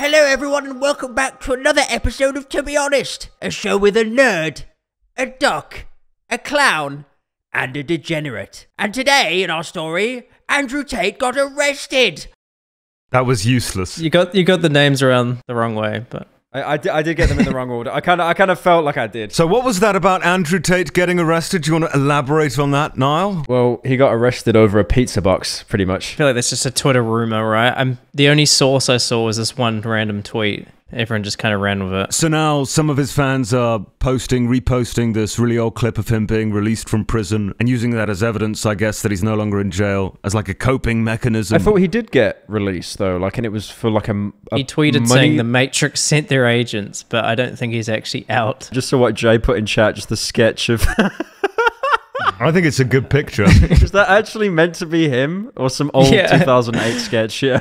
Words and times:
Hello, 0.00 0.24
everyone, 0.24 0.64
and 0.64 0.80
welcome 0.80 1.12
back 1.12 1.40
to 1.40 1.52
another 1.52 1.82
episode 1.88 2.36
of 2.36 2.48
To 2.50 2.62
Be 2.62 2.76
Honest, 2.76 3.30
a 3.42 3.50
show 3.50 3.76
with 3.76 3.96
a 3.96 4.04
nerd, 4.04 4.62
a 5.16 5.26
duck, 5.26 5.86
a 6.30 6.38
clown, 6.38 7.04
and 7.52 7.76
a 7.76 7.82
degenerate. 7.82 8.68
And 8.78 8.94
today, 8.94 9.42
in 9.42 9.50
our 9.50 9.64
story, 9.64 10.28
Andrew 10.48 10.84
Tate 10.84 11.18
got 11.18 11.36
arrested. 11.36 12.28
That 13.10 13.26
was 13.26 13.44
useless. 13.44 13.98
You 13.98 14.08
got 14.08 14.36
you 14.36 14.44
got 14.44 14.62
the 14.62 14.68
names 14.68 15.02
around 15.02 15.38
the 15.48 15.56
wrong 15.56 15.74
way, 15.74 16.06
but 16.08 16.28
I, 16.50 16.62
I, 16.62 16.76
did, 16.78 16.92
I 16.92 17.02
did 17.02 17.16
get 17.18 17.28
them 17.28 17.38
in 17.38 17.44
the 17.44 17.50
wrong 17.50 17.70
order. 17.70 17.92
I 17.92 18.00
kind 18.00 18.22
of 18.22 18.26
I 18.26 18.32
kind 18.32 18.50
of 18.50 18.58
felt 18.58 18.82
like 18.82 18.96
I 18.96 19.06
did. 19.06 19.32
So, 19.32 19.46
what 19.46 19.64
was 19.64 19.80
that 19.80 19.94
about 19.94 20.24
Andrew 20.24 20.58
Tate 20.58 20.94
getting 20.94 21.20
arrested? 21.20 21.62
Do 21.62 21.68
you 21.70 21.78
want 21.78 21.92
to 21.92 21.98
elaborate 21.98 22.58
on 22.58 22.70
that, 22.70 22.96
Niall? 22.96 23.44
Well, 23.48 23.82
he 23.84 23.98
got 23.98 24.14
arrested 24.14 24.56
over 24.56 24.78
a 24.78 24.84
pizza 24.84 25.20
box, 25.20 25.62
pretty 25.64 25.84
much. 25.84 26.14
I 26.14 26.16
feel 26.16 26.26
like 26.26 26.34
that's 26.34 26.48
just 26.48 26.64
a 26.64 26.70
Twitter 26.70 27.02
rumor, 27.02 27.46
right? 27.46 27.74
I'm 27.76 27.98
the 28.14 28.28
only 28.30 28.46
source 28.46 28.88
I 28.88 28.96
saw 28.96 29.26
was 29.26 29.36
this 29.36 29.58
one 29.58 29.82
random 29.82 30.22
tweet. 30.22 30.66
Everyone 30.90 31.22
just 31.22 31.38
kind 31.38 31.54
of 31.54 31.60
ran 31.60 31.84
with 31.84 31.92
it. 31.92 32.14
So 32.14 32.28
now 32.28 32.64
some 32.64 32.88
of 32.88 32.96
his 32.96 33.12
fans 33.12 33.52
are 33.52 33.80
posting, 33.98 34.48
reposting 34.48 35.12
this 35.12 35.38
really 35.38 35.58
old 35.58 35.74
clip 35.74 35.98
of 35.98 36.08
him 36.08 36.24
being 36.24 36.50
released 36.50 36.88
from 36.88 37.04
prison 37.04 37.52
and 37.60 37.68
using 37.68 37.90
that 37.90 38.08
as 38.08 38.22
evidence, 38.22 38.64
I 38.64 38.74
guess, 38.74 39.02
that 39.02 39.10
he's 39.12 39.22
no 39.22 39.34
longer 39.34 39.60
in 39.60 39.70
jail 39.70 40.18
as 40.24 40.34
like 40.34 40.48
a 40.48 40.54
coping 40.54 41.04
mechanism. 41.04 41.56
I 41.56 41.58
thought 41.58 41.76
he 41.76 41.88
did 41.88 42.10
get 42.10 42.42
released 42.48 42.96
though, 42.96 43.18
like, 43.18 43.36
and 43.36 43.44
it 43.44 43.50
was 43.50 43.68
for 43.70 43.90
like 43.90 44.08
a. 44.08 44.32
a 44.50 44.56
He 44.56 44.64
tweeted 44.64 44.94
money- 45.00 45.06
saying 45.08 45.36
the 45.36 45.44
Matrix 45.44 46.00
sent 46.00 46.28
their 46.28 46.46
agents, 46.46 47.02
but 47.02 47.24
I 47.26 47.34
don't 47.34 47.58
think 47.58 47.74
he's 47.74 47.90
actually 47.90 48.24
out. 48.30 48.70
Just 48.72 48.88
saw 48.88 48.96
what 48.96 49.14
Jay 49.14 49.38
put 49.38 49.58
in 49.58 49.66
chat, 49.66 49.94
just 49.94 50.08
the 50.08 50.16
sketch 50.16 50.70
of. 50.70 50.86
I 52.40 52.52
think 52.52 52.66
it's 52.66 52.80
a 52.80 52.84
good 52.84 53.10
picture. 53.10 53.44
Is 53.48 53.90
that 53.92 54.08
actually 54.08 54.48
meant 54.48 54.76
to 54.76 54.86
be 54.86 55.08
him 55.08 55.50
or 55.56 55.68
some 55.70 55.90
old 55.92 56.08
Yeah. 56.12 56.38
2008 56.38 56.98
sketch? 56.98 57.42
Yeah. 57.42 57.60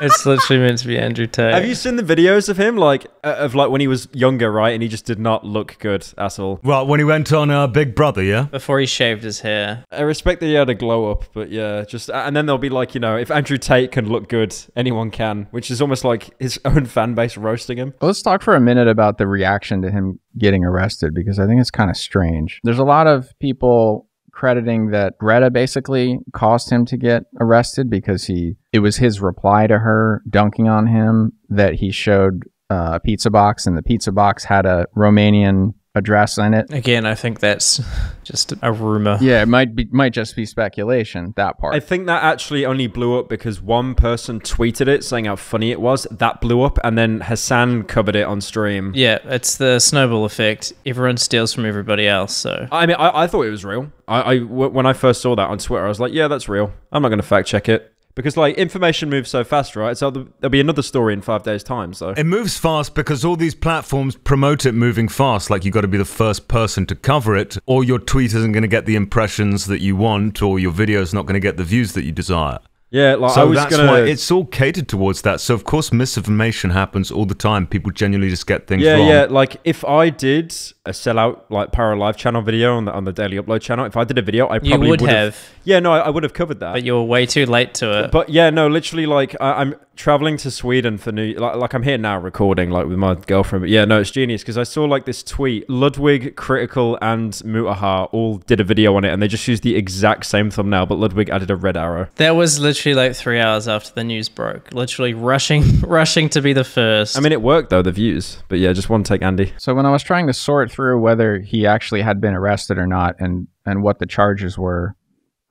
It's 0.00 0.26
literally 0.26 0.62
meant 0.62 0.78
to 0.78 0.86
be 0.86 0.98
Andrew 0.98 1.26
Tate. 1.26 1.54
Have 1.54 1.66
you 1.66 1.74
seen 1.74 1.96
the 1.96 2.02
videos 2.02 2.48
of 2.48 2.56
him, 2.56 2.76
like 2.76 3.06
uh, 3.22 3.36
of 3.38 3.54
like 3.54 3.70
when 3.70 3.80
he 3.80 3.86
was 3.88 4.08
younger, 4.12 4.50
right? 4.50 4.70
And 4.70 4.82
he 4.82 4.88
just 4.88 5.04
did 5.04 5.18
not 5.18 5.44
look 5.44 5.76
good 5.78 6.06
at 6.18 6.38
all. 6.38 6.60
well, 6.62 6.86
when 6.86 7.00
he 7.00 7.04
went 7.04 7.32
on 7.32 7.50
uh, 7.50 7.66
Big 7.66 7.94
Brother, 7.94 8.22
yeah? 8.22 8.44
Before 8.44 8.80
he 8.80 8.86
shaved 8.86 9.22
his 9.22 9.40
hair. 9.40 9.84
I 9.90 10.02
respect 10.02 10.40
that 10.40 10.46
he 10.46 10.54
had 10.54 10.68
a 10.68 10.74
glow 10.74 11.10
up, 11.10 11.24
but 11.32 11.50
yeah, 11.50 11.84
just 11.84 12.10
and 12.10 12.36
then 12.36 12.46
they'll 12.46 12.58
be 12.58 12.70
like, 12.70 12.94
you 12.94 13.00
know, 13.00 13.16
if 13.16 13.30
Andrew 13.30 13.58
Tate 13.58 13.92
can 13.92 14.08
look 14.08 14.28
good, 14.28 14.54
anyone 14.76 15.10
can, 15.10 15.46
which 15.50 15.70
is 15.70 15.80
almost 15.80 16.04
like 16.04 16.30
his 16.40 16.60
own 16.64 16.86
fan 16.86 17.14
base 17.14 17.36
roasting 17.36 17.78
him. 17.78 17.94
Let's 18.00 18.22
talk 18.22 18.42
for 18.42 18.54
a 18.54 18.60
minute 18.60 18.88
about 18.88 19.18
the 19.18 19.26
reaction 19.26 19.82
to 19.82 19.90
him 19.90 20.18
getting 20.36 20.64
arrested 20.64 21.14
because 21.14 21.38
I 21.38 21.46
think 21.46 21.60
it's 21.60 21.70
kind 21.70 21.90
of 21.90 21.96
strange. 21.96 22.60
There's 22.64 22.78
a 22.78 22.84
lot 22.84 23.06
of 23.06 23.32
people 23.38 24.08
crediting 24.34 24.90
that 24.90 25.16
Greta 25.18 25.50
basically 25.50 26.18
caused 26.32 26.70
him 26.70 26.84
to 26.86 26.96
get 26.96 27.24
arrested 27.40 27.88
because 27.88 28.24
he 28.24 28.56
it 28.72 28.80
was 28.80 28.96
his 28.96 29.20
reply 29.20 29.66
to 29.66 29.78
her 29.78 30.22
dunking 30.28 30.68
on 30.68 30.86
him 30.86 31.32
that 31.48 31.74
he 31.74 31.90
showed 31.90 32.42
uh, 32.70 32.92
a 32.94 33.00
pizza 33.00 33.30
box 33.30 33.66
and 33.66 33.76
the 33.76 33.82
pizza 33.82 34.12
box 34.12 34.44
had 34.44 34.66
a 34.66 34.86
Romanian 34.96 35.74
address 35.94 36.38
in 36.38 36.54
it. 36.54 36.72
Again, 36.72 37.06
I 37.06 37.14
think 37.14 37.40
that's 37.40 37.80
just 38.24 38.52
a 38.62 38.72
rumor. 38.72 39.18
Yeah, 39.20 39.42
it 39.42 39.46
might 39.46 39.74
be 39.74 39.86
might 39.90 40.12
just 40.12 40.34
be 40.34 40.44
speculation 40.44 41.32
that 41.36 41.58
part. 41.58 41.74
I 41.74 41.80
think 41.80 42.06
that 42.06 42.22
actually 42.22 42.66
only 42.66 42.86
blew 42.86 43.18
up 43.18 43.28
because 43.28 43.60
one 43.60 43.94
person 43.94 44.40
tweeted 44.40 44.88
it 44.88 45.04
saying 45.04 45.26
how 45.26 45.36
funny 45.36 45.70
it 45.70 45.80
was. 45.80 46.06
That 46.10 46.40
blew 46.40 46.62
up, 46.62 46.78
and 46.84 46.98
then 46.98 47.20
Hasan 47.20 47.84
covered 47.84 48.16
it 48.16 48.26
on 48.26 48.40
stream. 48.40 48.92
Yeah, 48.94 49.18
it's 49.24 49.56
the 49.56 49.78
snowball 49.78 50.24
effect. 50.24 50.72
Everyone 50.84 51.16
steals 51.16 51.52
from 51.52 51.64
everybody 51.64 52.08
else, 52.08 52.36
so 52.36 52.66
I 52.72 52.86
mean, 52.86 52.96
I, 52.96 53.22
I 53.22 53.26
thought 53.26 53.42
it 53.42 53.50
was 53.50 53.64
real. 53.64 53.92
I, 54.08 54.32
I 54.32 54.38
w- 54.38 54.70
when 54.70 54.86
I 54.86 54.92
first 54.92 55.22
saw 55.22 55.34
that 55.36 55.48
on 55.48 55.58
Twitter, 55.58 55.84
I 55.84 55.88
was 55.88 56.00
like, 56.00 56.12
yeah, 56.12 56.28
that's 56.28 56.48
real. 56.48 56.72
I'm 56.92 57.02
not 57.02 57.08
going 57.08 57.20
to 57.20 57.26
fact 57.26 57.48
check 57.48 57.68
it 57.68 57.93
because 58.14 58.36
like 58.36 58.56
information 58.56 59.10
moves 59.10 59.30
so 59.30 59.44
fast, 59.44 59.76
right? 59.76 59.96
So 59.96 60.10
there'll 60.10 60.50
be 60.50 60.60
another 60.60 60.82
story 60.82 61.12
in 61.12 61.22
five 61.22 61.42
days' 61.42 61.62
time. 61.62 61.94
So 61.94 62.10
It 62.10 62.24
moves 62.24 62.56
fast 62.56 62.94
because 62.94 63.24
all 63.24 63.36
these 63.36 63.54
platforms 63.54 64.16
promote 64.16 64.66
it 64.66 64.72
moving 64.72 65.08
fast. 65.08 65.50
Like 65.50 65.64
you 65.64 65.70
got 65.70 65.82
to 65.82 65.88
be 65.88 65.98
the 65.98 66.04
first 66.04 66.48
person 66.48 66.86
to 66.86 66.94
cover 66.94 67.36
it, 67.36 67.56
or 67.66 67.84
your 67.84 67.98
tweet 67.98 68.34
isn't 68.34 68.52
going 68.52 68.62
to 68.62 68.68
get 68.68 68.86
the 68.86 68.96
impressions 68.96 69.66
that 69.66 69.80
you 69.80 69.96
want, 69.96 70.42
or 70.42 70.58
your 70.58 70.72
video 70.72 71.00
is 71.00 71.12
not 71.12 71.26
going 71.26 71.34
to 71.34 71.40
get 71.40 71.56
the 71.56 71.64
views 71.64 71.92
that 71.94 72.04
you 72.04 72.12
desire. 72.12 72.58
Yeah, 73.00 73.14
like 73.16 73.32
I 73.32 73.34
So 73.34 73.46
was 73.48 73.58
that's 73.58 73.76
gonna. 73.76 73.90
why 73.90 74.00
it's 74.12 74.30
all 74.30 74.44
catered 74.46 74.88
towards 74.88 75.22
that. 75.22 75.40
So 75.40 75.52
of 75.54 75.64
course 75.64 75.92
misinformation 75.92 76.70
happens 76.70 77.10
all 77.10 77.26
the 77.26 77.34
time. 77.34 77.66
People 77.66 77.90
genuinely 77.92 78.30
just 78.30 78.46
get 78.46 78.66
things 78.68 78.82
yeah, 78.82 78.94
wrong. 78.96 79.08
yeah. 79.08 79.26
Like 79.28 79.56
if 79.64 79.84
I 79.84 80.10
did 80.10 80.52
a 80.86 80.90
sellout 80.90 81.40
like 81.50 81.72
Para 81.72 81.96
Live 81.96 82.16
channel 82.16 82.42
video 82.42 82.76
on 82.76 82.84
the 82.84 82.92
on 82.92 83.04
the 83.04 83.12
daily 83.12 83.36
upload 83.36 83.60
channel, 83.62 83.84
if 83.84 83.96
I 83.96 84.04
did 84.04 84.18
a 84.18 84.22
video, 84.22 84.46
I 84.46 84.56
you 84.62 84.70
probably 84.70 84.90
would 84.90 85.00
would 85.00 85.10
have, 85.10 85.36
Yeah, 85.64 85.80
no, 85.80 85.92
I, 85.92 85.98
I 86.06 86.10
would 86.10 86.22
have 86.22 86.34
covered 86.34 86.60
that. 86.60 86.72
but 86.74 86.84
you 86.84 86.94
were 86.94 87.02
way 87.02 87.26
too 87.26 87.46
late 87.46 87.74
to 87.80 88.04
it. 88.04 88.10
But 88.12 88.28
yeah, 88.28 88.50
no, 88.50 88.68
literally, 88.68 89.06
like 89.06 89.34
I, 89.40 89.48
I'm 89.60 89.74
traveling 89.96 90.36
to 90.38 90.50
Sweden 90.50 90.98
for 90.98 91.12
New, 91.12 91.34
like, 91.34 91.56
like 91.56 91.74
I'm 91.74 91.82
here 91.82 91.98
now 91.98 92.18
recording, 92.18 92.70
like 92.70 92.86
with 92.86 92.98
my 92.98 93.14
girlfriend. 93.14 93.62
But 93.62 93.70
yeah, 93.70 93.84
no, 93.84 94.00
it's 94.00 94.10
genius 94.10 94.42
because 94.42 94.58
I 94.58 94.62
saw 94.62 94.84
like 94.84 95.04
this 95.04 95.22
tweet. 95.22 95.68
Ludwig, 95.68 96.36
Critical, 96.36 96.98
and 97.00 97.32
Mutahar 97.32 98.08
all 98.12 98.38
did 98.38 98.60
a 98.60 98.64
video 98.64 98.96
on 98.96 99.04
it, 99.04 99.12
and 99.12 99.22
they 99.22 99.28
just 99.28 99.46
used 99.46 99.62
the 99.62 99.76
exact 99.76 100.26
same 100.26 100.50
thumbnail, 100.50 100.86
but 100.86 100.98
Ludwig 100.98 101.30
added 101.30 101.50
a 101.50 101.56
red 101.56 101.76
arrow. 101.76 102.08
That 102.16 102.32
was 102.36 102.58
literally 102.58 102.94
like 102.94 103.16
three 103.16 103.40
hours 103.40 103.68
after 103.68 103.92
the 103.94 104.04
news 104.04 104.28
broke. 104.28 104.72
Literally 104.72 105.14
rushing, 105.14 105.80
rushing 105.80 106.28
to 106.30 106.40
be 106.40 106.52
the 106.52 106.64
first. 106.64 107.16
I 107.16 107.20
mean, 107.20 107.32
it 107.32 107.42
worked 107.42 107.70
though, 107.70 107.82
the 107.82 107.92
views. 107.92 108.42
But 108.48 108.58
yeah, 108.58 108.72
just 108.72 108.90
one 108.90 109.04
take, 109.04 109.22
Andy. 109.22 109.52
So 109.58 109.74
when 109.74 109.86
I 109.86 109.90
was 109.90 110.02
trying 110.02 110.26
to 110.26 110.32
sort 110.32 110.70
through 110.70 111.00
whether 111.00 111.38
he 111.38 111.66
actually 111.66 112.02
had 112.02 112.20
been 112.20 112.34
arrested 112.34 112.78
or 112.78 112.86
not 112.86 113.16
and 113.18 113.48
and 113.66 113.82
what 113.82 113.98
the 113.98 114.06
charges 114.06 114.58
were, 114.58 114.94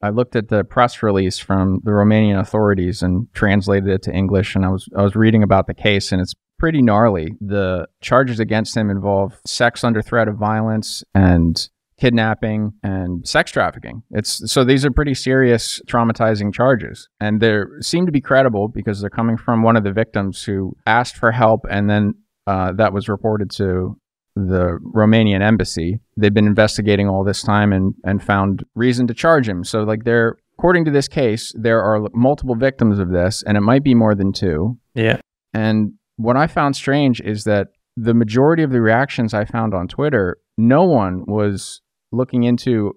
I 0.04 0.10
looked 0.10 0.36
at 0.36 0.50
the 0.50 0.66
press 0.66 1.02
release 1.02 1.40
from 1.40 1.80
the 1.84 1.92
Romanian 1.92 2.38
authorities 2.38 3.02
and 3.02 3.28
translated 3.34 3.88
it 3.88 4.02
to 4.04 4.12
English 4.12 4.54
and 4.54 4.66
I 4.66 4.70
was 4.70 4.90
I 4.96 5.02
was 5.02 5.16
reading 5.16 5.44
about 5.44 5.66
the 5.66 5.74
case 5.74 6.12
and 6.12 6.22
it's 6.22 6.34
pretty 6.60 6.82
gnarly. 6.82 7.36
The 7.40 7.88
charges 8.02 8.40
against 8.40 8.76
him 8.76 8.90
involve 8.90 9.40
sex 9.46 9.82
under 9.82 10.02
threat 10.02 10.28
of 10.28 10.36
violence 10.36 11.06
and 11.16 11.70
kidnapping 11.98 12.74
and 12.84 13.26
sex 13.26 13.50
trafficking. 13.52 14.04
It's 14.12 14.52
so 14.52 14.66
these 14.66 14.86
are 14.86 14.92
pretty 14.92 15.14
serious 15.14 15.82
traumatizing 15.88 16.54
charges 16.54 17.08
and 17.22 17.40
they 17.40 17.62
seem 17.80 18.06
to 18.06 18.12
be 18.12 18.20
credible 18.22 18.68
because 18.68 19.00
they're 19.00 19.10
coming 19.10 19.38
from 19.38 19.64
one 19.64 19.78
of 19.78 19.86
the 19.86 19.94
victims 19.94 20.44
who 20.44 20.76
asked 20.86 21.16
for 21.16 21.32
help 21.32 21.62
and 21.72 21.90
then 21.90 22.16
uh, 22.46 22.74
that 22.74 22.92
was 22.92 23.08
reported 23.08 23.50
to 23.52 23.98
the 24.36 24.80
Romanian 24.82 25.42
embassy. 25.42 26.00
They've 26.18 26.34
been 26.34 26.48
investigating 26.48 27.08
all 27.08 27.24
this 27.24 27.42
time 27.42 27.72
and, 27.72 27.94
and 28.04 28.24
found 28.24 28.66
reason 28.76 29.08
to 29.08 29.14
charge 29.14 29.48
him. 29.48 29.64
So, 29.64 29.84
like, 29.84 30.04
there, 30.04 30.38
according 30.58 30.86
to 30.86 30.92
this 30.92 31.08
case, 31.08 31.54
there 31.56 31.82
are 31.82 32.08
multiple 32.14 32.56
victims 32.56 33.00
of 33.00 33.12
this, 33.12 33.44
and 33.46 33.58
it 33.58 33.62
might 33.62 33.84
be 33.84 33.94
more 33.94 34.16
than 34.16 34.34
two. 34.34 34.78
yeah, 34.96 35.20
And 35.54 35.94
what 36.18 36.38
I 36.38 36.48
found 36.48 36.76
strange 36.76 37.22
is 37.22 37.44
that 37.44 37.68
the 37.96 38.14
majority 38.14 38.64
of 38.64 38.72
the 38.72 38.82
reactions 38.82 39.34
I 39.34 39.46
found 39.46 39.74
on 39.74 39.88
Twitter, 39.88 40.38
no 40.58 40.84
one 40.84 41.26
was 41.28 41.82
looking 42.12 42.44
into 42.44 42.94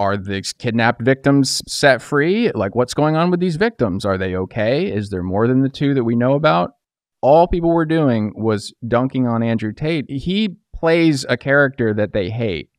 are 0.00 0.16
these 0.16 0.52
kidnapped 0.52 1.02
victims 1.02 1.60
set 1.66 2.00
free? 2.00 2.52
Like, 2.52 2.74
what's 2.74 2.94
going 2.94 3.16
on 3.16 3.30
with 3.30 3.40
these 3.40 3.56
victims? 3.56 4.04
Are 4.04 4.16
they 4.16 4.36
okay? 4.36 4.92
Is 4.92 5.10
there 5.10 5.24
more 5.24 5.48
than 5.48 5.62
the 5.62 5.68
two 5.68 5.94
that 5.94 6.04
we 6.04 6.14
know 6.14 6.34
about? 6.34 6.72
All 7.20 7.48
people 7.48 7.70
were 7.70 7.86
doing 7.86 8.32
was 8.36 8.72
dunking 8.86 9.26
on 9.26 9.42
Andrew 9.42 9.72
Tate. 9.72 10.08
He 10.08 10.56
plays 10.74 11.26
a 11.28 11.36
character 11.36 11.92
that 11.94 12.12
they 12.12 12.30
hate. 12.30 12.70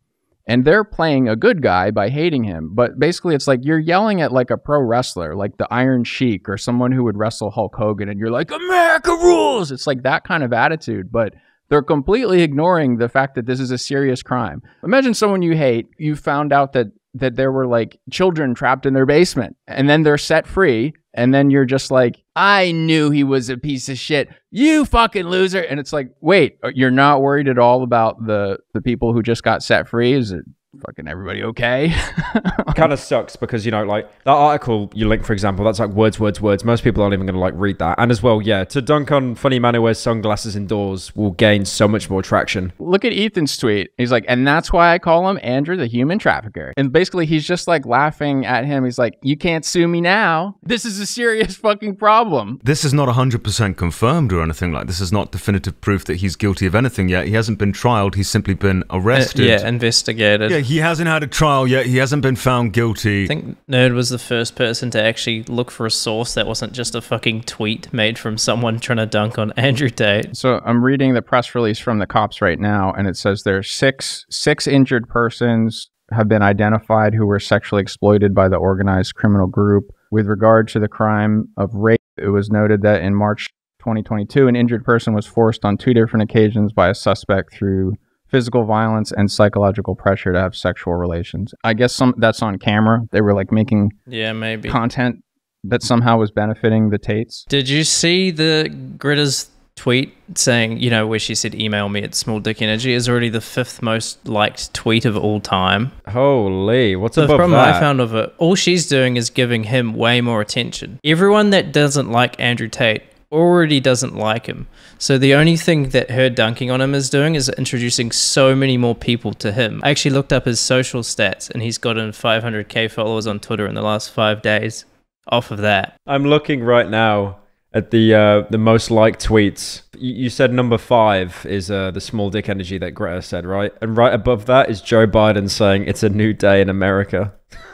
And 0.47 0.65
they're 0.65 0.83
playing 0.83 1.29
a 1.29 1.35
good 1.35 1.61
guy 1.61 1.91
by 1.91 2.09
hating 2.09 2.43
him. 2.43 2.71
But 2.73 2.97
basically, 2.97 3.35
it's 3.35 3.47
like 3.47 3.59
you're 3.61 3.77
yelling 3.77 4.19
at 4.21 4.31
like 4.31 4.49
a 4.49 4.57
pro 4.57 4.81
wrestler, 4.81 5.35
like 5.35 5.57
the 5.57 5.71
Iron 5.71 6.03
Sheik 6.03 6.49
or 6.49 6.57
someone 6.57 6.91
who 6.91 7.03
would 7.03 7.17
wrestle 7.17 7.51
Hulk 7.51 7.75
Hogan, 7.75 8.09
and 8.09 8.19
you're 8.19 8.31
like, 8.31 8.49
America 8.49 9.11
rules. 9.11 9.71
It's 9.71 9.85
like 9.85 10.01
that 10.03 10.23
kind 10.23 10.41
of 10.41 10.51
attitude. 10.51 11.11
But 11.11 11.35
they're 11.69 11.83
completely 11.83 12.41
ignoring 12.41 12.97
the 12.97 13.09
fact 13.09 13.35
that 13.35 13.45
this 13.45 13.59
is 13.59 13.69
a 13.69 13.77
serious 13.77 14.23
crime. 14.23 14.63
Imagine 14.83 15.13
someone 15.13 15.43
you 15.43 15.55
hate, 15.55 15.87
you 15.99 16.15
found 16.15 16.51
out 16.51 16.73
that 16.73 16.87
that 17.15 17.35
there 17.35 17.51
were 17.51 17.67
like 17.67 17.99
children 18.11 18.53
trapped 18.53 18.85
in 18.85 18.93
their 18.93 19.05
basement 19.05 19.55
and 19.67 19.89
then 19.89 20.03
they're 20.03 20.17
set 20.17 20.45
free 20.45 20.93
and 21.13 21.33
then 21.33 21.49
you're 21.49 21.65
just 21.65 21.91
like 21.91 22.23
I 22.35 22.71
knew 22.71 23.09
he 23.09 23.23
was 23.23 23.49
a 23.49 23.57
piece 23.57 23.89
of 23.89 23.97
shit. 23.97 24.29
You 24.51 24.85
fucking 24.85 25.25
loser. 25.25 25.61
And 25.61 25.79
it's 25.79 25.91
like, 25.91 26.11
"Wait, 26.21 26.57
uh, 26.63 26.71
you're 26.73 26.91
not 26.91 27.21
worried 27.21 27.49
at 27.49 27.57
all 27.57 27.83
about 27.83 28.25
the 28.25 28.59
the 28.73 28.81
people 28.81 29.11
who 29.11 29.21
just 29.21 29.43
got 29.43 29.63
set 29.63 29.89
free? 29.89 30.13
Is 30.13 30.31
it 30.31 30.45
fucking 30.85 31.07
everybody 31.07 31.43
okay?" 31.43 31.93
kind 32.75 32.93
of 32.93 32.99
sucks 32.99 33.35
because 33.35 33.65
you 33.65 33.71
know 33.71 33.83
like 33.83 34.07
that 34.23 34.31
article 34.31 34.89
you 34.93 35.07
link 35.07 35.25
for 35.25 35.33
example 35.33 35.65
that's 35.65 35.79
like 35.79 35.89
words 35.89 36.19
words 36.19 36.39
words 36.39 36.63
most 36.63 36.83
people 36.83 37.01
aren't 37.03 37.13
even 37.13 37.25
going 37.25 37.33
to 37.33 37.39
like 37.39 37.53
read 37.57 37.77
that 37.79 37.95
and 37.97 38.11
as 38.11 38.21
well 38.23 38.41
yeah 38.41 38.63
to 38.63 38.81
dunk 38.81 39.11
on 39.11 39.35
funny 39.35 39.59
man 39.59 39.73
who 39.73 39.81
wears 39.81 39.99
sunglasses 39.99 40.55
indoors 40.55 41.13
will 41.15 41.31
gain 41.31 41.65
so 41.65 41.87
much 41.87 42.09
more 42.09 42.21
traction 42.21 42.71
Look 42.79 43.03
at 43.05 43.13
Ethan's 43.13 43.55
tweet. 43.57 43.91
He's 43.97 44.11
like, 44.11 44.25
and 44.27 44.47
that's 44.47 44.71
why 44.73 44.93
I 44.93 44.99
call 44.99 45.29
him 45.29 45.39
Andrew 45.43 45.75
the 45.77 45.85
human 45.87 46.17
trafficker. 46.19 46.73
And 46.77 46.91
basically, 46.91 47.25
he's 47.25 47.45
just 47.45 47.67
like 47.67 47.85
laughing 47.85 48.45
at 48.45 48.65
him. 48.65 48.83
He's 48.85 48.97
like, 48.97 49.17
you 49.21 49.37
can't 49.37 49.63
sue 49.63 49.87
me 49.87 50.01
now. 50.01 50.55
This 50.63 50.85
is 50.85 50.99
a 50.99 51.05
serious 51.05 51.55
fucking 51.55 51.95
problem. 51.97 52.59
This 52.63 52.83
is 52.83 52.93
not 52.93 53.07
100% 53.09 53.77
confirmed 53.77 54.33
or 54.33 54.41
anything 54.41 54.71
like 54.71 54.87
this 54.87 54.99
is 54.99 55.11
not 55.11 55.31
definitive 55.31 55.79
proof 55.81 56.05
that 56.05 56.15
he's 56.17 56.35
guilty 56.35 56.65
of 56.65 56.75
anything 56.75 57.09
yet. 57.09 57.27
He 57.27 57.33
hasn't 57.33 57.59
been 57.59 57.73
trialed, 57.73 58.15
he's 58.15 58.29
simply 58.29 58.53
been 58.53 58.83
Uh, 58.89 58.99
arrested. 58.99 59.45
yeah, 59.45 59.67
investigated. 59.67 60.51
Yeah, 60.51 60.58
Okay, 60.59 60.67
he 60.67 60.77
hasn't 60.77 61.07
had 61.07 61.23
a 61.23 61.27
trial 61.27 61.67
yet. 61.67 61.85
He 61.85 61.97
hasn't 61.97 62.21
been 62.21 62.35
found 62.35 62.73
guilty. 62.73 63.23
I 63.23 63.27
think 63.27 63.57
Nerd 63.67 63.93
was 63.93 64.09
the 64.09 64.19
first 64.19 64.55
person 64.55 64.89
to 64.91 65.01
actually 65.01 65.43
look 65.43 65.71
for 65.71 65.85
a 65.85 65.91
source 65.91 66.33
that 66.33 66.47
wasn't 66.47 66.73
just 66.73 66.95
a 66.95 67.01
fucking 67.01 67.43
tweet 67.43 67.91
made 67.93 68.19
from 68.19 68.37
someone 68.37 68.79
trying 68.79 68.97
to 68.97 69.05
dunk 69.05 69.39
on 69.39 69.53
Andrew 69.53 69.89
Tate. 69.89 70.35
So 70.35 70.59
I'm 70.65 70.83
reading 70.83 71.13
the 71.13 71.21
press 71.21 71.55
release 71.55 71.79
from 71.79 71.99
the 71.99 72.05
cops 72.05 72.41
right 72.41 72.59
now, 72.59 72.91
and 72.91 73.07
it 73.07 73.15
says 73.15 73.43
there's 73.43 73.71
six 73.71 74.25
six 74.29 74.67
injured 74.67 75.07
persons 75.07 75.89
have 76.11 76.27
been 76.27 76.41
identified 76.41 77.13
who 77.13 77.25
were 77.25 77.39
sexually 77.39 77.81
exploited 77.81 78.35
by 78.35 78.49
the 78.49 78.57
organized 78.57 79.15
criminal 79.15 79.47
group. 79.47 79.91
With 80.11 80.25
regard 80.25 80.67
to 80.69 80.79
the 80.79 80.87
crime 80.87 81.49
of 81.55 81.73
rape, 81.73 82.01
it 82.17 82.29
was 82.29 82.49
noted 82.49 82.81
that 82.81 83.01
in 83.01 83.15
March 83.15 83.47
2022, 83.79 84.47
an 84.47 84.55
injured 84.55 84.83
person 84.83 85.13
was 85.13 85.25
forced 85.25 85.63
on 85.63 85.77
two 85.77 85.93
different 85.93 86.23
occasions 86.29 86.73
by 86.73 86.89
a 86.89 86.95
suspect 86.95 87.53
through 87.53 87.93
physical 88.29 88.63
violence 88.65 89.11
and 89.11 89.31
psychological 89.31 89.95
pressure 89.95 90.31
to 90.33 90.39
have 90.39 90.55
sexual 90.55 90.93
relations. 90.95 91.53
I 91.63 91.73
guess 91.73 91.93
some 91.93 92.13
that's 92.17 92.41
on 92.41 92.57
camera. 92.59 93.01
They 93.11 93.21
were 93.21 93.33
like 93.33 93.51
making 93.51 93.91
Yeah, 94.07 94.33
maybe. 94.33 94.69
content 94.69 95.23
that 95.63 95.83
somehow 95.83 96.17
was 96.17 96.31
benefiting 96.31 96.89
the 96.89 96.97
Tates. 96.97 97.45
Did 97.49 97.67
you 97.67 97.83
see 97.83 98.31
the 98.31 98.69
Greta's 98.97 99.49
tweet 99.75 100.13
saying, 100.35 100.77
you 100.77 100.89
know, 100.89 101.07
where 101.07 101.19
she 101.19 101.33
said 101.33 101.55
email 101.55 101.87
me 101.87 102.03
at 102.03 102.13
small 102.13 102.41
dick 102.41 102.61
energy 102.61 102.91
is 102.93 103.07
already 103.07 103.29
the 103.29 103.39
fifth 103.39 103.81
most 103.81 104.27
liked 104.27 104.73
tweet 104.73 105.05
of 105.05 105.15
all 105.15 105.39
time. 105.39 105.89
Holy, 106.09 106.97
what's 106.97 107.15
So 107.15 107.21
the 107.21 107.25
above 107.27 107.37
problem 107.37 107.51
that? 107.59 107.75
I 107.75 107.79
found 107.79 108.01
of 108.01 108.13
it, 108.13 108.33
all 108.39 108.55
she's 108.55 108.87
doing 108.89 109.15
is 109.15 109.29
giving 109.29 109.63
him 109.63 109.93
way 109.93 110.19
more 110.19 110.41
attention. 110.41 110.99
Everyone 111.05 111.51
that 111.51 111.71
doesn't 111.71 112.11
like 112.11 112.37
Andrew 112.41 112.67
Tate 112.67 113.03
already 113.31 113.79
doesn't 113.79 114.15
like 114.15 114.47
him. 114.47 114.67
So 114.97 115.17
the 115.17 115.33
only 115.35 115.55
thing 115.55 115.89
that 115.89 116.11
her 116.11 116.29
dunking 116.29 116.71
on 116.71 116.81
him 116.81 116.95
is 116.95 117.09
doing 117.09 117.35
is 117.35 117.49
introducing 117.49 118.11
so 118.11 118.55
many 118.55 118.77
more 118.77 118.95
people 118.95 119.33
to 119.35 119.51
him. 119.51 119.81
I 119.83 119.91
actually 119.91 120.11
looked 120.11 120.33
up 120.33 120.45
his 120.45 120.59
social 120.59 121.01
stats 121.01 121.49
and 121.49 121.61
he's 121.61 121.77
gotten 121.77 122.11
500k 122.11 122.89
followers 122.91 123.27
on 123.27 123.39
Twitter 123.39 123.67
in 123.67 123.75
the 123.75 123.81
last 123.81 124.11
five 124.11 124.41
days 124.41 124.85
off 125.27 125.51
of 125.51 125.59
that. 125.59 125.95
I'm 126.07 126.25
looking 126.25 126.63
right 126.63 126.89
now 126.89 127.37
at 127.73 127.91
the 127.91 128.13
uh, 128.15 128.41
the 128.49 128.57
most 128.57 128.89
liked 128.89 129.25
tweets. 129.25 129.83
You, 129.97 130.29
said 130.29 130.53
number 130.53 130.77
five 130.77 131.45
is 131.47 131.69
uh, 131.69 131.91
the 131.91 132.01
small 132.01 132.29
dick 132.29 132.49
energy 132.49 132.77
that 132.79 132.91
Greta 132.91 133.21
said, 133.21 133.45
right? 133.45 133.73
And 133.81 133.95
right 133.95 134.13
above 134.13 134.45
that 134.45 134.69
is 134.69 134.81
Joe 134.81 135.05
Biden 135.05 135.49
saying 135.49 135.85
it's 135.85 136.03
a 136.03 136.09
new 136.09 136.33
day 136.33 136.61
in 136.61 136.69
America. 136.69 137.33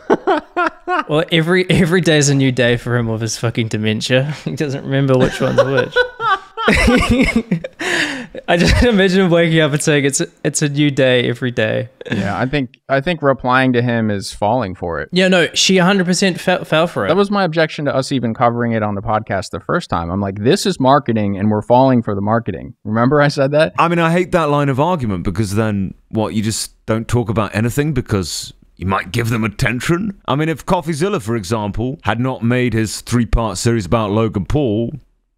Well, 1.09 1.23
every 1.31 1.69
every 1.69 2.01
day's 2.01 2.29
a 2.29 2.35
new 2.35 2.51
day 2.51 2.77
for 2.77 2.95
him 2.95 3.07
with 3.07 3.21
his 3.21 3.37
fucking 3.37 3.69
dementia. 3.69 4.33
He 4.43 4.55
doesn't 4.55 4.83
remember 4.83 5.17
which 5.17 5.41
one's 5.41 5.63
which. 5.63 5.95
I 8.47 8.57
just 8.57 8.83
imagine 8.83 9.21
him 9.21 9.31
waking 9.31 9.59
up 9.59 9.71
and 9.71 9.81
saying 9.81 10.05
it's 10.05 10.21
it's 10.43 10.61
a 10.61 10.69
new 10.69 10.89
day 10.89 11.27
every 11.27 11.51
day. 11.51 11.89
Yeah, 12.11 12.37
I 12.39 12.45
think 12.47 12.79
I 12.89 13.01
think 13.01 13.21
replying 13.21 13.73
to 13.73 13.81
him 13.81 14.09
is 14.09 14.33
falling 14.33 14.73
for 14.73 14.99
it. 14.99 15.09
Yeah, 15.11 15.27
no, 15.27 15.47
she 15.53 15.75
100% 15.75 16.39
fell, 16.39 16.63
fell 16.63 16.87
for 16.87 17.05
it. 17.05 17.09
That 17.09 17.17
was 17.17 17.29
my 17.29 17.43
objection 17.43 17.85
to 17.85 17.95
us 17.95 18.11
even 18.11 18.33
covering 18.33 18.71
it 18.71 18.81
on 18.83 18.95
the 18.95 19.01
podcast 19.01 19.51
the 19.51 19.59
first 19.59 19.89
time. 19.89 20.09
I'm 20.09 20.21
like, 20.21 20.43
this 20.43 20.65
is 20.65 20.79
marketing 20.79 21.37
and 21.37 21.51
we're 21.51 21.61
falling 21.61 22.01
for 22.01 22.15
the 22.15 22.21
marketing. 22.21 22.73
Remember 22.83 23.21
I 23.21 23.27
said 23.27 23.51
that? 23.51 23.73
I 23.77 23.87
mean, 23.87 23.99
I 23.99 24.11
hate 24.11 24.31
that 24.31 24.49
line 24.49 24.69
of 24.69 24.79
argument 24.79 25.23
because 25.23 25.55
then 25.55 25.93
what? 26.09 26.33
You 26.33 26.41
just 26.41 26.73
don't 26.85 27.07
talk 27.07 27.29
about 27.29 27.55
anything 27.55 27.93
because 27.93 28.53
you 28.75 28.85
might 28.85 29.11
give 29.11 29.29
them 29.29 29.43
attention. 29.43 30.21
I 30.27 30.35
mean, 30.35 30.49
if 30.49 30.65
CoffeeZilla, 30.65 31.21
for 31.21 31.35
example, 31.35 31.99
had 32.03 32.19
not 32.19 32.43
made 32.43 32.73
his 32.73 33.01
three-part 33.01 33.57
series 33.57 33.85
about 33.85 34.11
Logan 34.11 34.45
Paul 34.45 34.93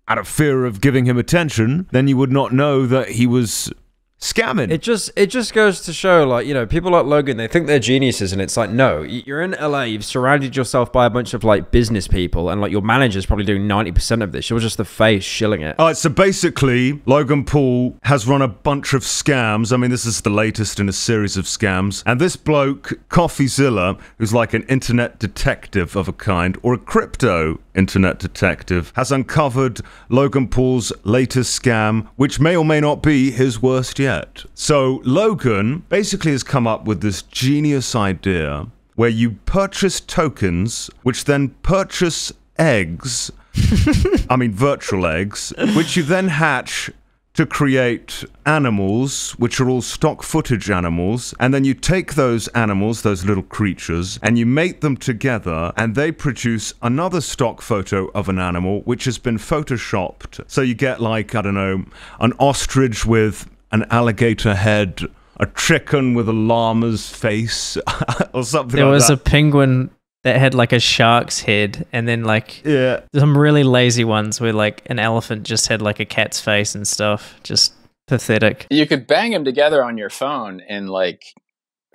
out 0.08 0.18
of 0.18 0.28
fear 0.28 0.66
of 0.66 0.82
giving 0.82 1.06
him 1.06 1.18
attention, 1.18 1.88
then 1.92 2.08
you 2.08 2.18
would 2.18 2.32
not 2.32 2.54
know 2.54 2.86
that 2.86 3.10
he 3.10 3.28
was 3.28 3.72
scamming. 4.20 4.72
It 4.72 4.82
just 4.82 5.12
it 5.16 5.28
just 5.28 5.54
goes 5.54 5.82
to 5.82 5.94
show, 5.94 6.26
like 6.26 6.48
you 6.48 6.54
know, 6.54 6.66
people 6.66 6.92
like 6.92 7.06
Logan, 7.06 7.38
they 7.38 7.48
think 7.48 7.68
they're 7.68 7.80
geniuses, 7.80 8.34
and 8.34 8.42
it's 8.42 8.58
like, 8.58 8.70
no, 8.70 9.02
you're 9.02 9.42
in 9.42 9.52
LA, 9.52 9.84
you've 9.84 10.06
surrounded 10.06 10.56
yourself 10.56 10.92
by 10.92 11.06
a 11.06 11.10
bunch 11.10 11.34
of 11.34 11.44
like 11.44 11.72
business 11.72 12.08
people, 12.08 12.50
and 12.50 12.62
like 12.62 12.72
your 12.72 12.82
manager's 12.82 13.26
probably 13.26 13.46
doing 13.46 13.68
ninety 13.68 13.92
percent 13.92 14.24
of 14.24 14.32
this. 14.32 14.50
You're 14.50 14.60
just 14.60 14.78
the 14.78 14.86
face 14.86 15.24
shilling 15.24 15.62
it. 15.62 15.76
All 15.80 15.88
right, 15.88 15.98
so 15.98 16.10
basically, 16.10 17.02
Logan 17.06 17.46
Paul 17.46 17.98
has 18.04 18.28
run 18.28 18.42
a 18.42 18.48
bunch 18.48 18.94
of 18.94 19.02
scams. 19.04 19.72
I 19.72 19.78
mean, 19.78 19.92
this 19.92 20.06
is 20.06 20.22
the 20.22 20.30
latest 20.30 20.80
in 20.80 20.90
a 20.90 20.94
series 20.94 21.38
of 21.38 21.46
scams. 21.46 22.04
And 22.06 22.20
this 22.20 22.36
bloke, 22.36 22.94
CoffeeZilla, 23.10 24.00
who's 24.18 24.34
like 24.34 24.54
an 24.54 24.64
internet 24.64 25.20
detective 25.20 25.96
of 25.96 26.08
a 26.08 26.14
kind, 26.14 26.58
or 26.64 26.74
a 26.74 26.78
crypto 26.78 27.60
internet 27.78 28.20
detective, 28.20 28.92
has 28.96 29.12
uncovered 29.12 29.80
Logan 30.10 30.50
Paul's 30.50 30.92
latest 31.04 31.62
scam, 31.62 32.08
which 32.18 32.40
may 32.40 32.56
or 32.56 32.66
may 32.66 32.82
not 32.82 33.02
be 33.02 33.32
his 33.32 33.62
worst 33.62 34.00
yet. 34.00 34.44
So, 34.54 35.02
Logan 35.06 35.84
basically 35.88 36.32
has 36.32 36.44
come 36.44 36.68
up 36.68 36.86
with 36.86 37.02
this 37.02 37.22
genius 37.22 37.96
idea 37.96 38.68
where 38.96 39.10
you 39.10 39.32
purchase 39.46 40.02
tokens, 40.02 40.90
which 41.04 41.26
then 41.26 41.50
purchase 41.62 42.34
eggs 42.58 43.32
I 44.30 44.36
mean, 44.36 44.52
virtual 44.52 45.06
eggs, 45.08 45.54
which 45.76 45.98
you 45.98 46.04
then 46.04 46.28
hatch 46.28 46.92
to 47.38 47.46
create 47.46 48.24
animals, 48.48 49.34
which 49.34 49.62
are 49.62 49.70
all 49.70 49.82
stock 49.82 50.24
footage 50.24 50.72
animals. 50.72 51.36
And 51.40 51.54
then 51.54 51.64
you 51.64 51.76
take 51.76 52.16
those 52.16 52.48
animals, 52.50 53.04
those 53.04 53.26
little 53.26 53.44
creatures, 53.44 54.20
and 54.24 54.40
you 54.40 54.46
mate 54.48 54.82
them 54.82 54.98
together, 54.98 55.72
and 55.78 55.94
they 55.94 56.12
produce 56.12 56.74
another 56.82 57.22
stock 57.22 57.62
photo 57.62 58.08
of 58.16 58.28
an 58.28 58.40
animal, 58.40 58.82
which 58.82 59.06
has 59.06 59.20
been 59.20 59.38
photoshopped. 59.38 60.44
So 60.48 60.62
you 60.62 60.74
get, 60.74 61.00
like, 61.00 61.36
I 61.36 61.44
don't 61.44 61.54
know, 61.54 61.86
an 62.20 62.34
ostrich 62.40 63.06
with 63.06 63.48
an 63.72 63.86
alligator 63.92 64.56
head. 64.56 65.02
A 65.40 65.46
chicken 65.46 66.16
with 66.16 66.28
a 66.28 66.34
llama's 66.34 67.12
face, 67.12 67.78
or 68.34 68.44
something 68.44 68.76
there 68.76 68.86
like 68.86 68.94
was 68.94 69.10
that. 69.10 69.14
a 69.14 69.18
penguin 69.18 69.92
that 70.28 70.38
had 70.40 70.54
like 70.54 70.72
a 70.74 70.80
shark's 70.80 71.40
head, 71.42 71.88
and 71.92 72.08
then 72.08 72.24
like 72.24 72.64
yeah, 72.64 73.02
some 73.16 73.38
really 73.38 73.64
lazy 73.64 74.04
ones 74.04 74.40
where 74.40 74.54
like 74.54 74.84
an 74.86 75.00
elephant 75.00 75.44
just 75.44 75.68
had 75.68 75.82
like 75.82 76.00
a 76.00 76.06
cat's 76.06 76.40
face 76.40 76.76
and 76.76 76.88
stuff. 76.88 77.40
Just 77.44 77.74
pathetic. 78.08 78.68
You 78.70 78.86
could 78.88 79.08
bang 79.08 79.32
them 79.32 79.44
together 79.44 79.84
on 79.84 79.98
your 79.98 80.10
phone 80.10 80.62
in 80.62 80.88
like 80.88 81.24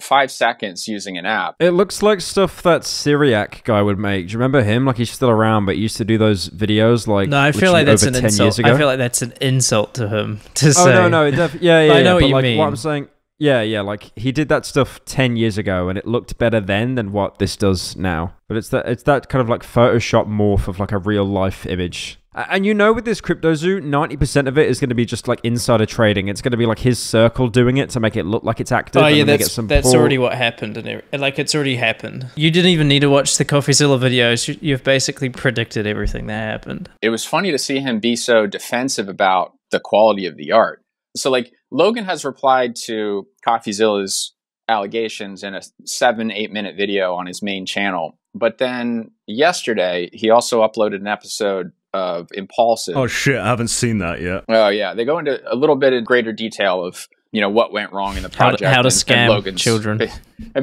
five 0.00 0.30
seconds 0.30 0.88
using 0.88 1.16
an 1.16 1.24
app. 1.26 1.54
It 1.60 1.70
looks 1.70 2.02
like 2.02 2.20
stuff 2.20 2.62
that 2.62 2.82
Cyriak 2.82 3.62
guy 3.64 3.80
would 3.82 3.98
make. 3.98 4.26
Do 4.26 4.32
you 4.32 4.38
remember 4.38 4.62
him? 4.62 4.84
Like 4.84 4.96
he's 4.96 5.10
still 5.12 5.30
around, 5.30 5.64
but 5.66 5.76
he 5.76 5.80
used 5.82 5.96
to 5.98 6.04
do 6.04 6.18
those 6.18 6.48
videos 6.48 7.06
like 7.06 7.28
No, 7.28 7.38
I 7.40 7.52
feel 7.52 7.70
like 7.72 7.86
that's 7.86 8.02
over 8.02 8.08
an 8.08 8.14
10 8.14 8.24
insult. 8.24 8.46
years 8.46 8.58
ago. 8.58 8.74
I 8.74 8.78
feel 8.78 8.86
like 8.88 8.98
that's 8.98 9.22
an 9.22 9.32
insult 9.40 9.94
to 9.94 10.08
him 10.08 10.40
to 10.54 10.68
oh 10.68 10.72
say. 10.72 10.90
Oh 10.92 11.02
no, 11.02 11.08
no, 11.08 11.26
it 11.26 11.32
def- 11.32 11.54
yeah, 11.62 11.82
yeah, 11.82 11.92
I 11.92 11.96
yeah. 11.98 12.02
know 12.02 12.14
what 12.16 12.20
but 12.22 12.26
you 12.28 12.34
like 12.34 12.42
mean. 12.42 12.58
what 12.58 12.68
I'm 12.68 12.76
saying, 12.76 13.08
yeah, 13.42 13.60
yeah, 13.60 13.80
like 13.80 14.12
he 14.14 14.30
did 14.30 14.48
that 14.50 14.64
stuff 14.64 15.04
ten 15.04 15.34
years 15.34 15.58
ago, 15.58 15.88
and 15.88 15.98
it 15.98 16.06
looked 16.06 16.38
better 16.38 16.60
then 16.60 16.94
than 16.94 17.10
what 17.10 17.40
this 17.40 17.56
does 17.56 17.96
now. 17.96 18.34
But 18.46 18.56
it's 18.56 18.68
that 18.68 18.86
it's 18.86 19.02
that 19.02 19.28
kind 19.28 19.42
of 19.42 19.48
like 19.48 19.64
Photoshop 19.64 20.28
morph 20.28 20.68
of 20.68 20.78
like 20.78 20.92
a 20.92 20.98
real 20.98 21.24
life 21.24 21.66
image. 21.66 22.20
And 22.34 22.64
you 22.64 22.72
know, 22.72 22.92
with 22.92 23.04
this 23.04 23.20
crypto 23.20 23.54
zoo, 23.54 23.80
ninety 23.80 24.16
percent 24.16 24.46
of 24.46 24.56
it 24.56 24.68
is 24.68 24.78
going 24.78 24.90
to 24.90 24.94
be 24.94 25.04
just 25.04 25.26
like 25.26 25.40
insider 25.42 25.86
trading. 25.86 26.28
It's 26.28 26.40
going 26.40 26.52
to 26.52 26.56
be 26.56 26.66
like 26.66 26.78
his 26.78 27.00
circle 27.00 27.48
doing 27.48 27.78
it 27.78 27.90
to 27.90 28.00
make 28.00 28.14
it 28.14 28.24
look 28.24 28.44
like 28.44 28.60
it's 28.60 28.70
active. 28.70 29.02
Oh 29.02 29.08
yeah, 29.08 29.16
then 29.16 29.26
that's 29.26 29.42
get 29.42 29.50
some 29.50 29.66
that's 29.66 29.90
poor- 29.90 29.98
already 29.98 30.18
what 30.18 30.34
happened, 30.34 30.76
and 30.76 30.86
every- 30.86 31.18
like 31.18 31.40
it's 31.40 31.52
already 31.52 31.74
happened. 31.74 32.28
You 32.36 32.52
didn't 32.52 32.70
even 32.70 32.86
need 32.86 33.00
to 33.00 33.10
watch 33.10 33.38
the 33.38 33.44
CoffeeZilla 33.44 33.98
videos. 33.98 34.56
You've 34.62 34.84
basically 34.84 35.30
predicted 35.30 35.84
everything 35.84 36.28
that 36.28 36.52
happened. 36.52 36.88
It 37.02 37.10
was 37.10 37.24
funny 37.24 37.50
to 37.50 37.58
see 37.58 37.80
him 37.80 37.98
be 37.98 38.14
so 38.14 38.46
defensive 38.46 39.08
about 39.08 39.52
the 39.72 39.80
quality 39.80 40.26
of 40.26 40.36
the 40.36 40.52
art. 40.52 40.80
So, 41.16 41.28
like, 41.28 41.52
Logan 41.72 42.04
has 42.04 42.24
replied 42.24 42.76
to 42.84 43.26
CoffeeZilla's 43.46 44.34
allegations 44.68 45.42
in 45.42 45.54
a 45.54 45.62
seven, 45.86 46.30
eight 46.30 46.52
minute 46.52 46.76
video 46.76 47.14
on 47.14 47.26
his 47.26 47.42
main 47.42 47.64
channel. 47.66 48.18
But 48.34 48.58
then 48.58 49.10
yesterday, 49.26 50.10
he 50.12 50.30
also 50.30 50.62
uploaded 50.62 50.96
an 50.96 51.06
episode 51.06 51.72
of 51.94 52.28
Impulsive. 52.34 52.96
Oh 52.96 53.06
shit, 53.06 53.38
I 53.38 53.46
haven't 53.46 53.68
seen 53.68 53.98
that 53.98 54.20
yet. 54.20 54.44
Oh 54.48 54.68
yeah, 54.68 54.94
they 54.94 55.04
go 55.04 55.18
into 55.18 55.40
a 55.50 55.56
little 55.56 55.76
bit 55.76 55.92
of 55.92 56.04
greater 56.04 56.32
detail 56.32 56.84
of 56.84 57.08
you 57.32 57.40
know 57.40 57.48
what 57.50 57.72
went 57.72 57.92
wrong 57.92 58.16
in 58.18 58.22
the 58.22 58.28
How 58.28 58.50
to- 58.50 58.58
project. 58.58 58.74
how 58.74 58.82
to 58.82 58.86
and- 58.88 58.94
scam 58.94 59.16
and 59.16 59.28
Logan's- 59.30 59.60
children. 59.62 59.98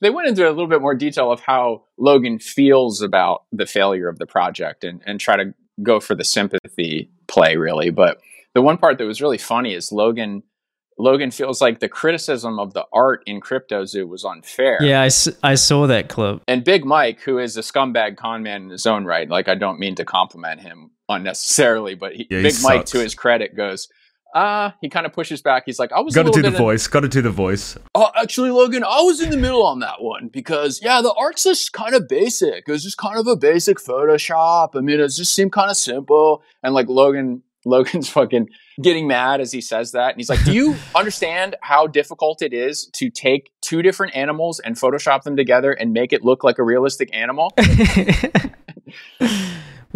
they 0.00 0.10
went 0.10 0.28
into 0.28 0.46
a 0.46 0.50
little 0.50 0.66
bit 0.68 0.80
more 0.80 0.94
detail 0.94 1.30
of 1.30 1.40
how 1.40 1.84
Logan 1.98 2.38
feels 2.38 3.02
about 3.02 3.44
the 3.52 3.66
failure 3.66 4.08
of 4.08 4.18
the 4.18 4.26
project 4.26 4.84
and 4.84 5.02
and 5.06 5.20
try 5.20 5.36
to 5.36 5.54
go 5.82 6.00
for 6.00 6.14
the 6.14 6.24
sympathy 6.24 7.10
play 7.26 7.56
really. 7.56 7.90
But 7.90 8.18
the 8.56 8.62
one 8.62 8.78
part 8.78 8.96
that 8.98 9.04
was 9.04 9.20
really 9.20 9.38
funny 9.38 9.74
is 9.74 9.92
Logan. 9.92 10.42
Logan 10.98 11.30
feels 11.30 11.60
like 11.60 11.80
the 11.80 11.90
criticism 11.90 12.58
of 12.58 12.72
the 12.72 12.86
art 12.90 13.22
in 13.26 13.42
CryptoZoo 13.42 14.08
was 14.08 14.24
unfair. 14.24 14.78
Yeah, 14.82 15.02
I, 15.02 15.06
s- 15.06 15.28
I 15.42 15.54
saw 15.54 15.86
that 15.88 16.08
clip. 16.08 16.40
And 16.48 16.64
Big 16.64 16.86
Mike, 16.86 17.20
who 17.20 17.38
is 17.38 17.54
a 17.58 17.60
scumbag 17.60 18.16
con 18.16 18.42
man 18.42 18.62
in 18.62 18.70
his 18.70 18.86
own 18.86 19.04
right, 19.04 19.28
like 19.28 19.46
I 19.46 19.56
don't 19.56 19.78
mean 19.78 19.94
to 19.96 20.06
compliment 20.06 20.62
him 20.62 20.92
unnecessarily, 21.10 21.96
but 21.96 22.14
he, 22.14 22.26
Yeah, 22.30 22.38
he 22.38 22.44
Big 22.44 22.54
Mike, 22.62 22.86
to 22.86 22.98
his 23.00 23.14
credit, 23.14 23.54
goes, 23.54 23.88
ah, 24.34 24.74
he 24.80 24.88
kind 24.88 25.04
of 25.04 25.12
pushes 25.12 25.42
back. 25.42 25.64
He's 25.66 25.78
like, 25.78 25.92
I 25.92 26.00
was 26.00 26.16
a 26.16 26.22
Got 26.22 26.32
to 26.32 26.38
do 26.38 26.42
the 26.42 26.50
bit. 26.50 26.56
in- 26.58 26.64
voice. 26.64 26.86
Got 26.86 27.00
to 27.00 27.08
do 27.08 27.20
the 27.20 27.30
voice. 27.30 27.76
oh, 27.94 28.10
actually, 28.16 28.50
Logan, 28.50 28.82
I 28.82 29.02
was 29.02 29.20
in 29.20 29.28
the 29.28 29.36
middle 29.36 29.66
on 29.66 29.80
that 29.80 30.00
one 30.00 30.28
because 30.28 30.80
yeah, 30.82 31.02
the 31.02 31.12
art's 31.12 31.44
just 31.44 31.74
kind 31.74 31.94
of 31.94 32.08
basic. 32.08 32.64
It 32.66 32.72
was 32.72 32.82
just 32.82 32.96
kind 32.96 33.18
of 33.18 33.26
a 33.26 33.36
basic 33.36 33.76
Photoshop. 33.76 34.70
I 34.74 34.80
mean, 34.80 34.98
it 35.00 35.08
just 35.08 35.34
seemed 35.34 35.52
kind 35.52 35.70
of 35.70 35.76
simple. 35.76 36.42
And 36.62 36.72
like 36.72 36.88
Logan 36.88 37.42
Logan's 37.66 38.08
fucking 38.16 38.48
getting 38.80 39.06
mad 39.06 39.40
as 39.40 39.52
he 39.52 39.60
says 39.60 39.92
that. 39.92 40.10
And 40.10 40.16
he's 40.16 40.30
like, 40.30 40.42
Do 40.44 40.52
you 40.52 40.76
understand 40.94 41.56
how 41.60 41.86
difficult 41.86 42.40
it 42.40 42.54
is 42.54 42.86
to 42.94 43.10
take 43.10 43.50
two 43.60 43.82
different 43.82 44.16
animals 44.16 44.60
and 44.60 44.76
Photoshop 44.76 45.24
them 45.24 45.36
together 45.36 45.72
and 45.72 45.92
make 45.92 46.12
it 46.12 46.24
look 46.24 46.44
like 46.44 46.58
a 46.58 46.62
realistic 46.62 47.14
animal? 47.14 47.52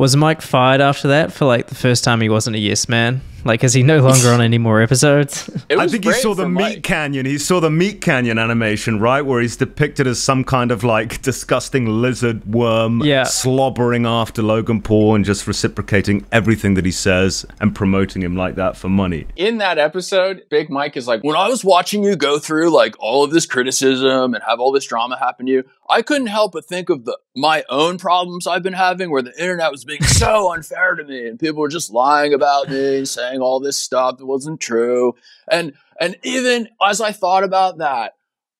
Was 0.01 0.17
Mike 0.17 0.41
fired 0.41 0.81
after 0.81 1.09
that 1.09 1.31
for 1.31 1.45
like 1.45 1.67
the 1.67 1.75
first 1.75 2.05
time 2.05 2.23
he 2.23 2.31
wasn't 2.31 2.57
a 2.57 2.59
yes 2.59 2.89
man? 2.89 3.21
Like, 3.45 3.65
is 3.65 3.73
he 3.73 3.83
no 3.83 4.01
longer 4.01 4.29
on 4.29 4.41
any 4.43 4.59
more 4.59 4.83
episodes? 4.83 5.49
I 5.71 5.89
think 5.89 6.05
he 6.05 6.13
saw 6.13 6.35
the 6.35 6.47
meat 6.49 6.61
Mike. 6.61 6.83
canyon. 6.83 7.25
He 7.25 7.39
saw 7.39 7.59
the 7.61 7.71
MeatCanyon 7.71 8.39
animation, 8.39 9.01
right, 9.01 9.23
where 9.23 9.41
he's 9.41 9.57
depicted 9.57 10.07
as 10.07 10.23
some 10.23 10.45
kind 10.45 10.71
of 10.71 10.85
like 10.85 11.23
disgusting 11.23 11.87
lizard 11.87 12.45
worm, 12.45 13.01
Yeah. 13.03 13.25
slobbering 13.25 14.05
after 14.05 14.43
Logan 14.43 14.83
Paul 14.83 15.15
and 15.15 15.25
just 15.25 15.47
reciprocating 15.47 16.27
everything 16.33 16.75
that 16.75 16.85
he 16.85 16.91
says 16.91 17.47
and 17.61 17.75
promoting 17.75 18.23
him 18.23 18.37
like 18.37 18.57
that 18.57 18.77
for 18.77 18.89
money. 18.91 19.27
in 19.37 19.57
that 19.59 19.79
episode, 19.79 20.43
Big 20.51 20.69
Mike 20.69 20.97
is 20.97 21.07
like, 21.09 21.23
when 21.25 21.37
I 21.37 21.49
was 21.49 21.65
watching 21.65 22.03
you 22.05 22.17
go 22.17 22.39
through 22.39 22.71
like 22.71 22.95
all 22.99 23.25
of 23.25 23.31
this 23.31 23.47
criticism 23.47 24.35
and 24.35 24.43
have 24.47 24.61
all 24.61 24.71
this 24.73 24.85
drama 24.85 25.19
happen 25.19 25.47
to 25.47 25.53
you, 25.53 25.65
I 25.91 26.03
couldn't 26.03 26.29
help 26.29 26.53
but 26.53 26.65
think 26.65 26.89
of 26.89 27.05
the 27.05 27.19
my 27.35 27.65
own 27.69 27.99
problems 27.99 28.47
I've 28.47 28.63
been 28.63 28.73
having 28.73 29.11
where 29.11 29.23
the 29.23 29.39
internet 29.41 29.73
was 29.73 29.85
being 29.85 30.03
so 30.03 30.53
unfair 30.55 30.95
to 30.95 31.05
me 31.05 31.27
and 31.27 31.39
people 31.39 31.61
were 31.61 31.69
just 31.69 31.91
lying 31.91 32.33
about 32.33 32.69
me, 32.71 33.05
saying 33.05 33.41
all 33.41 33.61
this 33.61 33.77
stuff 33.77 34.19
that 34.19 34.27
wasn't 34.27 34.61
true. 34.61 35.15
And 35.51 35.75
and 36.01 36.17
even 36.23 36.69
as 36.83 37.01
I 37.01 37.13
thought 37.13 37.45
about 37.45 37.79
that, 37.79 38.15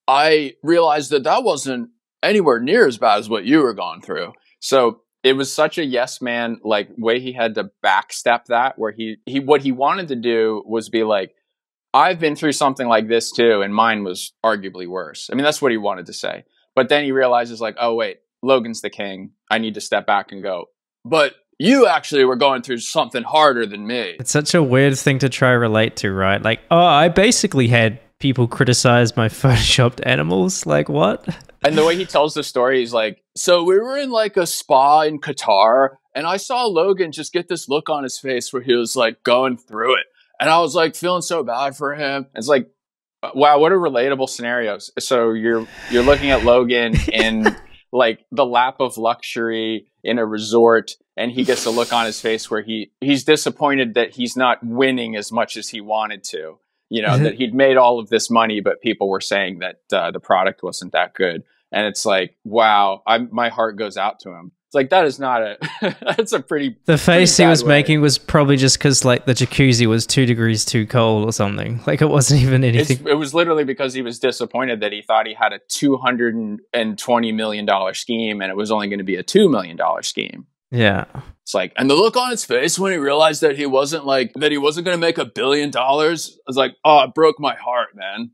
I 0.09 0.55
realized 0.63 1.11
that 1.11 1.25
that 1.25 1.45
wasn't 1.45 1.91
anywhere 2.23 2.61
near 2.61 2.87
as 2.87 2.99
bad 2.99 3.19
as 3.19 3.29
what 3.29 3.45
you 3.45 3.63
were 3.63 3.75
going 3.75 4.03
through. 4.03 4.33
So 4.59 5.03
it 5.23 5.35
was 5.35 5.53
such 5.53 5.79
a 5.79 5.85
yes 5.85 6.21
man 6.21 6.59
like 6.65 6.89
way 6.97 7.21
he 7.21 7.33
had 7.33 7.55
to 7.55 7.71
backstep 7.85 8.47
that 8.47 8.79
where 8.79 8.93
he 8.93 9.17
he 9.27 9.41
what 9.41 9.63
he 9.63 9.73
wanted 9.73 10.09
to 10.09 10.17
do 10.17 10.63
was 10.67 10.89
be 10.89 11.05
like 11.05 11.35
I've 11.93 12.21
been 12.21 12.37
through 12.37 12.53
something 12.53 12.89
like 12.89 13.09
this 13.09 13.31
too 13.31 13.63
and 13.63 13.75
mine 13.75 14.05
was 14.05 14.33
arguably 14.45 14.89
worse. 14.89 15.29
I 15.31 15.37
mean 15.37 15.45
that's 15.45 15.63
what 15.63 15.73
he 15.73 15.79
wanted 15.79 16.07
to 16.07 16.13
say. 16.13 16.45
But 16.75 16.89
then 16.89 17.05
he 17.05 17.13
realizes 17.13 17.61
like 17.61 17.77
oh 17.79 17.95
wait, 17.95 18.19
Logan's 18.43 18.81
the 18.81 18.91
king. 18.91 19.33
I 19.51 19.59
need 19.59 19.75
to 19.75 19.81
step 19.81 20.07
back 20.07 20.33
and 20.33 20.43
go. 20.43 20.67
But 21.05 21.35
you 21.59 21.87
actually 21.87 22.25
were 22.25 22.37
going 22.37 22.63
through 22.63 22.79
something 22.79 23.23
harder 23.23 23.67
than 23.67 23.87
me. 23.87 24.17
It's 24.19 24.31
such 24.31 24.55
a 24.55 24.63
weird 24.63 24.99
thing 24.99 25.19
to 25.19 25.29
try 25.29 25.51
relate 25.51 25.97
to, 25.97 26.11
right? 26.11 26.41
Like, 26.41 26.61
oh, 26.71 26.79
I 26.79 27.09
basically 27.09 27.69
had 27.69 28.01
people 28.19 28.49
criticize 28.49 29.15
my 29.15 29.29
photoshopped 29.29 30.01
animals. 30.05 30.67
Like, 30.67 30.89
what? 30.89 31.29
And 31.63 31.77
the 31.77 31.85
way 31.85 31.95
he 31.95 32.07
tells 32.07 32.33
the 32.33 32.43
story, 32.43 32.81
he's 32.81 32.95
like, 32.95 33.23
So 33.37 33.65
we 33.65 33.79
were 33.79 33.99
in 33.99 34.11
like 34.11 34.39
a 34.39 34.47
spa 34.47 35.03
in 35.03 35.21
Qatar, 35.21 35.97
and 36.15 36.27
I 36.27 36.39
saw 36.39 36.65
Logan 36.65 37.13
just 37.13 37.35
get 37.35 37.49
this 37.49 37.69
look 37.69 37.91
on 37.91 38.03
his 38.03 38.19
face 38.19 38.51
where 38.51 38.63
he 38.63 38.75
was 38.75 38.97
like 38.97 39.23
going 39.25 39.59
through 39.59 39.93
it. 39.99 40.07
And 40.41 40.49
I 40.49 40.61
was 40.61 40.75
like 40.75 40.97
feeling 40.97 41.21
so 41.21 41.45
bad 41.45 41.77
for 41.77 41.95
him. 41.95 42.29
It's 42.35 42.49
like, 42.49 42.71
wow, 43.35 43.59
what 43.59 43.73
a 43.73 43.77
relatable 43.77 44.29
scenarios. 44.29 44.91
So 44.99 45.33
you're 45.33 45.67
you're 45.91 46.03
looking 46.03 46.31
at 46.31 46.45
Logan 46.45 46.95
in 47.13 47.57
like 47.93 48.25
the 48.31 48.47
lap 48.47 48.77
of 48.81 48.99
luxury 48.99 49.87
in 50.03 50.19
a 50.19 50.27
resort, 50.27 50.93
and 51.17 51.31
he 51.31 51.45
gets 51.45 51.67
a 51.67 51.71
look 51.71 51.93
on 51.93 52.07
his 52.07 52.21
face 52.21 52.51
where 52.51 52.63
he 52.63 52.93
he's 53.01 53.25
disappointed 53.25 53.95
that 53.95 54.15
he's 54.15 54.37
not 54.37 54.59
winning 54.63 55.17
as 55.17 55.33
much 55.33 55.57
as 55.57 55.69
he 55.69 55.81
wanted 55.81 56.25
to. 56.25 56.59
You 56.93 57.03
know, 57.03 57.19
that 57.19 57.35
he'd 57.35 57.55
made 57.55 57.77
all 57.77 58.01
of 58.01 58.09
this 58.09 58.31
money, 58.31 58.61
but 58.61 58.81
people 58.81 59.09
were 59.09 59.21
saying 59.21 59.61
that 59.61 59.77
uh, 59.93 60.11
the 60.11 60.19
product 60.19 60.65
wasn't 60.65 60.91
that 60.91 61.15
good. 61.15 61.45
And 61.71 61.87
it's 61.87 62.05
like, 62.05 62.37
wow, 62.45 63.03
I'm, 63.07 63.29
my 63.31 63.49
heart 63.49 63.77
goes 63.77 63.97
out 63.97 64.19
to 64.21 64.31
him. 64.31 64.51
It's 64.71 64.75
like, 64.77 64.91
that 64.91 65.05
is 65.05 65.19
not 65.19 65.43
a, 65.43 65.59
that's 66.01 66.33
a 66.33 66.39
pretty, 66.39 66.77
The 66.85 66.97
face 66.97 67.37
he 67.37 67.45
was 67.45 67.65
way. 67.65 67.71
making 67.71 68.01
was 68.03 68.19
probably 68.19 68.57
just 68.57 68.79
because, 68.79 69.05
like, 69.05 69.25
the 69.25 69.35
jacuzzi 69.35 69.87
was 69.87 70.07
two 70.07 70.27
degrees 70.27 70.65
too 70.65 70.87
cold 70.87 71.29
or 71.29 71.33
something. 71.33 71.81
Like, 71.89 72.01
it 72.03 72.09
wasn't 72.09 72.43
even 72.43 72.63
it's, 72.63 72.89
anything. 72.89 73.09
it 73.09 73.15
was 73.15 73.35
literally 73.35 73.65
because 73.65 73.95
he 73.95 74.03
was 74.03 74.21
disappointed 74.21 74.79
that 74.79 74.93
he 74.93 75.03
thought 75.03 75.27
he 75.27 75.35
had 75.35 75.53
a 75.53 75.59
$220 75.69 77.35
million 77.35 77.69
scheme 77.95 78.41
and 78.41 78.49
it 78.51 78.57
was 78.57 78.71
only 78.71 78.87
going 78.89 78.99
to 78.99 79.05
be 79.05 79.17
a 79.17 79.25
$2 79.25 79.51
million 79.51 79.77
scheme. 80.03 80.47
yeah. 80.71 81.05
It's 81.43 81.55
like, 81.55 81.73
and 81.77 81.91
the 81.91 81.97
look 81.97 82.17
on 82.17 82.31
his 82.31 82.45
face 82.45 82.79
when 82.79 82.93
he 82.93 82.99
realized 82.99 83.41
that 83.41 83.57
he 83.57 83.67
wasn't 83.67 84.07
like, 84.07 84.33
that 84.35 84.53
he 84.53 84.59
wasn't 84.59 84.85
going 84.85 84.97
to 84.97 85.01
make 85.01 85.19
a 85.19 85.25
billion 85.25 85.71
dollars, 85.71 86.37
I 86.39 86.43
was 86.47 86.57
like, 86.57 86.77
oh, 86.85 87.01
it 87.03 87.15
broke 87.15 87.41
my 87.41 87.57
heart, 87.57 87.89
man. 87.97 88.31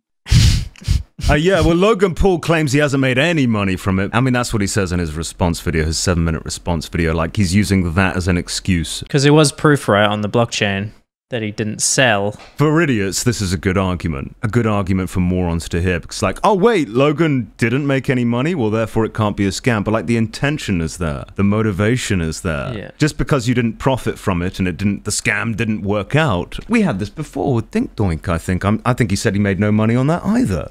Uh, 1.28 1.34
yeah, 1.34 1.60
well, 1.60 1.74
Logan 1.74 2.14
Paul 2.14 2.38
claims 2.38 2.72
he 2.72 2.78
hasn't 2.78 3.00
made 3.00 3.18
any 3.18 3.46
money 3.46 3.76
from 3.76 3.98
it. 3.98 4.10
I 4.12 4.20
mean, 4.20 4.34
that's 4.34 4.52
what 4.52 4.60
he 4.60 4.66
says 4.66 4.92
in 4.92 4.98
his 5.00 5.14
response 5.14 5.60
video, 5.60 5.84
his 5.84 5.98
seven 5.98 6.24
minute 6.24 6.44
response 6.44 6.88
video. 6.88 7.14
Like, 7.14 7.36
he's 7.36 7.54
using 7.54 7.94
that 7.94 8.16
as 8.16 8.28
an 8.28 8.36
excuse. 8.36 9.00
Because 9.00 9.24
it 9.24 9.30
was 9.30 9.50
proof, 9.50 9.88
right, 9.88 10.06
on 10.06 10.20
the 10.20 10.28
blockchain 10.28 10.90
that 11.30 11.42
he 11.42 11.50
didn't 11.50 11.80
sell. 11.80 12.32
For 12.56 12.80
idiots, 12.80 13.24
this 13.24 13.40
is 13.40 13.52
a 13.52 13.58
good 13.58 13.76
argument. 13.76 14.36
A 14.42 14.48
good 14.48 14.66
argument 14.66 15.10
for 15.10 15.18
morons 15.18 15.68
to 15.70 15.80
hear. 15.80 15.98
Because, 15.98 16.22
like, 16.22 16.38
oh, 16.44 16.54
wait, 16.54 16.88
Logan 16.88 17.50
didn't 17.56 17.86
make 17.86 18.08
any 18.08 18.24
money? 18.24 18.54
Well, 18.54 18.70
therefore 18.70 19.04
it 19.06 19.14
can't 19.14 19.36
be 19.36 19.46
a 19.46 19.50
scam. 19.50 19.82
But, 19.82 19.90
like, 19.92 20.06
the 20.06 20.18
intention 20.18 20.80
is 20.80 20.98
there, 20.98 21.24
the 21.34 21.42
motivation 21.42 22.20
is 22.20 22.42
there. 22.42 22.76
Yeah. 22.76 22.90
Just 22.98 23.18
because 23.18 23.48
you 23.48 23.54
didn't 23.54 23.78
profit 23.78 24.18
from 24.18 24.42
it 24.42 24.58
and 24.58 24.68
it 24.68 24.76
didn't, 24.76 25.04
the 25.04 25.10
scam 25.10 25.56
didn't 25.56 25.82
work 25.82 26.14
out. 26.14 26.58
We 26.68 26.82
had 26.82 26.98
this 26.98 27.10
before 27.10 27.54
with 27.54 27.70
Dink 27.70 27.96
Doink, 27.96 28.28
I 28.28 28.38
think. 28.38 28.64
I'm, 28.64 28.80
I 28.84 28.92
think 28.92 29.10
he 29.10 29.16
said 29.16 29.34
he 29.34 29.40
made 29.40 29.58
no 29.58 29.72
money 29.72 29.96
on 29.96 30.06
that 30.08 30.24
either. 30.24 30.70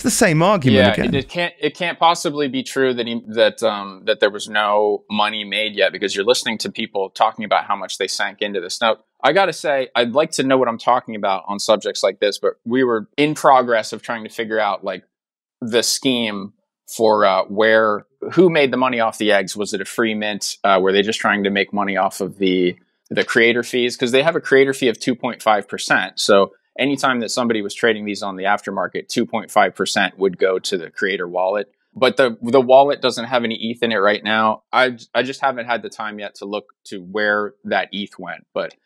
It's 0.00 0.04
the 0.04 0.10
same 0.10 0.42
argument 0.42 0.78
yeah, 0.78 0.92
again. 0.94 1.14
it, 1.14 1.24
it 1.24 1.28
can't 1.28 1.52
it 1.60 1.76
can't 1.76 1.98
possibly 1.98 2.48
be 2.48 2.62
true 2.62 2.94
that 2.94 3.06
he 3.06 3.22
that 3.34 3.62
um 3.62 4.04
that 4.06 4.18
there 4.18 4.30
was 4.30 4.48
no 4.48 5.04
money 5.10 5.44
made 5.44 5.76
yet 5.76 5.92
because 5.92 6.16
you're 6.16 6.24
listening 6.24 6.56
to 6.56 6.72
people 6.72 7.10
talking 7.10 7.44
about 7.44 7.66
how 7.66 7.76
much 7.76 7.98
they 7.98 8.08
sank 8.08 8.40
into 8.40 8.62
this. 8.62 8.80
Now, 8.80 8.96
I 9.22 9.34
got 9.34 9.46
to 9.46 9.52
say, 9.52 9.90
I'd 9.94 10.12
like 10.12 10.30
to 10.32 10.42
know 10.42 10.56
what 10.56 10.68
I'm 10.68 10.78
talking 10.78 11.16
about 11.16 11.42
on 11.46 11.58
subjects 11.58 12.02
like 12.02 12.18
this, 12.18 12.38
but 12.38 12.54
we 12.64 12.82
were 12.82 13.08
in 13.18 13.34
progress 13.34 13.92
of 13.92 14.00
trying 14.00 14.24
to 14.24 14.30
figure 14.30 14.58
out 14.58 14.82
like 14.82 15.04
the 15.60 15.82
scheme 15.82 16.54
for 16.86 17.26
uh, 17.26 17.44
where 17.44 18.06
who 18.32 18.48
made 18.48 18.72
the 18.72 18.78
money 18.78 19.00
off 19.00 19.18
the 19.18 19.32
eggs. 19.32 19.54
Was 19.54 19.74
it 19.74 19.82
a 19.82 19.84
free 19.84 20.14
mint? 20.14 20.56
Uh, 20.64 20.78
were 20.80 20.92
they 20.92 21.02
just 21.02 21.20
trying 21.20 21.44
to 21.44 21.50
make 21.50 21.74
money 21.74 21.98
off 21.98 22.22
of 22.22 22.38
the 22.38 22.74
the 23.10 23.22
creator 23.22 23.62
fees 23.62 23.98
because 23.98 24.12
they 24.12 24.22
have 24.22 24.34
a 24.34 24.40
creator 24.40 24.72
fee 24.72 24.88
of 24.88 24.96
2.5 24.96 25.68
percent. 25.68 26.18
So 26.18 26.52
anytime 26.78 27.20
that 27.20 27.30
somebody 27.30 27.62
was 27.62 27.74
trading 27.74 28.04
these 28.04 28.22
on 28.22 28.36
the 28.36 28.44
aftermarket, 28.44 29.08
2.5% 29.08 30.18
would 30.18 30.38
go 30.38 30.58
to 30.58 30.78
the 30.78 30.90
creator 30.90 31.28
wallet. 31.28 31.72
But 31.92 32.16
the 32.16 32.38
the 32.40 32.60
wallet 32.60 33.02
doesn't 33.02 33.24
have 33.24 33.42
any 33.42 33.56
ETH 33.56 33.82
in 33.82 33.90
it 33.90 33.96
right 33.96 34.22
now. 34.22 34.62
I 34.72 34.96
I 35.12 35.24
just 35.24 35.40
haven't 35.40 35.66
had 35.66 35.82
the 35.82 35.88
time 35.88 36.20
yet 36.20 36.36
to 36.36 36.44
look 36.44 36.66
to 36.84 37.00
where 37.00 37.54
that 37.64 37.88
ETH 37.90 38.16
went. 38.16 38.46
But 38.54 38.76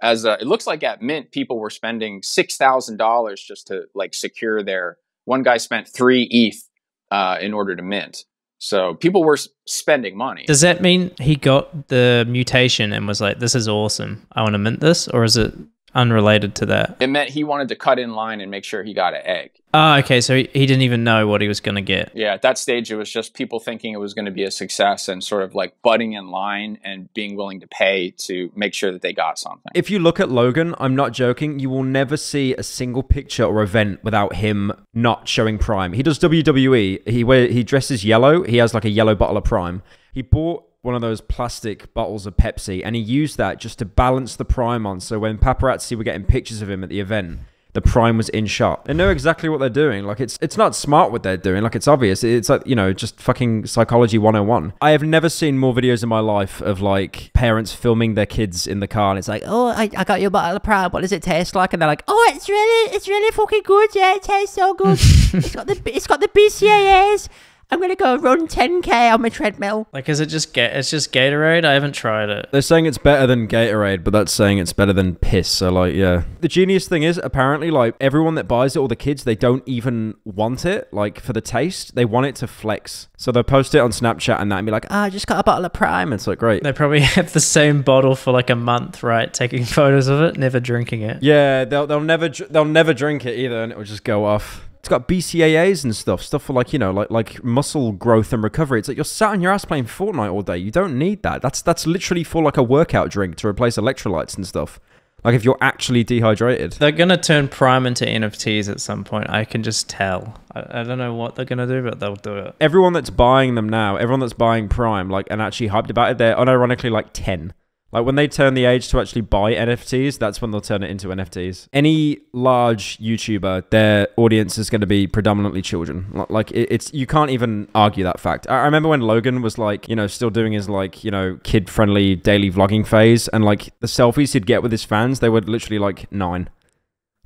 as 0.00 0.24
uh, 0.24 0.38
it 0.40 0.46
looks 0.46 0.66
like 0.66 0.82
at 0.82 1.02
Mint, 1.02 1.30
people 1.30 1.58
were 1.58 1.68
spending 1.68 2.22
six 2.22 2.56
thousand 2.56 2.96
dollars 2.96 3.42
just 3.42 3.66
to 3.66 3.84
like 3.94 4.14
secure 4.14 4.62
their. 4.62 4.96
One 5.26 5.42
guy 5.42 5.58
spent 5.58 5.88
three 5.88 6.22
ETH 6.30 6.66
uh, 7.10 7.38
in 7.40 7.52
order 7.52 7.76
to 7.76 7.82
mint. 7.82 8.24
So 8.58 8.94
people 8.94 9.24
were 9.24 9.38
spending 9.66 10.16
money. 10.16 10.44
Does 10.46 10.62
that 10.62 10.80
mean 10.80 11.10
he 11.20 11.36
got 11.36 11.88
the 11.88 12.24
mutation 12.26 12.92
and 12.92 13.06
was 13.06 13.20
like, 13.20 13.38
this 13.38 13.54
is 13.54 13.68
awesome. 13.68 14.26
I 14.32 14.42
want 14.42 14.54
to 14.54 14.58
mint 14.58 14.80
this? 14.80 15.06
Or 15.08 15.22
is 15.22 15.36
it 15.36 15.54
unrelated 15.94 16.54
to 16.56 16.66
that? 16.66 16.96
it 17.00 17.08
meant 17.08 17.30
he 17.30 17.44
wanted 17.44 17.68
to 17.68 17.76
cut 17.76 17.98
in 17.98 18.14
line 18.14 18.40
and 18.40 18.50
make 18.50 18.64
sure 18.64 18.82
he 18.82 18.94
got 18.94 19.14
an 19.14 19.22
egg. 19.24 19.50
Oh, 19.72 19.94
okay. 19.96 20.20
So 20.20 20.36
he, 20.36 20.48
he 20.52 20.66
didn't 20.66 20.82
even 20.82 21.02
know 21.02 21.26
what 21.26 21.40
he 21.40 21.48
was 21.48 21.60
going 21.60 21.74
to 21.74 21.82
get. 21.82 22.12
Yeah, 22.14 22.34
at 22.34 22.42
that 22.42 22.58
stage, 22.58 22.92
it 22.92 22.96
was 22.96 23.10
just 23.10 23.34
people 23.34 23.58
thinking 23.58 23.92
it 23.92 23.98
was 23.98 24.14
going 24.14 24.26
to 24.26 24.30
be 24.30 24.44
a 24.44 24.50
success 24.50 25.08
and 25.08 25.22
sort 25.22 25.42
of 25.42 25.54
like 25.54 25.74
butting 25.82 26.12
in 26.12 26.28
line 26.28 26.78
and 26.84 27.12
being 27.12 27.34
willing 27.36 27.60
to 27.60 27.66
pay 27.66 28.10
to 28.18 28.52
make 28.54 28.72
sure 28.72 28.92
that 28.92 29.02
they 29.02 29.12
got 29.12 29.38
something. 29.38 29.72
If 29.74 29.90
you 29.90 29.98
look 29.98 30.20
at 30.20 30.30
Logan, 30.30 30.74
I'm 30.78 30.94
not 30.94 31.12
joking, 31.12 31.58
you 31.58 31.70
will 31.70 31.82
never 31.82 32.16
see 32.16 32.54
a 32.54 32.62
single 32.62 33.02
picture 33.02 33.44
or 33.44 33.62
event 33.62 34.04
without 34.04 34.36
him 34.36 34.72
not 34.94 35.28
showing 35.28 35.58
Prime. 35.58 35.92
He 35.92 36.04
does 36.04 36.18
WWE. 36.20 37.08
He 37.08 37.24
wear, 37.24 37.48
he 37.48 37.64
dresses 37.64 38.04
yellow. 38.04 38.44
He 38.44 38.58
has 38.58 38.74
like 38.74 38.84
a 38.84 38.90
yellow 38.90 39.16
bottle 39.16 39.36
of 39.36 39.44
Prime. 39.44 39.82
He 40.12 40.22
bought 40.22 40.64
one 40.84 40.94
of 40.94 41.00
those 41.00 41.20
plastic 41.20 41.92
bottles 41.94 42.26
of 42.26 42.36
Pepsi 42.36 42.82
and 42.84 42.94
he 42.94 43.02
used 43.02 43.38
that 43.38 43.58
just 43.58 43.78
to 43.78 43.84
balance 43.84 44.36
the 44.36 44.44
Prime 44.44 44.86
on. 44.86 45.00
So 45.00 45.18
when 45.18 45.38
paparazzi 45.38 45.96
were 45.96 46.04
getting 46.04 46.24
pictures 46.24 46.62
of 46.62 46.70
him 46.70 46.84
at 46.84 46.90
the 46.90 47.00
event, 47.00 47.40
the 47.74 47.80
prime 47.80 48.16
was 48.16 48.28
in 48.28 48.46
shot. 48.46 48.84
They 48.84 48.94
know 48.94 49.10
exactly 49.10 49.48
what 49.48 49.58
they're 49.58 49.68
doing. 49.68 50.04
Like 50.04 50.20
it's 50.20 50.38
it's 50.40 50.56
not 50.56 50.76
smart 50.76 51.10
what 51.10 51.24
they're 51.24 51.36
doing. 51.36 51.64
Like 51.64 51.74
it's 51.74 51.88
obvious. 51.88 52.22
It's 52.22 52.48
like, 52.48 52.64
you 52.66 52.76
know, 52.76 52.92
just 52.92 53.20
fucking 53.20 53.66
psychology 53.66 54.16
101. 54.16 54.74
I 54.80 54.90
have 54.92 55.02
never 55.02 55.28
seen 55.28 55.58
more 55.58 55.74
videos 55.74 56.04
in 56.04 56.08
my 56.08 56.20
life 56.20 56.62
of 56.62 56.80
like 56.80 57.32
parents 57.34 57.72
filming 57.72 58.14
their 58.14 58.26
kids 58.26 58.68
in 58.68 58.78
the 58.78 58.86
car 58.86 59.10
and 59.10 59.18
it's 59.18 59.26
like, 59.26 59.42
Oh, 59.44 59.68
I, 59.68 59.90
I 59.96 60.04
got 60.04 60.20
your 60.20 60.30
bottle 60.30 60.56
of 60.56 60.62
prime. 60.62 60.90
What 60.92 61.00
does 61.00 61.10
it 61.10 61.22
taste 61.22 61.56
like? 61.56 61.72
And 61.72 61.82
they're 61.82 61.88
like, 61.88 62.04
Oh, 62.06 62.32
it's 62.34 62.48
really, 62.48 62.94
it's 62.94 63.08
really 63.08 63.32
fucking 63.32 63.62
good. 63.64 63.90
Yeah, 63.92 64.14
it 64.14 64.22
tastes 64.22 64.54
so 64.54 64.74
good. 64.74 64.98
it's 65.00 65.54
got 65.54 65.66
the, 65.66 65.82
it's 65.86 66.06
got 66.06 66.20
the 66.20 66.28
BCAAs. 66.28 67.28
I'm 67.70 67.80
gonna 67.80 67.96
go 67.96 68.16
run 68.16 68.46
10k 68.46 69.12
on 69.12 69.22
my 69.22 69.28
treadmill. 69.28 69.88
Like, 69.92 70.08
is 70.08 70.20
it 70.20 70.26
just 70.26 70.52
ga- 70.54 70.72
It's 70.78 70.90
just 70.90 71.12
Gatorade. 71.12 71.64
I 71.64 71.72
haven't 71.72 71.92
tried 71.94 72.28
it. 72.28 72.48
They're 72.52 72.62
saying 72.62 72.86
it's 72.86 72.98
better 72.98 73.26
than 73.26 73.48
Gatorade, 73.48 74.04
but 74.04 74.12
that's 74.12 74.32
saying 74.32 74.58
it's 74.58 74.72
better 74.72 74.92
than 74.92 75.16
piss. 75.16 75.48
So, 75.48 75.70
like, 75.70 75.94
yeah. 75.94 76.22
The 76.40 76.48
genius 76.48 76.86
thing 76.88 77.02
is, 77.02 77.18
apparently, 77.22 77.70
like, 77.70 77.94
everyone 78.00 78.34
that 78.36 78.46
buys 78.46 78.76
it, 78.76 78.78
all 78.78 78.88
the 78.88 78.96
kids, 78.96 79.24
they 79.24 79.34
don't 79.34 79.62
even 79.66 80.14
want 80.24 80.64
it, 80.64 80.92
like, 80.92 81.20
for 81.20 81.32
the 81.32 81.40
taste. 81.40 81.94
They 81.94 82.04
want 82.04 82.26
it 82.26 82.36
to 82.36 82.46
flex. 82.46 83.08
So 83.16 83.32
they'll 83.32 83.42
post 83.42 83.74
it 83.74 83.78
on 83.78 83.90
Snapchat 83.90 84.40
and 84.40 84.52
that 84.52 84.58
and 84.58 84.66
be 84.66 84.72
like, 84.72 84.86
ah, 84.90 85.04
I 85.04 85.10
just 85.10 85.26
got 85.26 85.40
a 85.40 85.42
bottle 85.42 85.64
of 85.64 85.72
Prime. 85.72 86.12
It's 86.12 86.26
like, 86.26 86.38
great. 86.38 86.62
They 86.62 86.72
probably 86.72 87.00
have 87.16 87.32
the 87.32 87.40
same 87.40 87.82
bottle 87.82 88.14
for 88.14 88.32
like 88.32 88.50
a 88.50 88.56
month, 88.56 89.02
right? 89.02 89.32
Taking 89.32 89.64
photos 89.64 90.08
of 90.08 90.20
it, 90.20 90.36
never 90.36 90.60
drinking 90.60 91.02
it. 91.02 91.22
Yeah, 91.22 91.64
they'll, 91.64 91.86
they'll 91.86 92.00
never 92.00 92.28
dr- 92.28 92.52
they'll 92.52 92.64
never 92.64 92.92
drink 92.94 93.24
it 93.26 93.38
either, 93.38 93.62
and 93.62 93.72
it 93.72 93.78
will 93.78 93.84
just 93.84 94.04
go 94.04 94.24
off. 94.24 94.68
It's 94.84 94.90
got 94.90 95.08
BCAAs 95.08 95.82
and 95.82 95.96
stuff, 95.96 96.22
stuff 96.22 96.42
for 96.42 96.52
like 96.52 96.74
you 96.74 96.78
know, 96.78 96.90
like 96.90 97.10
like 97.10 97.42
muscle 97.42 97.92
growth 97.92 98.34
and 98.34 98.44
recovery. 98.44 98.80
It's 98.80 98.86
like 98.86 98.98
you're 98.98 99.04
sat 99.06 99.30
on 99.30 99.40
your 99.40 99.50
ass 99.50 99.64
playing 99.64 99.86
Fortnite 99.86 100.30
all 100.30 100.42
day. 100.42 100.58
You 100.58 100.70
don't 100.70 100.98
need 100.98 101.22
that. 101.22 101.40
That's 101.40 101.62
that's 101.62 101.86
literally 101.86 102.22
for 102.22 102.42
like 102.42 102.58
a 102.58 102.62
workout 102.62 103.08
drink 103.08 103.36
to 103.36 103.48
replace 103.48 103.78
electrolytes 103.78 104.36
and 104.36 104.46
stuff. 104.46 104.78
Like 105.24 105.34
if 105.34 105.42
you're 105.42 105.56
actually 105.62 106.04
dehydrated. 106.04 106.72
They're 106.72 106.92
gonna 106.92 107.16
turn 107.16 107.48
Prime 107.48 107.86
into 107.86 108.04
NFTs 108.04 108.68
at 108.68 108.78
some 108.78 109.04
point. 109.04 109.30
I 109.30 109.46
can 109.46 109.62
just 109.62 109.88
tell. 109.88 110.38
I, 110.54 110.80
I 110.80 110.82
don't 110.82 110.98
know 110.98 111.14
what 111.14 111.34
they're 111.34 111.46
gonna 111.46 111.66
do, 111.66 111.82
but 111.82 111.98
they'll 111.98 112.16
do 112.16 112.36
it. 112.36 112.54
Everyone 112.60 112.92
that's 112.92 113.08
buying 113.08 113.54
them 113.54 113.70
now, 113.70 113.96
everyone 113.96 114.20
that's 114.20 114.34
buying 114.34 114.68
Prime, 114.68 115.08
like 115.08 115.28
and 115.30 115.40
actually 115.40 115.70
hyped 115.70 115.88
about 115.88 116.10
it, 116.10 116.18
they're 116.18 116.36
unironically 116.36 116.90
like 116.90 117.14
ten. 117.14 117.54
Like 117.94 118.04
when 118.04 118.16
they 118.16 118.26
turn 118.26 118.54
the 118.54 118.64
age 118.64 118.88
to 118.88 119.00
actually 119.00 119.22
buy 119.22 119.54
NFTs, 119.54 120.18
that's 120.18 120.42
when 120.42 120.50
they'll 120.50 120.60
turn 120.60 120.82
it 120.82 120.90
into 120.90 121.08
NFTs. 121.08 121.68
Any 121.72 122.18
large 122.32 122.98
YouTuber, 122.98 123.70
their 123.70 124.08
audience 124.16 124.58
is 124.58 124.68
going 124.68 124.80
to 124.80 124.86
be 124.86 125.06
predominantly 125.06 125.62
children. 125.62 126.26
Like 126.28 126.50
it's 126.50 126.92
you 126.92 127.06
can't 127.06 127.30
even 127.30 127.68
argue 127.72 128.02
that 128.02 128.18
fact. 128.18 128.50
I 128.50 128.64
remember 128.64 128.88
when 128.88 129.00
Logan 129.00 129.42
was 129.42 129.58
like, 129.58 129.88
you 129.88 129.94
know, 129.94 130.08
still 130.08 130.30
doing 130.30 130.52
his 130.52 130.68
like, 130.68 131.04
you 131.04 131.12
know, 131.12 131.38
kid-friendly 131.44 132.16
daily 132.16 132.50
vlogging 132.50 132.84
phase, 132.84 133.28
and 133.28 133.44
like 133.44 133.72
the 133.78 133.86
selfies 133.86 134.32
he'd 134.32 134.46
get 134.46 134.60
with 134.60 134.72
his 134.72 134.82
fans, 134.82 135.20
they 135.20 135.28
were 135.28 135.40
literally 135.40 135.78
like 135.78 136.10
nine, 136.10 136.50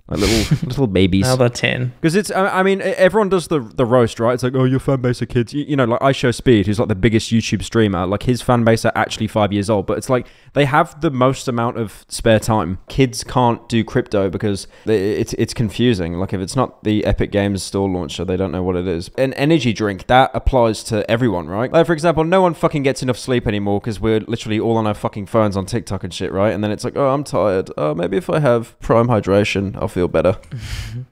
like 0.08 0.20
little 0.20 0.58
little 0.68 0.86
babies. 0.86 1.24
Now 1.26 1.36
they're 1.36 1.48
ten. 1.48 1.92
Because 2.00 2.14
it's, 2.14 2.30
I 2.30 2.60
I 2.60 2.62
mean, 2.62 2.80
everyone 2.82 3.28
does 3.28 3.48
the 3.48 3.60
the 3.60 3.84
roast, 3.84 4.18
right? 4.20 4.34
It's 4.34 4.42
like, 4.42 4.54
oh, 4.54 4.64
your 4.64 4.80
fan 4.80 5.00
base 5.00 5.20
are 5.22 5.26
kids. 5.26 5.52
You, 5.52 5.64
you 5.64 5.76
know, 5.76 5.84
like 5.84 6.00
IShowSpeed, 6.00 6.66
who's 6.66 6.78
like 6.78 6.88
the 6.88 6.94
biggest 6.94 7.30
YouTube 7.30 7.62
streamer. 7.62 8.06
Like 8.06 8.22
his 8.24 8.40
fan 8.42 8.64
base 8.64 8.84
are 8.84 8.92
actually 8.94 9.26
five 9.26 9.52
years 9.52 9.68
old, 9.68 9.86
but 9.86 9.98
it's 9.98 10.08
like 10.08 10.26
they 10.54 10.64
have 10.64 11.00
the 11.00 11.10
most 11.10 11.46
amount 11.48 11.76
of 11.78 12.04
spare 12.08 12.40
time. 12.40 12.78
Kids 12.88 13.22
can't 13.24 13.68
do 13.68 13.84
crypto 13.84 14.30
because 14.30 14.66
they- 14.86 15.12
it's 15.18 15.34
it's 15.34 15.54
confusing. 15.54 16.14
Like 16.14 16.32
if 16.32 16.40
it's 16.40 16.56
not 16.56 16.82
the 16.84 17.04
Epic 17.04 17.30
Games 17.30 17.62
store 17.62 17.88
launcher, 17.88 18.24
they 18.24 18.36
don't 18.36 18.52
know 18.52 18.62
what 18.62 18.76
it 18.76 18.86
is. 18.86 19.10
An 19.18 19.32
energy 19.34 19.72
drink 19.72 20.06
that 20.06 20.30
applies 20.34 20.82
to 20.84 21.08
everyone, 21.10 21.48
right? 21.48 21.70
Like 21.72 21.86
for 21.86 21.92
example, 21.92 22.24
no 22.24 22.40
one 22.42 22.54
fucking 22.54 22.82
gets 22.82 23.02
enough 23.02 23.18
sleep 23.18 23.46
anymore 23.46 23.80
because 23.80 24.00
we're 24.00 24.20
literally 24.20 24.58
all 24.58 24.76
on 24.76 24.86
our 24.86 24.94
fucking 24.94 25.26
phones 25.26 25.56
on 25.56 25.66
TikTok 25.66 26.02
and 26.04 26.14
shit, 26.14 26.32
right? 26.32 26.52
And 26.54 26.64
then 26.64 26.70
it's 26.70 26.84
like, 26.84 26.96
oh, 26.96 27.08
I'm 27.10 27.24
tired. 27.24 27.70
Oh, 27.76 27.94
maybe 27.94 28.16
if 28.16 28.30
I 28.30 28.38
have 28.40 28.78
Prime 28.80 29.08
Hydration, 29.08 29.76
I'll 29.76 29.88
feel 29.98 30.08
better. 30.08 30.38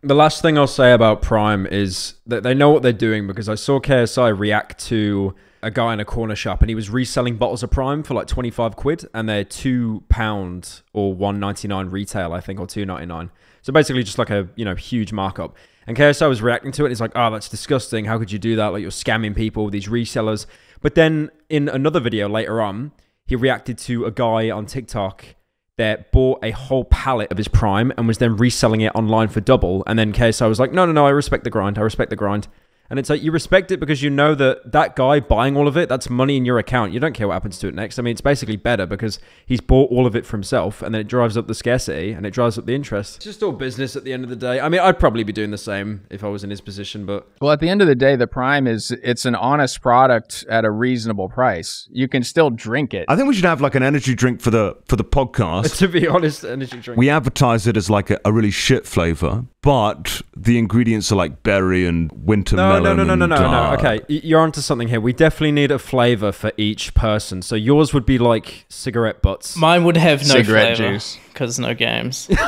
The 0.03 0.15
last 0.15 0.43
thing 0.43 0.57
I'll 0.57 0.69
say 0.69 0.93
about 0.93 1.21
Prime 1.21 1.67
is 1.67 2.15
that 2.27 2.45
they 2.45 2.55
know 2.55 2.71
what 2.71 2.83
they're 2.83 2.93
doing 2.93 3.27
because 3.27 3.49
I 3.49 3.57
saw 3.57 3.81
KSI 3.81 4.39
react 4.39 4.79
to 4.87 5.35
a 5.63 5.73
guy 5.73 5.93
in 5.93 5.99
a 5.99 6.05
corner 6.05 6.37
shop 6.37 6.61
and 6.61 6.69
he 6.69 6.77
was 6.77 6.89
reselling 6.89 7.37
bottles 7.37 7.65
of 7.65 7.71
Prime 7.73 8.05
for 8.05 8.15
like 8.15 8.29
25 8.29 8.77
quid 8.77 9.05
and 9.13 9.29
they're 9.29 9.43
two 9.43 10.05
pound 10.09 10.83
or 10.93 11.13
199 11.15 11.89
retail, 11.89 12.33
I 12.33 12.41
think, 12.41 12.61
or 12.61 12.67
299. 12.69 13.31
So 13.63 13.73
basically 13.73 14.05
just 14.05 14.19
like 14.19 14.31
a, 14.31 14.49
you 14.55 14.65
know, 14.65 14.77
huge 14.77 15.13
markup. 15.13 15.57
And 15.89 15.97
KSI 15.97 16.29
was 16.29 16.41
reacting 16.41 16.71
to 16.73 16.85
it. 16.85 16.91
He's 16.91 17.01
like, 17.01 17.13
oh, 17.17 17.31
that's 17.33 17.49
disgusting. 17.49 18.05
How 18.05 18.19
could 18.19 18.31
you 18.31 18.39
do 18.39 18.55
that? 18.57 18.69
Like 18.69 18.83
you're 18.83 18.93
scamming 18.93 19.35
people, 19.35 19.69
these 19.71 19.89
resellers. 19.89 20.47
But 20.81 20.95
then 20.95 21.31
in 21.49 21.69
another 21.69 21.99
video 21.99 22.29
later 22.29 22.61
on, 22.61 22.93
he 23.27 23.35
reacted 23.35 23.79
to 23.79 24.05
a 24.05 24.13
guy 24.13 24.51
on 24.51 24.67
TikTok 24.67 25.36
that 25.79 26.11
bought 26.11 26.43
a 26.43 26.53
whole 26.53 26.85
pallet 26.85 27.31
of 27.31 27.37
his 27.37 27.49
prime 27.49 27.93
and 27.97 28.09
was 28.09 28.19
then 28.19 28.37
reselling 28.37 28.81
it 28.81 28.95
online 28.95 29.29
for 29.29 29.41
double. 29.41 29.85
And 29.87 29.99
then 29.99 30.13
KSI 30.13 30.49
was 30.49 30.59
like, 30.59 30.73
no, 30.73 30.87
no, 30.87 30.93
no, 30.93 31.07
I 31.07 31.11
respect 31.11 31.45
the 31.45 31.51
grind. 31.51 31.79
I 31.79 31.83
respect 31.83 32.11
the 32.11 32.17
grind. 32.17 32.49
And 32.91 32.99
it's 32.99 33.11
like 33.11 33.23
you 33.23 33.33
respect 33.33 33.71
it 33.71 33.81
because 33.81 34.03
you 34.03 34.11
know 34.11 34.35
that 34.35 34.73
that 34.73 34.97
guy 34.97 35.21
buying 35.21 35.57
all 35.57 35.69
of 35.69 35.77
it, 35.77 35.89
that's 35.89 36.09
money 36.09 36.37
in 36.37 36.45
your 36.45 36.59
account. 36.59 36.93
You 36.93 37.01
don't 37.01 37.15
care 37.15 37.29
what 37.29 37.35
happens 37.35 37.59
to 37.59 37.69
it 37.69 37.75
next. 37.75 37.99
I 37.99 38.03
mean, 38.03 38.13
it's 38.13 38.21
basically 38.21 38.57
better 38.57 38.87
because 38.87 39.19
he's 39.45 39.61
bought 39.61 39.91
all 39.91 40.07
of 40.07 40.15
it 40.15 40.25
for 40.25 40.37
himself 40.37 40.83
and 40.83 40.95
then 40.95 41.01
it 41.01 41.09
drives 41.09 41.37
up 41.37 41.47
the 41.47 41.55
scarcity 41.55 42.13
and 42.13 42.25
it 42.27 42.31
drives 42.31 42.59
up 42.59 42.67
the 42.67 42.75
interest. 42.75 43.17
It's 43.17 43.25
just 43.25 43.43
all 43.43 43.53
business 43.53 43.97
at 43.97 44.05
the 44.05 44.13
end 44.13 44.25
of 44.25 44.31
the 44.31 44.37
day. 44.37 44.61
I 44.61 44.69
mean, 44.69 44.81
I'd 44.81 44.99
probably 44.99 45.25
be 45.25 45.33
doing 45.33 45.51
the 45.51 45.59
same 45.59 46.07
if 46.11 46.23
I 46.23 46.29
was 46.29 46.45
in 46.45 46.51
his 46.51 46.61
position, 46.61 47.07
but 47.07 47.29
Well, 47.41 47.51
at 47.51 47.61
the 47.61 47.69
end 47.69 47.83
of 47.83 47.89
the 47.89 47.95
day, 47.95 48.17
the 48.17 48.27
Prime 48.27 48.67
is 48.67 48.91
it's 49.03 49.25
an 49.25 49.35
honest 49.35 49.81
product 49.81 50.45
at 50.49 50.65
a 50.65 50.71
reasonable 50.71 51.29
price. 51.29 51.89
You 51.91 52.09
can 52.09 52.23
still 52.23 52.51
drink 52.51 52.95
it. 52.95 53.07
I 53.09 53.17
think 53.17 53.29
we 53.29 53.35
should 53.35 53.45
have 53.45 53.61
like 53.61 53.75
an 53.75 53.83
energy 53.83 54.15
drink 54.15 54.41
for 54.41 54.51
the 54.51 54.77
for 54.87 54.97
the 54.97 55.05
podcast. 55.05 55.77
to 55.79 55.89
be 55.89 56.07
honest, 56.07 56.45
energy 56.45 56.79
drink. 56.81 56.99
We 56.99 57.11
advertise 57.11 57.67
it 57.67 57.77
as 57.77 57.91
like 57.91 58.11
a, 58.11 58.21
a 58.25 58.33
really 58.33 58.51
shit 58.51 58.87
flavor, 58.87 59.45
but 59.63 60.23
the 60.37 60.59
ingredients 60.59 61.11
are 61.11 61.17
like 61.17 61.43
berry 61.43 61.87
and 61.87 62.11
winter 62.13 62.57
No, 62.57 62.76
no, 62.79 62.95
melon. 62.95 63.07
no, 63.09 63.15
no, 63.15 63.27
no, 63.27 63.35
and, 63.37 63.43
no, 63.43 63.51
no. 63.51 63.59
uh, 63.71 63.77
Okay, 63.79 64.01
you're 64.09 64.41
onto 64.41 64.61
something 64.61 64.89
here. 64.89 65.01
We 65.01 65.13
definitely 65.13 65.53
need 65.53 65.71
a 65.71 65.79
flavor 65.79 66.33
for 66.33 66.53
each 66.57 66.95
person. 66.95 67.43
So 67.43 67.55
yours 67.57 67.93
would 67.95 68.07
be 68.07 68.19
like 68.19 68.65
cigarette 68.69 69.23
butts. 69.23 69.57
Mine 69.57 69.85
would 69.85 69.97
have 69.97 70.21
no 70.21 70.35
Cigarette 70.37 70.77
flavor 70.77 70.95
juice. 70.95 71.19
because 71.33 71.59
no 71.59 71.75
games. 71.75 72.29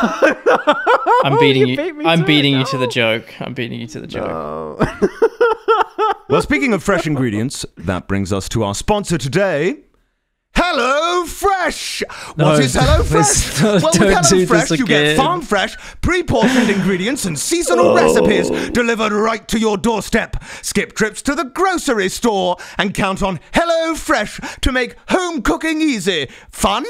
I'm 1.25 1.39
beating 1.39 1.63
You 1.63 1.67
you. 1.69 1.77
beat 1.77 1.97
me 1.97 2.05
I'm 2.05 2.25
beating 2.25 2.55
it, 2.55 2.59
you 2.61 2.65
to 2.67 2.79
the 2.79 2.87
joke. 2.87 3.41
I'm 3.41 3.55
beating 3.55 3.81
you 3.81 3.87
to 3.89 4.01
the 4.01 4.07
joke. 4.07 4.81
Well, 6.29 6.43
speaking 6.43 6.75
of 6.75 6.83
fresh 6.83 7.07
ingredients, 7.07 7.65
that 7.79 8.07
brings 8.07 8.35
us 8.35 8.51
to 8.51 8.63
our 8.63 8.75
sponsor 8.75 9.17
today. 9.17 9.77
Hello 10.71 11.25
Fresh. 11.25 12.03
No, 12.37 12.45
What 12.45 12.63
is 12.63 12.75
Hello 12.79 13.03
Fresh? 13.03 13.63
well, 13.63 13.85
with 13.85 13.95
Hello 13.97 14.47
Fresh, 14.47 14.71
you 14.73 14.85
get 14.85 15.17
farm 15.17 15.41
fresh, 15.41 15.79
pre-portioned 16.03 16.69
ingredients 16.69 17.25
and 17.25 17.39
seasonal 17.39 17.95
recipes 17.95 18.51
delivered 18.69 19.13
right 19.13 19.49
to 19.49 19.59
your 19.59 19.79
doorstep. 19.79 20.37
Skip 20.61 20.95
trips 20.95 21.23
to 21.23 21.35
the 21.35 21.45
grocery 21.45 22.11
store 22.11 22.59
and 22.77 22.93
count 22.93 23.23
on 23.23 23.41
Hello 23.55 23.95
Fresh 23.95 24.41
to 24.61 24.71
make 24.71 24.95
home 25.09 25.41
cooking 25.41 25.81
easy, 25.81 26.29
fun, 26.51 26.85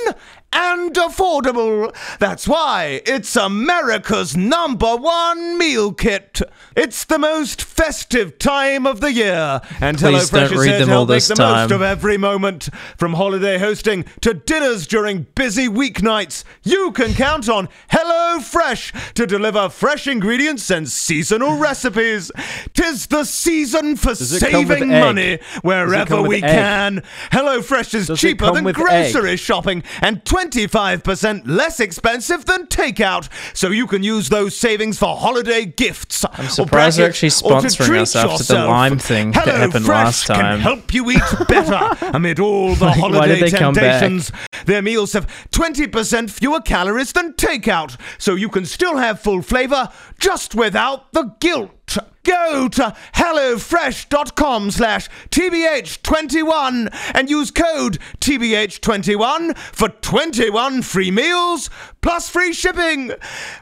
and 0.53 0.95
affordable. 0.95 1.95
That's 2.19 2.49
why 2.49 3.03
it's 3.07 3.37
America's 3.37 4.37
number 4.37 4.97
one 4.97 5.59
meal 5.59 5.93
kit. 5.93 6.41
It's 6.77 7.05
the 7.05 7.19
most 7.19 7.63
festive 7.63 8.39
time 8.39 8.87
of 8.87 9.01
the 9.01 9.13
year, 9.13 9.61
and 9.81 9.99
Please 9.99 10.31
HelloFresh 10.31 10.31
don't 10.31 10.53
is 10.53 10.59
read 10.59 10.69
here 10.71 10.79
them 10.81 10.89
to 10.89 10.93
all 10.95 10.99
help 11.01 11.09
make 11.11 11.25
the 11.25 11.35
time. 11.35 11.69
most 11.69 11.71
of 11.73 11.83
every 11.83 12.17
moment. 12.17 12.69
From 12.97 13.15
holiday 13.15 13.59
hosting 13.59 14.05
to 14.23 14.35
dinners 14.35 14.87
during 14.87 15.27
busy 15.35 15.69
weeknights, 15.69 16.45
you 16.63 16.93
can 16.93 17.15
count 17.15 17.49
on 17.49 17.69
HelloFresh 17.91 19.13
to 19.15 19.27
deliver 19.27 19.69
fresh 19.69 20.07
ingredients 20.07 20.71
and 20.71 20.89
seasonal 20.89 21.57
recipes. 21.59 22.31
Tis 22.75 23.07
the 23.09 23.25
season 23.25 23.97
for 23.97 24.15
saving 24.15 24.89
money 24.89 25.39
wherever 25.63 26.23
we 26.23 26.37
egg? 26.37 26.43
can. 26.43 27.03
HelloFresh 27.33 27.95
is 27.95 28.07
Does 28.09 28.21
cheaper 28.21 28.51
than 28.53 28.65
grocery 28.73 29.33
egg? 29.33 29.39
shopping 29.39 29.83
and 30.01 30.25
25% 30.43 31.43
less 31.47 31.81
expensive 31.81 32.45
than 32.45 32.67
takeout. 32.67 33.29
So 33.57 33.71
you 33.71 33.87
can 33.87 34.03
use 34.03 34.29
those 34.29 34.57
savings 34.57 34.99
for 34.99 35.17
holiday 35.17 35.65
gifts. 35.65 36.25
I'm 36.33 36.49
surprised 36.49 36.99
they're 36.99 37.09
actually 37.09 37.31
sponsoring 37.31 38.01
us 38.01 38.15
after 38.15 38.45
the 38.45 38.65
lime 38.67 38.99
thing 38.99 39.33
that 39.33 39.49
happened 39.49 39.87
last 39.87 40.27
time. 40.27 40.39
can 40.39 40.61
help 40.61 40.95
you 40.95 41.11
eat 41.11 41.23
better 41.49 42.07
amid 42.17 42.39
all 42.41 42.75
the 42.75 42.85
Like, 42.87 42.97
why 42.97 43.01
holiday 43.11 43.41
did 43.41 43.53
they 43.53 43.59
come 43.59 43.75
back? 43.75 44.01
temptations. 44.01 44.33
Their 44.67 44.83
meals 44.83 45.13
have 45.15 45.27
20% 45.51 46.31
fewer 46.31 46.61
calories 46.61 47.13
than 47.13 47.33
takeout, 47.35 47.99
so 48.19 48.35
you 48.35 48.49
can 48.49 48.65
still 48.67 48.97
have 48.99 49.21
full 49.21 49.43
flavor 49.43 49.89
just 50.21 50.55
without 50.55 51.13
the 51.13 51.35
guilt. 51.41 51.99
Go 52.29 52.69
to 52.69 52.95
hellofresh.com 53.15 54.71
slash 54.71 55.09
TBH21 55.31 56.95
and 57.15 57.31
use 57.31 57.51
code 57.51 57.99
TBH21 58.21 59.57
for 59.57 59.89
21 59.89 60.83
free 60.83 61.11
meals 61.11 61.71
plus 62.03 62.29
free 62.29 62.53
shipping. 62.53 63.13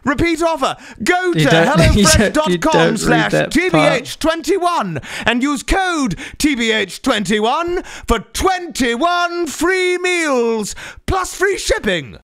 Repeat 0.04 0.42
offer. 0.42 0.76
Go 1.02 1.32
to 1.32 1.38
You 1.46 1.46
don't- 1.46 1.96
you 1.96 2.04
don't- 2.32 2.48
you 2.50 2.58
hellofresh.com 2.58 2.96
slash 2.96 3.32
that 3.32 3.54
part. 3.54 4.02
TBH21 4.02 5.04
and 5.26 5.42
use 5.42 5.62
code 5.62 6.16
TBH21 6.38 7.86
for 8.08 8.18
21 8.18 9.46
free 9.46 9.96
meals 9.98 10.74
plus 11.06 11.34
free 11.34 11.56
shipping. 11.58 12.18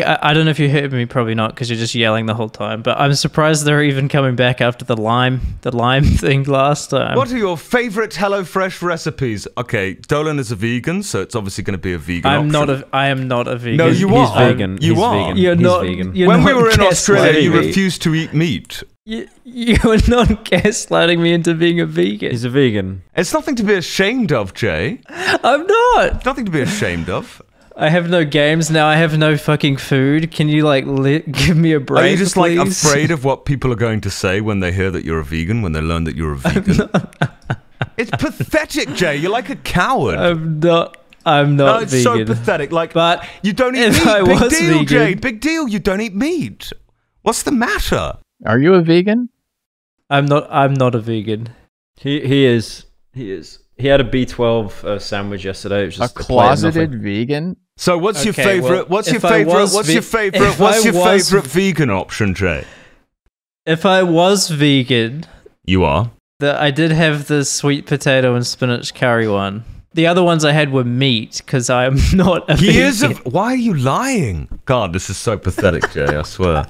I, 0.00 0.18
I 0.22 0.34
don't 0.34 0.44
know 0.44 0.50
if 0.50 0.58
you 0.58 0.68
heard 0.68 0.92
me. 0.92 1.06
Probably 1.06 1.36
not 1.36 1.54
because 1.54 1.70
you're 1.70 1.78
just 1.78 1.94
yelling 1.94 2.26
the 2.26 2.34
whole 2.34 2.48
time. 2.48 2.82
But 2.82 2.98
I'm 2.98 3.14
surprised 3.14 3.64
they're 3.64 3.82
even 3.82 4.08
coming 4.08 4.34
back 4.34 4.60
after 4.60 4.84
the 4.84 4.96
lime, 4.96 5.40
the 5.62 5.74
lime 5.74 6.02
thing 6.04 6.42
last 6.44 6.90
time. 6.90 7.16
What 7.16 7.30
are 7.32 7.38
your 7.38 7.56
favorite 7.56 8.10
HelloFresh 8.12 8.82
recipes? 8.82 9.46
Okay, 9.56 9.94
Dolan 9.94 10.40
is 10.40 10.50
a 10.50 10.56
vegan, 10.56 11.04
so 11.04 11.20
it's 11.20 11.36
obviously 11.36 11.62
going 11.62 11.78
to 11.78 11.82
be 11.82 11.92
a 11.92 11.98
vegan 11.98 12.26
I'm 12.30 12.38
option. 12.46 12.52
not 12.52 12.70
a. 12.70 12.88
I 12.92 13.06
am 13.08 13.28
not 13.28 13.46
a 13.46 13.56
vegan. 13.56 13.76
No, 13.76 13.86
you 13.86 14.08
he's 14.08 14.30
are. 14.30 14.48
vegan. 14.48 14.78
You 14.80 14.94
he's 14.94 15.02
are. 15.02 15.14
vegan. 15.14 15.36
You're 15.36 15.54
he's 15.54 15.62
not. 15.62 15.82
vegan. 15.82 16.16
You're 16.16 16.28
when 16.28 16.42
we 16.42 16.54
were 16.54 16.70
in 16.70 16.80
Australia, 16.80 17.38
you 17.38 17.52
refused 17.56 18.02
to 18.02 18.14
eat 18.14 18.34
meat. 18.34 18.82
You, 19.06 19.28
you 19.44 19.74
are 19.84 19.98
not 20.08 20.44
gaslighting 20.46 21.20
me 21.20 21.34
into 21.34 21.54
being 21.54 21.78
a 21.78 21.86
vegan. 21.86 22.30
He's 22.32 22.44
a 22.44 22.50
vegan. 22.50 23.02
It's 23.14 23.32
nothing 23.32 23.54
to 23.56 23.62
be 23.62 23.74
ashamed 23.74 24.32
of, 24.32 24.54
Jay. 24.54 25.00
I'm 25.08 25.66
not. 25.66 26.24
Nothing 26.24 26.46
to 26.46 26.50
be 26.50 26.62
ashamed 26.62 27.10
of. 27.10 27.40
I 27.76 27.88
have 27.88 28.08
no 28.08 28.24
games 28.24 28.70
now. 28.70 28.86
I 28.86 28.96
have 28.96 29.18
no 29.18 29.36
fucking 29.36 29.78
food. 29.78 30.30
Can 30.30 30.48
you 30.48 30.62
like 30.64 30.86
li- 30.86 31.20
give 31.30 31.56
me 31.56 31.72
a 31.72 31.80
break? 31.80 32.04
Are 32.04 32.08
you 32.08 32.16
just 32.16 32.36
like 32.36 32.56
afraid 32.56 33.10
of 33.10 33.24
what 33.28 33.44
people 33.44 33.72
are 33.72 33.76
going 33.76 34.00
to 34.02 34.10
say 34.10 34.40
when 34.40 34.60
they 34.60 34.72
hear 34.72 34.90
that 34.90 35.04
you're 35.04 35.18
a 35.18 35.24
vegan, 35.24 35.60
when 35.62 35.72
they 35.72 35.80
learn 35.80 36.04
that 36.04 36.14
you're 36.14 36.32
a 36.32 36.36
vegan? 36.36 36.88
it's 37.96 38.10
pathetic, 38.12 38.94
Jay. 38.94 39.16
You're 39.16 39.32
like 39.32 39.50
a 39.50 39.56
coward. 39.56 40.16
I'm 40.18 40.60
not. 40.60 40.98
I'm 41.26 41.56
not. 41.56 41.64
no, 41.64 41.72
not 41.72 41.82
it's 41.84 41.92
vegan. 41.92 42.26
so 42.26 42.34
pathetic. 42.34 42.70
Like, 42.70 42.92
But 42.92 43.26
you 43.42 43.52
don't 43.52 43.74
eat 43.74 43.82
if 43.88 43.98
meat. 43.98 44.06
I 44.06 44.22
Big 44.22 44.40
was 44.40 44.52
deal, 44.52 44.70
vegan- 44.78 44.86
Jay. 44.86 45.14
Big 45.14 45.40
deal. 45.40 45.66
You 45.68 45.78
don't 45.80 46.00
eat 46.00 46.14
meat. 46.14 46.72
What's 47.22 47.42
the 47.42 47.52
matter? 47.52 48.18
Are 48.44 48.58
you 48.58 48.74
a 48.74 48.82
vegan? 48.82 49.30
I'm 50.10 50.26
not. 50.26 50.46
I'm 50.50 50.74
not 50.74 50.94
a 50.94 51.00
vegan. 51.00 51.48
He 51.96 52.20
he 52.20 52.44
is. 52.44 52.84
He 53.14 53.32
is. 53.32 53.58
He 53.76 53.88
had 53.88 54.00
a 54.00 54.04
B12 54.04 54.84
uh, 54.84 54.98
sandwich 54.98 55.44
yesterday. 55.44 55.82
It 55.82 55.86
was 55.86 55.96
A 55.96 55.98
just 56.00 56.14
plate 56.14 56.22
of 56.22 56.26
closeted 56.28 57.02
vegan? 57.02 57.56
So, 57.76 57.98
what's 57.98 58.24
your 58.24 58.32
favorite? 58.34 58.68
well, 58.70 58.84
what's 58.86 59.10
your 59.10 59.20
favorite? 59.20 59.52
What's 59.72 59.86
ve- 59.88 59.92
your 59.94 60.02
favorite? 60.02 60.58
What's 60.60 60.86
I 60.86 60.90
your 60.90 60.94
was- 61.02 61.28
favorite 61.30 61.46
vegan 61.50 61.90
option, 61.90 62.34
Jay? 62.34 62.64
If 63.66 63.84
I 63.86 64.02
was 64.02 64.48
vegan, 64.48 65.24
You 65.64 65.84
are. 65.84 66.10
the, 66.38 66.60
I 66.60 66.70
did 66.70 66.92
have 66.92 67.26
the 67.28 67.44
sweet 67.44 67.86
potato 67.86 68.34
and 68.34 68.46
spinach 68.46 68.94
curry 68.94 69.26
one. 69.26 69.64
The 69.94 70.06
other 70.06 70.22
ones 70.22 70.44
I 70.44 70.52
had 70.52 70.70
were 70.72 70.84
meat 70.84 71.40
because 71.44 71.70
I'm 71.70 71.96
not 72.14 72.48
a 72.50 72.56
He 72.56 72.66
vegan. 72.66 72.82
is. 72.82 73.02
A, 73.02 73.08
why 73.28 73.52
are 73.52 73.56
you 73.56 73.74
lying? 73.74 74.60
God, 74.66 74.92
this 74.92 75.08
is 75.10 75.16
so 75.16 75.36
pathetic, 75.38 75.90
Jay. 75.92 76.04
I 76.04 76.22
swear. 76.22 76.66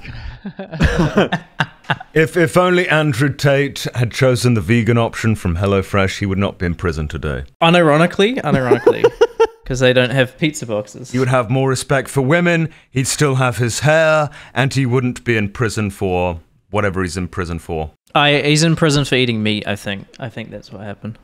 if 2.13 2.37
if 2.37 2.57
only 2.57 2.87
Andrew 2.89 3.33
Tate 3.33 3.87
had 3.95 4.11
chosen 4.11 4.53
the 4.53 4.61
vegan 4.61 4.97
option 4.97 5.35
from 5.35 5.57
HelloFresh, 5.57 6.19
he 6.19 6.25
would 6.25 6.37
not 6.37 6.57
be 6.57 6.65
in 6.65 6.75
prison 6.75 7.07
today. 7.07 7.43
unironically, 7.61 8.41
unironically, 8.41 9.03
because 9.63 9.79
they 9.79 9.93
don't 9.93 10.11
have 10.11 10.37
pizza 10.37 10.65
boxes. 10.65 11.11
He 11.11 11.19
would 11.19 11.27
have 11.27 11.49
more 11.49 11.69
respect 11.69 12.09
for 12.09 12.21
women. 12.21 12.69
He'd 12.91 13.07
still 13.07 13.35
have 13.35 13.57
his 13.57 13.79
hair, 13.81 14.29
and 14.53 14.73
he 14.73 14.85
wouldn't 14.85 15.23
be 15.23 15.37
in 15.37 15.49
prison 15.49 15.89
for 15.89 16.39
whatever 16.69 17.01
he's 17.01 17.17
in 17.17 17.27
prison 17.27 17.59
for. 17.59 17.91
I, 18.13 18.41
he's 18.41 18.63
in 18.63 18.75
prison 18.75 19.05
for 19.05 19.15
eating 19.15 19.43
meat. 19.43 19.67
I 19.67 19.75
think. 19.75 20.07
I 20.19 20.29
think 20.29 20.49
that's 20.49 20.71
what 20.71 20.81
happened. 20.81 21.17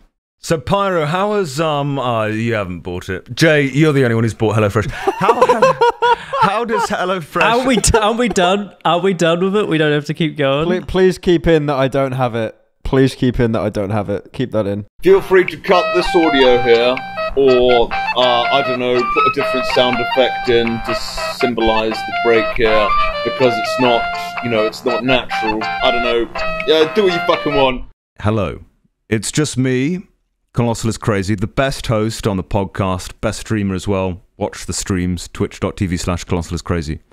So 0.44 0.58
Pyro, 0.60 1.06
how 1.06 1.34
has 1.34 1.60
um? 1.60 2.00
Uh, 2.00 2.26
you 2.26 2.54
haven't 2.56 2.80
bought 2.80 3.10
it. 3.10 3.34
Jay, 3.36 3.62
you're 3.70 3.94
the 3.94 4.04
only 4.04 4.16
one 4.16 4.24
who's 4.24 4.34
bought 4.34 4.56
HelloFresh. 4.58 4.90
How 4.90 5.34
how, 5.46 6.16
how 6.42 6.66
does 6.66 6.82
HelloFresh? 6.90 7.44
Are 7.44 7.66
we? 7.68 7.76
d- 7.78 7.98
Are 8.00 8.14
we 8.14 8.28
done? 8.28 8.74
Are 8.84 9.00
we 9.00 9.14
done 9.14 9.40
with 9.44 9.56
it? 9.56 9.68
We 9.68 9.78
don't 9.78 9.92
have 9.92 10.06
to 10.06 10.16
keep 10.16 10.38
going. 10.38 10.66
Please, 10.66 10.84
please 10.88 11.18
keep 11.20 11.46
in 11.46 11.68
that 11.68 11.76
I 11.76 11.88
don't 11.88 12.14
have 12.14 12.34
it. 12.34 12.58
Please 12.84 13.14
keep 13.14 13.40
in 13.40 13.52
that 13.52 13.62
I 13.62 13.70
don't 13.70 13.92
have 13.92 14.10
it. 14.10 14.34
Keep 14.34 14.52
that 14.52 14.66
in. 14.66 14.88
Feel 15.04 15.22
free 15.22 15.46
to 15.46 15.58
cut 15.58 15.86
this 15.94 16.08
audio 16.16 16.60
here, 16.64 16.96
or 17.36 17.88
uh, 17.94 18.42
I 18.52 18.64
don't 18.68 18.80
know, 18.80 18.96
put 18.96 19.24
a 19.28 19.32
different 19.36 19.66
sound 19.68 19.98
effect 20.00 20.50
in 20.50 20.66
to 20.88 20.96
symbolize 21.36 21.94
the 21.94 22.14
break 22.26 22.46
here 22.58 22.90
because 23.24 23.54
it's 23.56 23.80
not, 23.80 24.04
you 24.44 24.50
know, 24.50 24.66
it's 24.66 24.84
not 24.84 25.06
natural. 25.06 25.60
I 25.64 25.92
don't 25.92 26.04
know. 26.04 26.28
Yeah, 26.66 26.92
do 26.96 27.04
what 27.04 27.14
you 27.14 27.20
fucking 27.28 27.54
want. 27.54 27.86
Hello, 28.20 28.62
it's 29.08 29.32
just 29.32 29.56
me, 29.58 30.08
Colossal 30.54 30.90
is 30.90 30.98
Crazy, 30.98 31.34
the 31.34 31.48
best 31.48 31.88
host 31.88 32.28
on 32.28 32.36
the 32.36 32.44
podcast, 32.44 33.14
best 33.22 33.40
streamer 33.40 33.74
as 33.74 33.88
well. 33.88 34.22
Watch 34.36 34.66
the 34.66 34.74
streams, 34.74 35.30
twitch.tv 35.30 35.98
slash 35.98 36.26
Colossal 36.26 36.56
is 36.56 36.62
Crazy. 36.62 37.00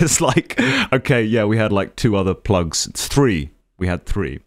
It's 0.00 0.20
like, 0.20 0.60
okay, 0.92 1.24
yeah, 1.24 1.44
we 1.44 1.56
had 1.56 1.72
like 1.72 1.96
two 1.96 2.16
other 2.16 2.34
plugs. 2.34 2.86
It's 2.86 3.08
three. 3.08 3.50
We 3.78 3.88
had 3.88 4.04
three. 4.04 4.40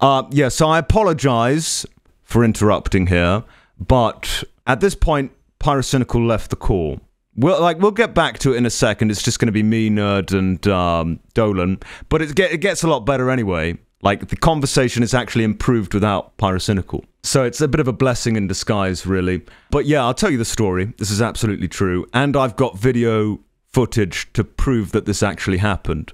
Uh, 0.00 0.24
yeah, 0.30 0.48
so 0.50 0.68
I 0.68 0.78
apologize 0.78 1.84
for 2.22 2.44
interrupting 2.44 3.06
here, 3.06 3.42
but 3.80 4.44
at 4.66 4.80
this 4.80 4.94
point, 4.94 5.32
Pyrocynical 5.58 6.24
left 6.24 6.50
the 6.50 6.56
call. 6.56 7.00
We'll, 7.34 7.60
like, 7.60 7.78
we'll 7.78 7.90
get 7.90 8.14
back 8.14 8.38
to 8.40 8.52
it 8.52 8.58
in 8.58 8.66
a 8.66 8.70
second. 8.70 9.10
It's 9.10 9.22
just 9.22 9.40
going 9.40 9.46
to 9.46 9.52
be 9.52 9.62
me, 9.62 9.88
Nerd, 9.90 10.36
and 10.36 10.64
um, 10.68 11.20
Dolan. 11.34 11.80
But 12.08 12.20
it, 12.22 12.34
get, 12.34 12.52
it 12.52 12.58
gets 12.58 12.82
a 12.82 12.88
lot 12.88 13.00
better 13.00 13.30
anyway. 13.30 13.78
Like, 14.00 14.28
the 14.28 14.36
conversation 14.36 15.02
is 15.02 15.12
actually 15.12 15.44
improved 15.44 15.92
without 15.92 16.36
Pyrocynical. 16.38 17.04
So 17.24 17.42
it's 17.42 17.60
a 17.60 17.66
bit 17.66 17.80
of 17.80 17.88
a 17.88 17.92
blessing 17.92 18.36
in 18.36 18.46
disguise, 18.46 19.04
really. 19.04 19.42
But 19.70 19.86
yeah, 19.86 20.04
I'll 20.04 20.14
tell 20.14 20.30
you 20.30 20.38
the 20.38 20.44
story. 20.44 20.92
This 20.98 21.10
is 21.10 21.20
absolutely 21.20 21.68
true. 21.68 22.06
And 22.14 22.36
I've 22.36 22.54
got 22.56 22.78
video 22.78 23.40
footage 23.66 24.32
to 24.34 24.44
prove 24.44 24.92
that 24.92 25.04
this 25.04 25.22
actually 25.22 25.58
happened. 25.58 26.12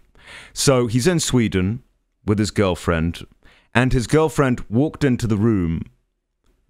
So 0.52 0.86
he's 0.86 1.06
in 1.06 1.20
Sweden 1.20 1.82
with 2.24 2.38
his 2.38 2.50
girlfriend, 2.50 3.26
and 3.74 3.92
his 3.92 4.06
girlfriend 4.06 4.64
walked 4.70 5.04
into 5.04 5.26
the 5.26 5.36
room 5.36 5.82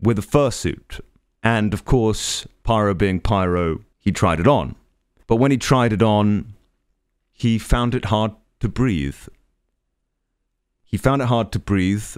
with 0.00 0.18
a 0.18 0.22
fursuit. 0.22 1.00
And 1.42 1.72
of 1.72 1.84
course, 1.84 2.46
Pyro 2.64 2.92
being 2.92 3.20
Pyro, 3.20 3.80
he 4.00 4.10
tried 4.10 4.40
it 4.40 4.48
on. 4.48 4.74
But 5.26 5.36
when 5.36 5.50
he 5.50 5.58
tried 5.58 5.92
it 5.92 6.02
on, 6.02 6.54
he 7.32 7.58
found 7.58 7.94
it 7.94 8.06
hard 8.06 8.32
to 8.60 8.68
breathe. 8.68 9.16
He 10.94 10.98
found 10.98 11.22
it 11.22 11.24
hard 11.24 11.50
to 11.50 11.58
breathe, 11.58 12.14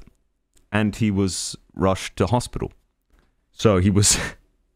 and 0.70 0.94
he 0.94 1.10
was 1.10 1.56
rushed 1.74 2.16
to 2.16 2.26
hospital. 2.26 2.72
So 3.50 3.78
he 3.78 3.88
was, 3.88 4.18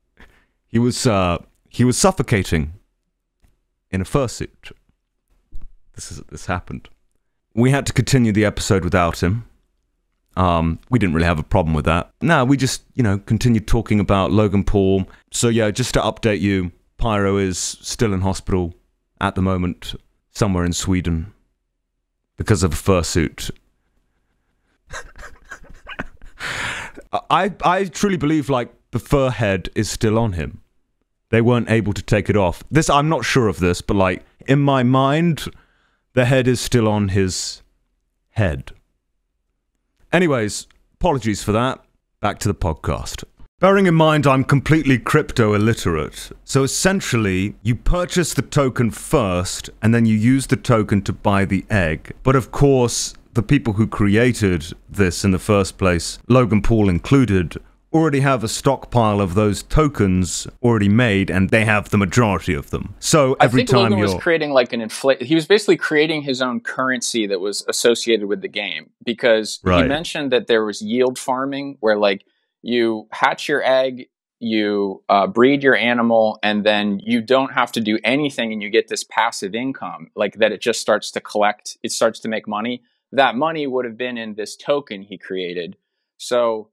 he 0.68 0.78
was, 0.78 1.06
uh, 1.06 1.36
he 1.68 1.84
was 1.84 1.98
suffocating 1.98 2.72
in 3.90 4.00
a 4.00 4.04
fursuit. 4.04 4.72
This 5.94 6.10
is 6.10 6.22
this 6.30 6.46
happened. 6.46 6.88
We 7.52 7.72
had 7.72 7.84
to 7.88 7.92
continue 7.92 8.32
the 8.32 8.46
episode 8.46 8.84
without 8.84 9.22
him. 9.22 9.44
Um, 10.34 10.78
we 10.88 10.98
didn't 10.98 11.14
really 11.14 11.26
have 11.26 11.38
a 11.38 11.42
problem 11.42 11.74
with 11.74 11.84
that. 11.84 12.10
No, 12.22 12.42
we 12.42 12.56
just, 12.56 12.84
you 12.94 13.02
know, 13.02 13.18
continued 13.18 13.68
talking 13.68 14.00
about 14.00 14.32
Logan 14.32 14.64
Paul. 14.64 15.10
So 15.30 15.48
yeah, 15.48 15.70
just 15.70 15.92
to 15.92 16.00
update 16.00 16.40
you, 16.40 16.72
Pyro 16.96 17.36
is 17.36 17.58
still 17.58 18.14
in 18.14 18.22
hospital 18.22 18.72
at 19.20 19.34
the 19.34 19.42
moment, 19.42 19.94
somewhere 20.30 20.64
in 20.64 20.72
Sweden, 20.72 21.34
because 22.38 22.62
of 22.62 22.72
a 22.72 22.76
fursuit. 22.76 23.50
I 27.30 27.52
I 27.64 27.84
truly 27.84 28.16
believe 28.16 28.48
like 28.48 28.72
the 28.90 28.98
fur 28.98 29.30
head 29.30 29.70
is 29.74 29.90
still 29.90 30.18
on 30.18 30.32
him. 30.32 30.60
They 31.30 31.40
weren't 31.40 31.70
able 31.70 31.92
to 31.92 32.02
take 32.02 32.28
it 32.28 32.36
off. 32.36 32.64
This 32.70 32.90
I'm 32.90 33.08
not 33.08 33.24
sure 33.24 33.48
of 33.48 33.60
this, 33.60 33.80
but 33.80 33.96
like 33.96 34.24
in 34.46 34.60
my 34.60 34.82
mind, 34.82 35.44
the 36.14 36.24
head 36.24 36.48
is 36.48 36.60
still 36.60 36.88
on 36.88 37.08
his 37.08 37.62
head. 38.30 38.72
Anyways, 40.12 40.66
apologies 40.94 41.42
for 41.42 41.52
that. 41.52 41.84
Back 42.20 42.38
to 42.40 42.48
the 42.48 42.54
podcast. 42.54 43.24
Bearing 43.60 43.86
in 43.86 43.94
mind 43.94 44.26
I'm 44.26 44.42
completely 44.42 44.98
crypto 44.98 45.52
illiterate, 45.52 46.32
so 46.44 46.62
essentially 46.62 47.54
you 47.62 47.74
purchase 47.74 48.32
the 48.32 48.42
token 48.42 48.90
first 48.90 49.68
and 49.82 49.94
then 49.94 50.06
you 50.06 50.16
use 50.16 50.46
the 50.46 50.56
token 50.56 51.02
to 51.02 51.12
buy 51.12 51.44
the 51.44 51.66
egg. 51.68 52.12
But 52.22 52.36
of 52.36 52.50
course, 52.50 53.14
the 53.34 53.42
people 53.42 53.74
who 53.74 53.86
created 53.86 54.72
this 54.88 55.24
in 55.24 55.30
the 55.30 55.38
first 55.38 55.78
place, 55.78 56.18
Logan 56.28 56.62
Paul 56.62 56.88
included, 56.88 57.56
already 57.92 58.20
have 58.20 58.44
a 58.44 58.48
stockpile 58.48 59.20
of 59.20 59.34
those 59.34 59.62
tokens 59.64 60.46
already 60.62 60.88
made 60.88 61.28
and 61.30 61.50
they 61.50 61.64
have 61.64 61.90
the 61.90 61.98
majority 61.98 62.54
of 62.54 62.70
them. 62.70 62.94
So 63.00 63.36
I 63.40 63.44
every 63.46 63.60
think 63.60 63.70
time 63.70 63.82
Logan 63.84 63.98
you're 63.98 64.14
was 64.14 64.22
creating 64.22 64.52
like 64.52 64.72
an 64.72 64.80
inflate. 64.80 65.22
He 65.22 65.34
was 65.34 65.46
basically 65.46 65.76
creating 65.76 66.22
his 66.22 66.40
own 66.40 66.60
currency 66.60 67.26
that 67.26 67.40
was 67.40 67.64
associated 67.68 68.26
with 68.26 68.42
the 68.42 68.48
game 68.48 68.90
because 69.04 69.58
Right. 69.64 69.82
he 69.82 69.88
mentioned 69.88 70.30
that 70.32 70.46
there 70.46 70.64
was 70.64 70.80
yield 70.80 71.18
farming 71.18 71.78
where 71.80 71.96
like 71.96 72.24
you 72.62 73.08
hatch 73.10 73.48
your 73.48 73.62
egg, 73.64 74.06
you 74.38 75.02
uh, 75.08 75.26
breed 75.26 75.62
your 75.62 75.76
animal, 75.76 76.38
and 76.42 76.64
then 76.64 77.00
you 77.02 77.20
don't 77.20 77.52
have 77.52 77.72
to 77.72 77.80
do 77.80 77.98
anything, 78.04 78.52
and 78.52 78.62
you 78.62 78.70
get 78.70 78.88
this 78.88 79.04
passive 79.04 79.54
income 79.54 80.10
like 80.14 80.34
that. 80.36 80.52
It 80.52 80.60
just 80.60 80.80
starts 80.80 81.10
to 81.12 81.20
collect. 81.20 81.76
It 81.82 81.92
starts 81.92 82.20
to 82.20 82.28
make 82.28 82.46
money. 82.48 82.82
That 83.12 83.34
money 83.36 83.66
would 83.66 83.84
have 83.84 83.96
been 83.96 84.16
in 84.18 84.34
this 84.34 84.56
token 84.56 85.02
he 85.02 85.18
created. 85.18 85.76
So 86.16 86.68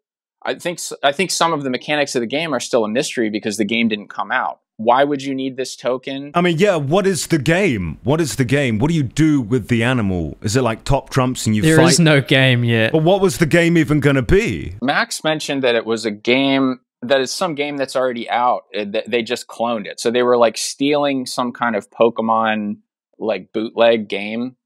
I 0.46 0.56
think 0.56 0.78
s- 0.80 0.94
I 1.04 1.12
think 1.12 1.32
some 1.32 1.54
of 1.54 1.64
the 1.64 1.70
mechanics 1.70 2.16
of 2.16 2.22
the 2.22 2.28
game 2.28 2.54
are 2.54 2.60
still 2.60 2.86
a 2.86 2.90
mystery 2.90 3.30
because 3.30 3.58
the 3.58 3.66
game 3.66 3.88
didn't 3.88 4.10
come 4.10 4.32
out. 4.32 4.60
Why 4.80 5.04
would 5.04 5.24
you 5.24 5.34
need 5.34 5.58
this 5.58 5.76
token? 5.76 6.30
I 6.36 6.42
mean, 6.42 6.60
yeah, 6.60 6.76
what 6.76 7.08
is 7.08 7.28
the 7.28 7.40
game? 7.40 7.98
What 8.04 8.22
is 8.22 8.36
the 8.36 8.46
game? 8.46 8.78
What 8.78 8.90
do 8.90 8.94
you 8.94 9.02
do 9.02 9.42
with 9.42 9.70
the 9.70 9.82
animal? 9.84 10.38
Is 10.44 10.56
it 10.56 10.62
like 10.62 10.84
top 10.84 11.10
trumps 11.10 11.48
and 11.48 11.56
you 11.56 11.64
There 11.64 11.78
fight? 11.78 11.90
is 11.94 12.00
no 12.00 12.22
game 12.22 12.64
yet. 12.64 12.92
but 12.92 13.02
what 13.02 13.20
was 13.20 13.40
the 13.40 13.48
game 13.48 13.76
even 13.76 14.00
going 14.00 14.18
to 14.18 14.22
be? 14.22 14.76
Max 14.84 15.24
mentioned 15.24 15.64
that 15.64 15.74
it 15.74 15.88
was 15.88 16.06
a 16.06 16.12
game 16.12 16.80
that 17.02 17.20
is 17.22 17.32
some 17.32 17.56
game 17.56 17.78
that's 17.78 17.96
already 17.96 18.30
out. 18.30 18.66
uh, 18.78 18.86
They 19.08 19.24
just 19.24 19.48
cloned 19.48 19.88
it. 19.88 20.00
So 20.00 20.12
they 20.12 20.22
were 20.22 20.38
like 20.38 20.58
stealing 20.60 21.26
some 21.26 21.52
kind 21.54 21.76
of 21.76 21.90
Pokemon 21.90 22.78
like 23.18 23.52
bootleg 23.54 24.08
game, 24.08 24.57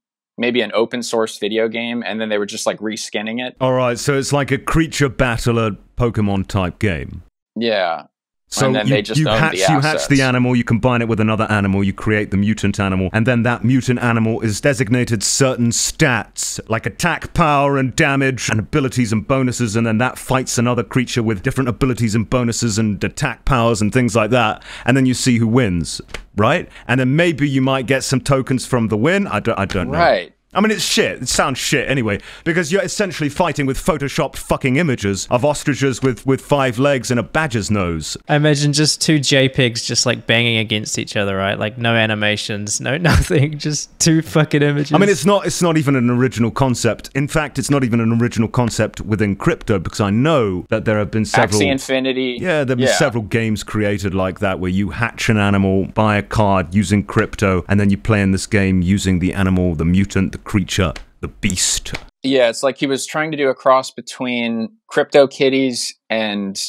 maybe 0.41 0.59
an 0.61 0.71
open 0.73 1.01
source 1.01 1.37
video 1.37 1.69
game, 1.69 2.03
and 2.05 2.19
then 2.19 2.27
they 2.27 2.37
were 2.37 2.45
just 2.45 2.65
like 2.65 2.79
reskinning 2.79 3.39
it. 3.39 3.55
All 3.61 3.73
right, 3.73 3.97
so 3.97 4.17
it's 4.17 4.33
like 4.33 4.51
a 4.51 4.57
creature 4.57 5.07
battler 5.07 5.77
Pokemon 5.97 6.47
type 6.47 6.79
game. 6.79 7.23
Yeah. 7.55 8.07
So 8.53 8.65
and 8.65 8.75
then 8.75 8.87
you, 8.87 8.93
they 8.95 9.01
just 9.01 9.17
you 9.17 9.27
hatch, 9.27 9.53
the 9.53 9.73
you 9.73 9.79
hatch 9.79 10.07
the 10.09 10.21
animal, 10.21 10.57
you 10.57 10.65
combine 10.65 11.01
it 11.01 11.07
with 11.07 11.21
another 11.21 11.45
animal, 11.49 11.85
you 11.85 11.93
create 11.93 12.31
the 12.31 12.37
mutant 12.37 12.81
animal, 12.81 13.09
and 13.13 13.25
then 13.25 13.43
that 13.43 13.63
mutant 13.63 13.99
animal 13.99 14.41
is 14.41 14.59
designated 14.59 15.23
certain 15.23 15.69
stats 15.69 16.59
like 16.67 16.85
attack 16.85 17.33
power 17.33 17.77
and 17.77 17.95
damage 17.95 18.49
and 18.49 18.59
abilities 18.59 19.13
and 19.13 19.25
bonuses, 19.25 19.77
and 19.77 19.87
then 19.87 19.99
that 19.99 20.17
fights 20.17 20.57
another 20.57 20.83
creature 20.83 21.23
with 21.23 21.43
different 21.43 21.69
abilities 21.69 22.13
and 22.13 22.29
bonuses 22.29 22.77
and 22.77 23.01
attack 23.03 23.45
powers 23.45 23.81
and 23.81 23.93
things 23.93 24.17
like 24.17 24.31
that, 24.31 24.61
and 24.85 24.97
then 24.97 25.05
you 25.05 25.13
see 25.13 25.37
who 25.37 25.47
wins, 25.47 26.01
right? 26.35 26.67
And 26.89 26.99
then 26.99 27.15
maybe 27.15 27.47
you 27.47 27.61
might 27.61 27.87
get 27.87 28.03
some 28.03 28.19
tokens 28.19 28.65
from 28.65 28.89
the 28.89 28.97
win. 28.97 29.27
I 29.27 29.39
don't, 29.39 29.57
I 29.57 29.65
don't 29.65 29.91
know. 29.91 29.97
Right. 29.97 30.33
I 30.53 30.59
mean, 30.59 30.71
it's 30.71 30.83
shit. 30.83 31.21
It 31.21 31.29
sounds 31.29 31.57
shit 31.59 31.89
anyway, 31.89 32.19
because 32.43 32.71
you're 32.71 32.81
essentially 32.81 33.29
fighting 33.29 33.65
with 33.65 33.77
photoshopped 33.77 34.35
fucking 34.35 34.75
images 34.75 35.25
of 35.31 35.45
ostriches 35.45 36.01
with, 36.03 36.25
with 36.25 36.41
five 36.41 36.77
legs 36.77 37.09
and 37.09 37.19
a 37.19 37.23
badger's 37.23 37.71
nose. 37.71 38.17
I 38.27 38.35
imagine 38.35 38.73
just 38.73 39.01
two 39.01 39.19
JPEGs 39.19 39.85
just 39.85 40.05
like 40.05 40.27
banging 40.27 40.57
against 40.57 40.99
each 40.99 41.15
other, 41.15 41.37
right? 41.37 41.57
Like 41.57 41.77
no 41.77 41.95
animations, 41.95 42.81
no 42.81 42.97
nothing, 43.11 43.57
just 43.59 43.97
two 43.99 44.21
fucking 44.21 44.61
images. 44.61 44.91
I 44.93 44.97
mean, 44.97 45.07
it's 45.09 45.25
not 45.25 45.45
it's 45.45 45.61
not 45.61 45.77
even 45.77 45.95
an 45.95 46.09
original 46.09 46.51
concept. 46.51 47.09
In 47.15 47.27
fact, 47.29 47.57
it's 47.57 47.69
not 47.69 47.83
even 47.85 48.01
an 48.01 48.11
original 48.21 48.49
concept 48.49 48.99
within 49.01 49.35
crypto 49.37 49.79
because 49.79 50.01
I 50.01 50.09
know 50.09 50.65
that 50.69 50.83
there 50.85 50.97
have 50.97 51.11
been 51.11 51.25
several. 51.25 51.61
Axie 51.61 51.71
Infinity. 51.71 52.37
yeah, 52.41 52.63
there 52.65 52.71
have 52.73 52.77
been 52.77 52.79
Yeah. 52.87 52.93
several 52.97 53.23
games 53.23 53.63
created 53.63 54.13
like 54.13 54.39
that 54.39 54.59
where 54.59 54.71
you 54.71 54.89
hatch 54.89 55.29
an 55.29 55.37
animal, 55.37 55.85
buy 55.85 56.17
a 56.17 56.23
card 56.23 56.73
using 56.75 57.03
crypto, 57.03 57.63
and 57.69 57.79
then 57.79 57.89
you 57.89 57.97
play 57.97 58.21
in 58.21 58.31
this 58.31 58.47
game 58.47 58.81
using 58.81 59.19
the 59.19 59.33
animal, 59.33 59.75
the 59.75 59.85
mutant, 59.85 60.33
the 60.33 60.37
creature, 60.43 60.93
the 61.21 61.27
beast. 61.27 61.93
Yeah, 62.23 62.49
it's 62.49 62.63
like 62.63 62.77
he 62.77 62.87
was 62.87 63.05
trying 63.05 63.31
to 63.31 63.37
do 63.37 63.49
a 63.49 63.55
cross 63.55 63.91
between 63.91 64.77
Crypto 64.87 65.27
Kitties 65.27 65.95
and 66.09 66.59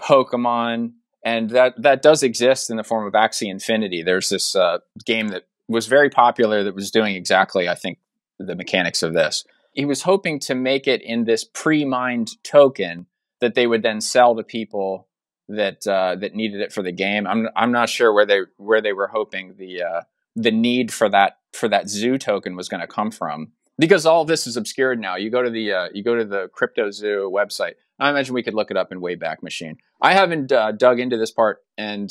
Pokemon, 0.00 0.92
and 1.24 1.50
that 1.50 1.80
that 1.82 2.02
does 2.02 2.22
exist 2.22 2.70
in 2.70 2.76
the 2.76 2.84
form 2.84 3.06
of 3.06 3.12
Axie 3.12 3.50
Infinity. 3.50 4.02
There's 4.02 4.28
this 4.28 4.54
uh, 4.54 4.78
game 5.04 5.28
that 5.28 5.44
was 5.68 5.86
very 5.86 6.10
popular 6.10 6.62
that 6.64 6.74
was 6.74 6.90
doing 6.90 7.16
exactly, 7.16 7.68
I 7.68 7.74
think, 7.74 7.98
the 8.38 8.54
mechanics 8.54 9.02
of 9.02 9.12
this. 9.12 9.44
He 9.72 9.84
was 9.84 10.02
hoping 10.02 10.38
to 10.40 10.54
make 10.54 10.86
it 10.86 11.02
in 11.02 11.24
this 11.24 11.44
pre-mined 11.44 12.42
token 12.44 13.06
that 13.40 13.54
they 13.54 13.66
would 13.66 13.82
then 13.82 14.00
sell 14.00 14.36
to 14.36 14.44
people 14.44 15.08
that 15.48 15.86
uh, 15.86 16.16
that 16.16 16.34
needed 16.34 16.60
it 16.60 16.72
for 16.72 16.82
the 16.82 16.92
game. 16.92 17.26
I'm 17.26 17.48
I'm 17.56 17.72
not 17.72 17.88
sure 17.88 18.12
where 18.12 18.26
they 18.26 18.40
where 18.56 18.80
they 18.80 18.92
were 18.92 19.08
hoping 19.08 19.54
the 19.58 19.82
uh, 19.82 20.00
the 20.34 20.50
need 20.50 20.92
for 20.92 21.08
that 21.08 21.38
for 21.52 21.68
that 21.68 21.88
zoo 21.88 22.18
token 22.18 22.56
was 22.56 22.68
going 22.68 22.80
to 22.80 22.86
come 22.86 23.10
from 23.10 23.52
because 23.78 24.06
all 24.06 24.24
this 24.24 24.46
is 24.46 24.56
obscured 24.56 25.00
now. 25.00 25.16
You 25.16 25.30
go 25.30 25.42
to 25.42 25.50
the 25.50 25.72
uh, 25.72 25.88
you 25.92 26.02
go 26.02 26.14
to 26.14 26.24
the 26.24 26.48
Crypto 26.52 26.90
Zoo 26.90 27.30
website. 27.32 27.74
I 27.98 28.10
imagine 28.10 28.34
we 28.34 28.42
could 28.42 28.54
look 28.54 28.70
it 28.70 28.76
up 28.76 28.90
in 28.90 29.00
Wayback 29.00 29.42
Machine. 29.42 29.76
I 30.00 30.14
haven't 30.14 30.50
uh, 30.50 30.72
dug 30.72 30.98
into 30.98 31.16
this 31.16 31.30
part, 31.30 31.58
and 31.76 32.10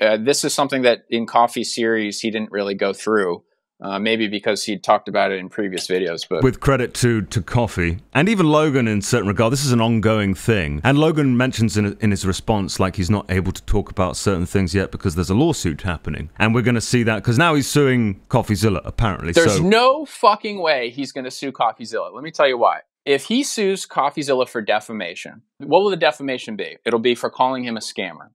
uh, 0.00 0.16
this 0.16 0.44
is 0.44 0.54
something 0.54 0.82
that 0.82 1.04
in 1.10 1.26
Coffee 1.26 1.64
series 1.64 2.20
he 2.20 2.30
didn't 2.30 2.52
really 2.52 2.74
go 2.74 2.92
through. 2.92 3.44
Uh, 3.80 3.96
maybe 3.96 4.26
because 4.26 4.64
he 4.64 4.76
talked 4.76 5.08
about 5.08 5.30
it 5.30 5.38
in 5.38 5.48
previous 5.48 5.86
videos, 5.86 6.26
but 6.28 6.42
with 6.42 6.58
credit 6.58 6.94
to 6.94 7.22
to 7.22 7.40
Coffee 7.40 7.98
and 8.12 8.28
even 8.28 8.46
Logan 8.48 8.88
in 8.88 9.00
certain 9.02 9.28
regard. 9.28 9.52
This 9.52 9.64
is 9.64 9.70
an 9.70 9.80
ongoing 9.80 10.34
thing, 10.34 10.80
and 10.82 10.98
Logan 10.98 11.36
mentions 11.36 11.76
in 11.76 11.96
in 12.00 12.10
his 12.10 12.26
response 12.26 12.80
like 12.80 12.96
he's 12.96 13.08
not 13.08 13.30
able 13.30 13.52
to 13.52 13.62
talk 13.62 13.88
about 13.88 14.16
certain 14.16 14.46
things 14.46 14.74
yet 14.74 14.90
because 14.90 15.14
there's 15.14 15.30
a 15.30 15.34
lawsuit 15.34 15.82
happening, 15.82 16.28
and 16.40 16.56
we're 16.56 16.62
going 16.62 16.74
to 16.74 16.80
see 16.80 17.04
that 17.04 17.16
because 17.22 17.38
now 17.38 17.54
he's 17.54 17.68
suing 17.68 18.20
CoffeeZilla 18.28 18.80
apparently. 18.84 19.30
There's 19.32 19.58
so 19.58 19.62
no 19.62 20.04
fucking 20.04 20.60
way 20.60 20.90
he's 20.90 21.12
going 21.12 21.24
to 21.24 21.30
sue 21.30 21.52
CoffeeZilla. 21.52 22.12
Let 22.12 22.24
me 22.24 22.32
tell 22.32 22.48
you 22.48 22.58
why. 22.58 22.80
If 23.04 23.26
he 23.26 23.44
sues 23.44 23.86
CoffeeZilla 23.86 24.48
for 24.48 24.60
defamation, 24.60 25.42
what 25.58 25.82
will 25.82 25.90
the 25.90 25.96
defamation 25.96 26.56
be? 26.56 26.78
It'll 26.84 26.98
be 26.98 27.14
for 27.14 27.30
calling 27.30 27.62
him 27.62 27.76
a 27.76 27.80
scammer. 27.80 28.30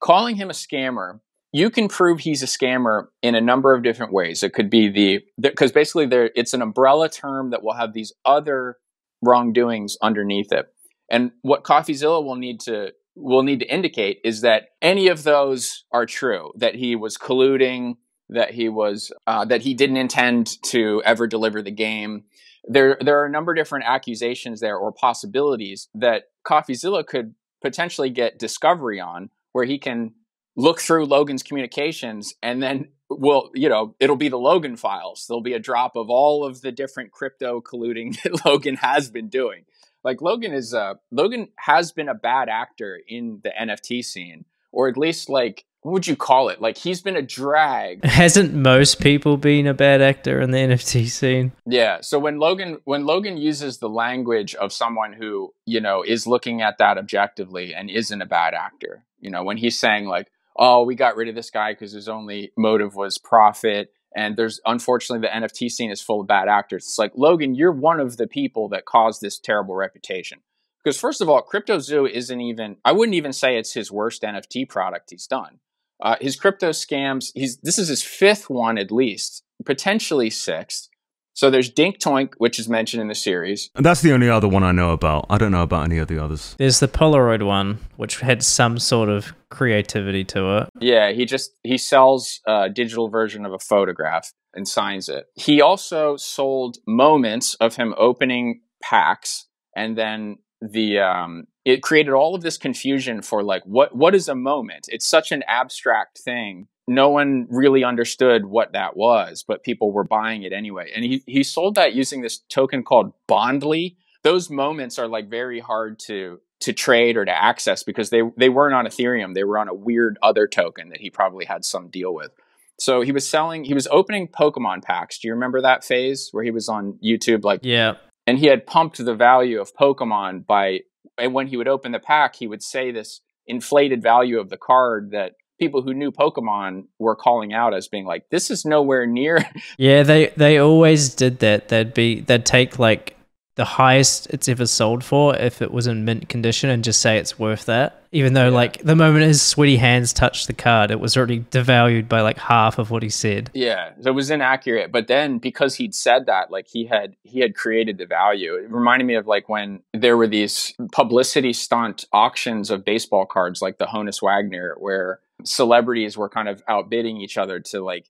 Calling 0.00 0.36
him 0.36 0.50
a 0.50 0.54
scammer, 0.54 1.20
you 1.54 1.70
can 1.70 1.86
prove 1.86 2.18
he's 2.18 2.42
a 2.42 2.46
scammer 2.46 3.06
in 3.22 3.36
a 3.36 3.40
number 3.40 3.74
of 3.74 3.84
different 3.84 4.12
ways. 4.12 4.42
It 4.42 4.52
could 4.52 4.68
be 4.68 4.88
the 4.88 5.24
because 5.40 5.70
basically 5.70 6.04
there 6.04 6.30
it's 6.34 6.52
an 6.52 6.60
umbrella 6.60 7.08
term 7.08 7.50
that 7.50 7.62
will 7.62 7.74
have 7.74 7.92
these 7.92 8.12
other 8.24 8.78
wrongdoings 9.22 9.96
underneath 10.02 10.50
it. 10.50 10.66
And 11.08 11.30
what 11.42 11.62
CoffeeZilla 11.62 12.24
will 12.24 12.34
need 12.34 12.58
to 12.62 12.90
will 13.14 13.44
need 13.44 13.60
to 13.60 13.72
indicate 13.72 14.18
is 14.24 14.40
that 14.40 14.70
any 14.82 15.06
of 15.06 15.22
those 15.22 15.84
are 15.92 16.06
true. 16.06 16.50
That 16.56 16.74
he 16.74 16.96
was 16.96 17.16
colluding, 17.16 17.98
that 18.30 18.50
he 18.52 18.68
was 18.68 19.12
uh, 19.28 19.44
that 19.44 19.62
he 19.62 19.74
didn't 19.74 19.98
intend 19.98 20.60
to 20.64 21.02
ever 21.04 21.28
deliver 21.28 21.62
the 21.62 21.70
game. 21.70 22.24
There 22.64 22.98
there 23.00 23.20
are 23.20 23.26
a 23.26 23.30
number 23.30 23.52
of 23.52 23.56
different 23.56 23.84
accusations 23.86 24.58
there 24.58 24.76
or 24.76 24.90
possibilities 24.90 25.88
that 25.94 26.24
CoffeeZilla 26.44 27.06
could 27.06 27.36
potentially 27.62 28.10
get 28.10 28.40
discovery 28.40 28.98
on, 28.98 29.30
where 29.52 29.64
he 29.64 29.78
can 29.78 30.14
look 30.56 30.80
through 30.80 31.06
Logan's 31.06 31.42
communications 31.42 32.34
and 32.42 32.62
then 32.62 32.88
will 33.10 33.50
you 33.54 33.68
know 33.68 33.94
it'll 34.00 34.16
be 34.16 34.28
the 34.28 34.38
Logan 34.38 34.76
files. 34.76 35.26
There'll 35.26 35.42
be 35.42 35.54
a 35.54 35.58
drop 35.58 35.96
of 35.96 36.10
all 36.10 36.44
of 36.44 36.60
the 36.60 36.72
different 36.72 37.12
crypto 37.12 37.60
colluding 37.60 38.20
that 38.22 38.44
Logan 38.44 38.76
has 38.76 39.10
been 39.10 39.28
doing. 39.28 39.64
Like 40.02 40.20
Logan 40.20 40.52
is 40.52 40.74
uh 40.74 40.94
Logan 41.10 41.48
has 41.56 41.92
been 41.92 42.08
a 42.08 42.14
bad 42.14 42.48
actor 42.48 43.00
in 43.06 43.40
the 43.42 43.50
NFT 43.50 44.04
scene, 44.04 44.44
or 44.72 44.88
at 44.88 44.96
least 44.96 45.28
like 45.28 45.64
what 45.84 45.92
would 45.92 46.06
you 46.06 46.16
call 46.16 46.48
it? 46.48 46.62
Like 46.62 46.78
he's 46.78 47.02
been 47.02 47.16
a 47.16 47.22
drag. 47.22 48.04
Hasn't 48.06 48.54
most 48.54 49.02
people 49.02 49.36
been 49.36 49.66
a 49.66 49.74
bad 49.74 50.00
actor 50.00 50.40
in 50.40 50.50
the 50.50 50.56
NFT 50.56 51.08
scene? 51.08 51.52
Yeah. 51.66 52.00
So 52.00 52.18
when 52.18 52.38
Logan 52.38 52.78
when 52.84 53.04
Logan 53.04 53.36
uses 53.36 53.78
the 53.78 53.88
language 53.88 54.54
of 54.54 54.72
someone 54.72 55.12
who, 55.12 55.52
you 55.66 55.82
know, 55.82 56.02
is 56.02 56.26
looking 56.26 56.62
at 56.62 56.78
that 56.78 56.96
objectively 56.96 57.74
and 57.74 57.90
isn't 57.90 58.22
a 58.22 58.26
bad 58.26 58.54
actor, 58.54 59.04
you 59.20 59.30
know, 59.30 59.44
when 59.44 59.58
he's 59.58 59.78
saying 59.78 60.06
like, 60.06 60.28
"Oh, 60.56 60.84
we 60.84 60.94
got 60.94 61.16
rid 61.16 61.28
of 61.28 61.34
this 61.34 61.50
guy 61.50 61.72
because 61.72 61.92
his 61.92 62.08
only 62.08 62.52
motive 62.56 62.94
was 62.94 63.18
profit." 63.18 63.92
And 64.16 64.36
there's 64.36 64.60
unfortunately 64.64 65.26
the 65.26 65.34
NFT 65.34 65.68
scene 65.70 65.90
is 65.90 66.00
full 66.00 66.20
of 66.20 66.28
bad 66.28 66.48
actors. 66.48 66.84
It's 66.84 66.98
like, 66.98 67.12
"Logan, 67.16 67.54
you're 67.54 67.72
one 67.72 68.00
of 68.00 68.16
the 68.16 68.26
people 68.26 68.68
that 68.68 68.84
caused 68.84 69.20
this 69.20 69.38
terrible 69.38 69.74
reputation." 69.74 70.40
Because 70.82 71.00
first 71.00 71.20
of 71.20 71.28
all, 71.28 71.40
Crypto 71.40 71.78
Zoo 71.78 72.06
isn't 72.06 72.40
even 72.40 72.76
I 72.84 72.92
wouldn't 72.92 73.14
even 73.14 73.32
say 73.32 73.56
it's 73.56 73.72
his 73.72 73.90
worst 73.90 74.22
NFT 74.22 74.68
product 74.68 75.10
he's 75.10 75.26
done. 75.26 75.60
Uh, 76.02 76.16
his 76.20 76.36
crypto 76.36 76.70
scams, 76.70 77.30
he's 77.34 77.56
this 77.58 77.78
is 77.78 77.88
his 77.88 78.02
fifth 78.02 78.50
one 78.50 78.78
at 78.78 78.92
least, 78.92 79.42
potentially 79.64 80.30
sixth. 80.30 80.88
So 81.34 81.50
there's 81.50 81.68
Dink 81.68 81.98
Doink, 81.98 82.34
which 82.38 82.58
is 82.58 82.68
mentioned 82.68 83.02
in 83.02 83.08
the 83.08 83.14
series. 83.14 83.70
And 83.74 83.84
that's 83.84 84.02
the 84.02 84.12
only 84.12 84.30
other 84.30 84.48
one 84.48 84.62
I 84.62 84.72
know 84.72 84.92
about. 84.92 85.26
I 85.28 85.36
don't 85.36 85.52
know 85.52 85.62
about 85.62 85.84
any 85.84 85.98
of 85.98 86.08
the 86.08 86.22
others. 86.22 86.54
There's 86.58 86.80
the 86.80 86.88
Polaroid 86.88 87.44
one, 87.44 87.80
which 87.96 88.20
had 88.20 88.42
some 88.42 88.78
sort 88.78 89.08
of 89.08 89.34
creativity 89.50 90.24
to 90.24 90.58
it. 90.58 90.68
Yeah, 90.80 91.12
he 91.12 91.24
just 91.24 91.52
he 91.62 91.76
sells 91.76 92.40
a 92.46 92.70
digital 92.70 93.08
version 93.08 93.44
of 93.44 93.52
a 93.52 93.58
photograph 93.58 94.32
and 94.54 94.66
signs 94.66 95.08
it. 95.08 95.26
He 95.34 95.60
also 95.60 96.16
sold 96.16 96.78
moments 96.86 97.54
of 97.56 97.76
him 97.76 97.94
opening 97.96 98.60
packs 98.82 99.46
and 99.74 99.96
then 99.96 100.38
the 100.60 100.98
um 100.98 101.46
it 101.64 101.82
created 101.82 102.12
all 102.12 102.34
of 102.34 102.42
this 102.42 102.58
confusion 102.58 103.22
for 103.22 103.42
like 103.42 103.62
what 103.64 103.94
what 103.94 104.14
is 104.14 104.28
a 104.28 104.34
moment? 104.34 104.86
It's 104.88 105.06
such 105.06 105.32
an 105.32 105.42
abstract 105.46 106.18
thing. 106.18 106.68
No 106.86 107.08
one 107.08 107.46
really 107.50 107.82
understood 107.84 108.44
what 108.46 108.72
that 108.72 108.96
was, 108.96 109.44
but 109.46 109.62
people 109.62 109.90
were 109.92 110.04
buying 110.04 110.42
it 110.42 110.52
anyway. 110.52 110.90
And 110.94 111.04
he 111.04 111.22
he 111.26 111.42
sold 111.42 111.74
that 111.76 111.94
using 111.94 112.20
this 112.22 112.38
token 112.50 112.82
called 112.82 113.12
Bondly. 113.26 113.96
Those 114.22 114.50
moments 114.50 114.98
are 114.98 115.08
like 115.08 115.28
very 115.30 115.60
hard 115.60 115.98
to 116.00 116.40
to 116.60 116.72
trade 116.72 117.16
or 117.16 117.24
to 117.24 117.32
access 117.32 117.82
because 117.82 118.10
they 118.10 118.22
they 118.36 118.48
weren't 118.48 118.74
on 118.74 118.86
Ethereum. 118.86 119.34
They 119.34 119.44
were 119.44 119.58
on 119.58 119.68
a 119.68 119.74
weird 119.74 120.18
other 120.22 120.46
token 120.46 120.88
that 120.90 121.00
he 121.00 121.10
probably 121.10 121.44
had 121.46 121.64
some 121.64 121.88
deal 121.88 122.14
with. 122.14 122.30
So 122.78 123.02
he 123.02 123.12
was 123.12 123.28
selling, 123.28 123.64
he 123.64 123.74
was 123.74 123.86
opening 123.90 124.26
Pokemon 124.28 124.82
packs. 124.82 125.18
Do 125.18 125.28
you 125.28 125.34
remember 125.34 125.60
that 125.62 125.84
phase 125.84 126.30
where 126.32 126.42
he 126.42 126.50
was 126.50 126.68
on 126.68 126.98
YouTube 127.04 127.44
like 127.44 127.60
Yeah. 127.62 127.94
and 128.26 128.38
he 128.38 128.46
had 128.46 128.66
pumped 128.66 128.96
the 129.04 129.14
value 129.14 129.60
of 129.60 129.74
Pokemon 129.76 130.44
by 130.46 130.80
and 131.16 131.32
when 131.32 131.46
he 131.46 131.56
would 131.56 131.68
open 131.68 131.92
the 131.92 132.00
pack, 132.00 132.34
he 132.36 132.46
would 132.48 132.62
say 132.62 132.90
this 132.90 133.20
inflated 133.46 134.02
value 134.02 134.40
of 134.40 134.48
the 134.50 134.56
card 134.56 135.10
that 135.12 135.32
people 135.58 135.82
who 135.82 135.94
knew 135.94 136.10
Pokemon 136.10 136.84
were 136.98 137.16
calling 137.16 137.52
out 137.52 137.74
as 137.74 137.88
being 137.88 138.04
like, 138.04 138.28
this 138.30 138.50
is 138.50 138.64
nowhere 138.64 139.06
near 139.06 139.38
Yeah, 139.78 140.02
they 140.02 140.32
they 140.36 140.58
always 140.58 141.14
did 141.14 141.38
that. 141.40 141.68
They'd 141.68 141.94
be 141.94 142.20
they'd 142.20 142.44
take 142.44 142.78
like 142.78 143.13
the 143.56 143.64
highest 143.64 144.26
it's 144.30 144.48
ever 144.48 144.66
sold 144.66 145.04
for 145.04 145.36
if 145.36 145.62
it 145.62 145.70
was 145.70 145.86
in 145.86 146.04
mint 146.04 146.28
condition 146.28 146.70
and 146.70 146.82
just 146.82 147.00
say 147.00 147.18
it's 147.18 147.38
worth 147.38 147.66
that. 147.66 148.02
Even 148.10 148.34
though 148.34 148.48
like 148.48 148.78
the 148.82 148.96
moment 148.96 149.24
his 149.24 149.42
sweaty 149.42 149.76
hands 149.76 150.12
touched 150.12 150.46
the 150.46 150.52
card, 150.52 150.90
it 150.90 151.00
was 151.00 151.16
already 151.16 151.40
devalued 151.40 152.08
by 152.08 152.20
like 152.20 152.38
half 152.38 152.78
of 152.78 152.90
what 152.90 153.02
he 153.02 153.08
said. 153.08 153.50
Yeah, 153.54 153.90
so 154.00 154.10
it 154.10 154.14
was 154.14 154.30
inaccurate. 154.30 154.90
But 154.90 155.06
then 155.06 155.38
because 155.38 155.76
he'd 155.76 155.94
said 155.94 156.26
that, 156.26 156.50
like 156.50 156.66
he 156.68 156.86
had 156.86 157.16
he 157.22 157.40
had 157.40 157.54
created 157.54 157.98
the 157.98 158.06
value. 158.06 158.54
It 158.54 158.70
reminded 158.70 159.06
me 159.06 159.14
of 159.14 159.26
like 159.26 159.48
when 159.48 159.82
there 159.92 160.16
were 160.16 160.28
these 160.28 160.74
publicity 160.92 161.52
stunt 161.52 162.04
auctions 162.12 162.70
of 162.70 162.84
baseball 162.84 163.26
cards, 163.26 163.62
like 163.62 163.78
the 163.78 163.86
Honus 163.86 164.22
Wagner, 164.22 164.74
where 164.78 165.20
celebrities 165.44 166.16
were 166.16 166.28
kind 166.28 166.48
of 166.48 166.62
outbidding 166.68 167.20
each 167.20 167.36
other 167.36 167.60
to 167.60 167.84
like 167.84 168.06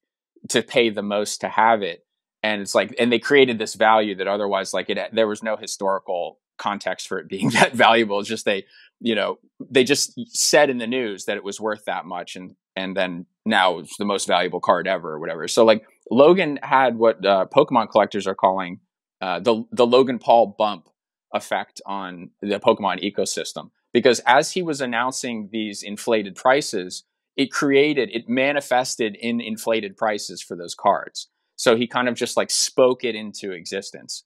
to 0.48 0.62
pay 0.62 0.90
the 0.90 1.02
most 1.02 1.40
to 1.40 1.48
have 1.48 1.82
it. 1.82 2.04
And 2.44 2.60
it's 2.60 2.74
like, 2.74 2.94
and 2.98 3.10
they 3.10 3.18
created 3.18 3.58
this 3.58 3.72
value 3.72 4.14
that 4.16 4.28
otherwise, 4.28 4.74
like 4.74 4.90
it, 4.90 4.98
there 5.14 5.26
was 5.26 5.42
no 5.42 5.56
historical 5.56 6.38
context 6.58 7.08
for 7.08 7.18
it 7.18 7.26
being 7.26 7.48
that 7.52 7.72
valuable. 7.72 8.20
It's 8.20 8.28
just 8.28 8.44
they, 8.44 8.66
you 9.00 9.14
know, 9.14 9.38
they 9.70 9.82
just 9.82 10.12
said 10.36 10.68
in 10.68 10.76
the 10.76 10.86
news 10.86 11.24
that 11.24 11.38
it 11.38 11.42
was 11.42 11.58
worth 11.58 11.86
that 11.86 12.04
much, 12.04 12.36
and 12.36 12.54
and 12.76 12.94
then 12.94 13.24
now 13.46 13.78
it's 13.78 13.96
the 13.96 14.04
most 14.04 14.28
valuable 14.28 14.60
card 14.60 14.86
ever 14.86 15.14
or 15.14 15.18
whatever. 15.18 15.48
So 15.48 15.64
like 15.64 15.86
Logan 16.10 16.58
had 16.62 16.98
what 16.98 17.24
uh, 17.24 17.46
Pokemon 17.50 17.88
collectors 17.88 18.26
are 18.26 18.34
calling 18.34 18.80
uh, 19.22 19.40
the 19.40 19.64
the 19.72 19.86
Logan 19.86 20.18
Paul 20.18 20.54
bump 20.58 20.90
effect 21.32 21.80
on 21.86 22.30
the 22.42 22.60
Pokemon 22.60 23.02
ecosystem 23.02 23.70
because 23.94 24.20
as 24.26 24.52
he 24.52 24.60
was 24.60 24.82
announcing 24.82 25.48
these 25.50 25.82
inflated 25.82 26.36
prices, 26.36 27.04
it 27.38 27.50
created 27.50 28.10
it 28.12 28.28
manifested 28.28 29.16
in 29.16 29.40
inflated 29.40 29.96
prices 29.96 30.42
for 30.42 30.56
those 30.56 30.74
cards. 30.74 31.28
So 31.56 31.76
he 31.76 31.86
kind 31.86 32.08
of 32.08 32.14
just 32.14 32.36
like 32.36 32.50
spoke 32.50 33.04
it 33.04 33.14
into 33.14 33.52
existence. 33.52 34.24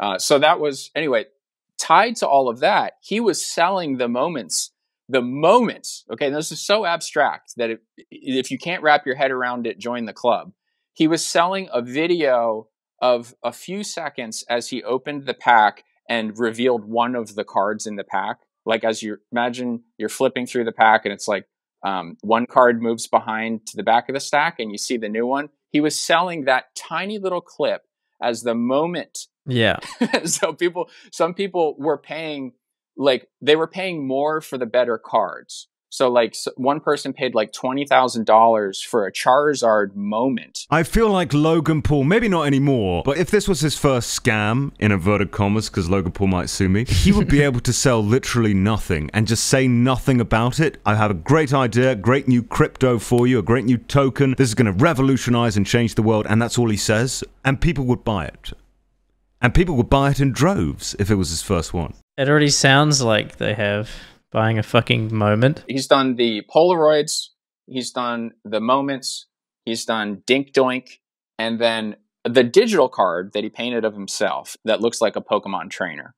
Uh, 0.00 0.18
so 0.18 0.38
that 0.38 0.60
was 0.60 0.90
anyway 0.94 1.26
tied 1.78 2.16
to 2.16 2.28
all 2.28 2.48
of 2.48 2.60
that. 2.60 2.94
He 3.00 3.20
was 3.20 3.44
selling 3.44 3.98
the 3.98 4.08
moments 4.08 4.72
the 5.08 5.22
moments. 5.22 6.04
Okay, 6.12 6.30
this 6.30 6.52
is 6.52 6.60
so 6.60 6.84
abstract 6.84 7.54
that 7.56 7.70
if, 7.70 7.78
if 8.10 8.50
you 8.50 8.58
can't 8.58 8.82
wrap 8.82 9.06
your 9.06 9.14
head 9.14 9.30
around 9.30 9.66
it, 9.66 9.78
join 9.78 10.04
the 10.04 10.12
club. 10.12 10.52
He 10.92 11.06
was 11.06 11.24
selling 11.24 11.68
a 11.72 11.80
video 11.80 12.68
of 13.00 13.34
a 13.42 13.52
few 13.52 13.84
seconds 13.84 14.44
as 14.50 14.68
he 14.68 14.82
opened 14.82 15.26
the 15.26 15.34
pack 15.34 15.84
and 16.08 16.38
revealed 16.38 16.84
one 16.84 17.14
of 17.14 17.34
the 17.34 17.44
cards 17.44 17.86
in 17.86 17.96
the 17.96 18.04
pack. 18.04 18.38
Like 18.66 18.84
as 18.84 19.02
you 19.02 19.18
imagine, 19.32 19.84
you're 19.96 20.08
flipping 20.08 20.46
through 20.46 20.64
the 20.64 20.72
pack 20.72 21.04
and 21.04 21.12
it's 21.12 21.28
like 21.28 21.46
um, 21.84 22.16
one 22.22 22.46
card 22.46 22.82
moves 22.82 23.06
behind 23.06 23.66
to 23.66 23.76
the 23.76 23.82
back 23.82 24.08
of 24.08 24.14
the 24.14 24.20
stack 24.20 24.58
and 24.58 24.70
you 24.72 24.78
see 24.78 24.96
the 24.96 25.08
new 25.08 25.26
one. 25.26 25.48
He 25.70 25.80
was 25.80 25.98
selling 25.98 26.44
that 26.44 26.74
tiny 26.76 27.18
little 27.18 27.40
clip 27.40 27.82
as 28.22 28.42
the 28.42 28.54
moment. 28.54 29.26
Yeah. 29.46 29.78
so 30.24 30.52
people, 30.52 30.90
some 31.12 31.34
people 31.34 31.76
were 31.78 31.98
paying 31.98 32.52
like 32.96 33.28
they 33.40 33.56
were 33.56 33.68
paying 33.68 34.06
more 34.06 34.40
for 34.40 34.58
the 34.58 34.66
better 34.66 34.98
cards. 34.98 35.68
So 35.90 36.10
like 36.10 36.36
one 36.56 36.80
person 36.80 37.12
paid 37.12 37.34
like 37.34 37.52
twenty 37.52 37.86
thousand 37.86 38.26
dollars 38.26 38.82
for 38.82 39.06
a 39.06 39.12
Charizard 39.12 39.94
moment. 39.94 40.66
I 40.70 40.82
feel 40.82 41.08
like 41.08 41.32
Logan 41.32 41.82
Paul, 41.82 42.04
maybe 42.04 42.28
not 42.28 42.42
anymore, 42.46 43.02
but 43.04 43.16
if 43.16 43.30
this 43.30 43.48
was 43.48 43.60
his 43.60 43.76
first 43.76 44.18
scam 44.18 44.72
in 44.78 44.92
inverted 44.92 45.30
commas, 45.30 45.70
because 45.70 45.88
Logan 45.88 46.12
Paul 46.12 46.28
might 46.28 46.50
sue 46.50 46.68
me, 46.68 46.84
he 46.84 47.12
would 47.12 47.28
be 47.28 47.42
able 47.48 47.60
to 47.60 47.72
sell 47.72 48.04
literally 48.04 48.54
nothing 48.54 49.10
and 49.14 49.26
just 49.26 49.44
say 49.44 49.66
nothing 49.66 50.20
about 50.20 50.60
it. 50.60 50.78
I 50.84 50.94
have 50.94 51.10
a 51.10 51.14
great 51.14 51.54
idea, 51.54 51.94
great 51.94 52.28
new 52.28 52.42
crypto 52.42 52.98
for 52.98 53.26
you, 53.26 53.38
a 53.38 53.42
great 53.42 53.64
new 53.64 53.78
token. 53.78 54.34
This 54.36 54.48
is 54.48 54.54
going 54.54 54.66
to 54.66 54.84
revolutionize 54.84 55.56
and 55.56 55.66
change 55.66 55.94
the 55.94 56.02
world, 56.02 56.26
and 56.28 56.40
that's 56.40 56.58
all 56.58 56.68
he 56.68 56.76
says, 56.76 57.24
and 57.44 57.60
people 57.60 57.84
would 57.86 58.04
buy 58.04 58.26
it. 58.26 58.52
And 59.40 59.54
people 59.54 59.76
would 59.76 59.88
buy 59.88 60.10
it 60.10 60.20
in 60.20 60.32
droves 60.32 60.96
if 60.98 61.10
it 61.10 61.14
was 61.14 61.30
his 61.30 61.42
first 61.42 61.72
one. 61.72 61.94
It 62.16 62.28
already 62.28 62.50
sounds 62.50 63.00
like 63.00 63.36
they 63.36 63.54
have 63.54 63.88
buying 64.30 64.58
a 64.58 64.62
fucking 64.62 65.14
moment. 65.14 65.64
He's 65.68 65.86
done 65.86 66.16
the 66.16 66.42
Polaroids, 66.54 67.28
he's 67.66 67.90
done 67.90 68.32
the 68.44 68.60
moments, 68.60 69.26
he's 69.64 69.84
done 69.84 70.22
Dink 70.26 70.52
Doink, 70.52 70.98
and 71.38 71.60
then 71.60 71.96
the 72.24 72.44
digital 72.44 72.88
card 72.88 73.32
that 73.32 73.44
he 73.44 73.50
painted 73.50 73.84
of 73.84 73.94
himself 73.94 74.56
that 74.64 74.80
looks 74.80 75.00
like 75.00 75.16
a 75.16 75.20
Pokemon 75.22 75.70
trainer. 75.70 76.14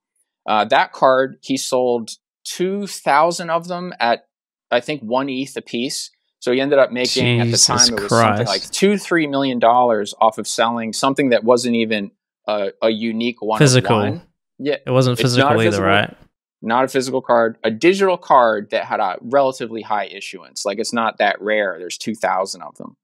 Uh, 0.47 0.65
that 0.65 0.93
card, 0.93 1.37
he 1.43 1.57
sold 1.57 2.11
2,000 2.45 3.51
of 3.51 3.69
them 3.69 3.93
at, 4.01 4.27
I 4.71 4.81
think, 4.81 5.03
one 5.03 5.29
ETH 5.29 5.57
a 5.57 5.63
piece. 5.63 6.11
So 6.41 6.53
he 6.53 6.61
ended 6.61 6.79
up 6.79 6.91
making 6.91 7.43
Jesus 7.43 7.69
at 7.69 7.79
the 7.79 7.85
time 7.85 7.99
it 7.99 8.01
was 8.01 8.09
Christ. 8.09 8.29
something 8.29 8.47
like 8.47 8.63
two, 8.71 8.97
three 8.97 9.27
million 9.27 9.59
dollars 9.59 10.15
off 10.21 10.39
of 10.39 10.49
selling 10.49 10.95
something 10.95 11.31
that 11.31 11.45
wasn't 11.45 11.77
even 11.77 12.13
a, 12.49 12.71
a 12.83 12.89
unique 12.89 13.43
one. 13.43 13.59
Physical. 13.59 13.99
one. 13.99 14.23
Yeah, 14.59 14.77
It 14.87 14.91
wasn't 14.91 15.21
It's 15.21 15.37
not 15.37 15.53
a 15.55 15.59
physical 15.59 15.61
either, 15.61 15.71
physical- 15.71 15.87
right? 15.87 16.17
Not 16.63 16.85
a 16.85 16.89
physical 16.89 17.23
card, 17.23 17.57
a 17.65 17.71
digital 17.71 18.19
card 18.19 18.71
that 18.71 18.85
had 18.85 19.01
a 19.01 19.17
relatively 19.23 19.83
high 19.83 20.07
issuance. 20.07 20.65
Like 20.65 20.79
it's 20.79 20.93
not 20.93 21.19
that 21.19 21.41
rare. 21.41 21.77
There's 21.79 21.97
2,000 21.99 22.63
of 22.63 22.77
them. 22.77 22.97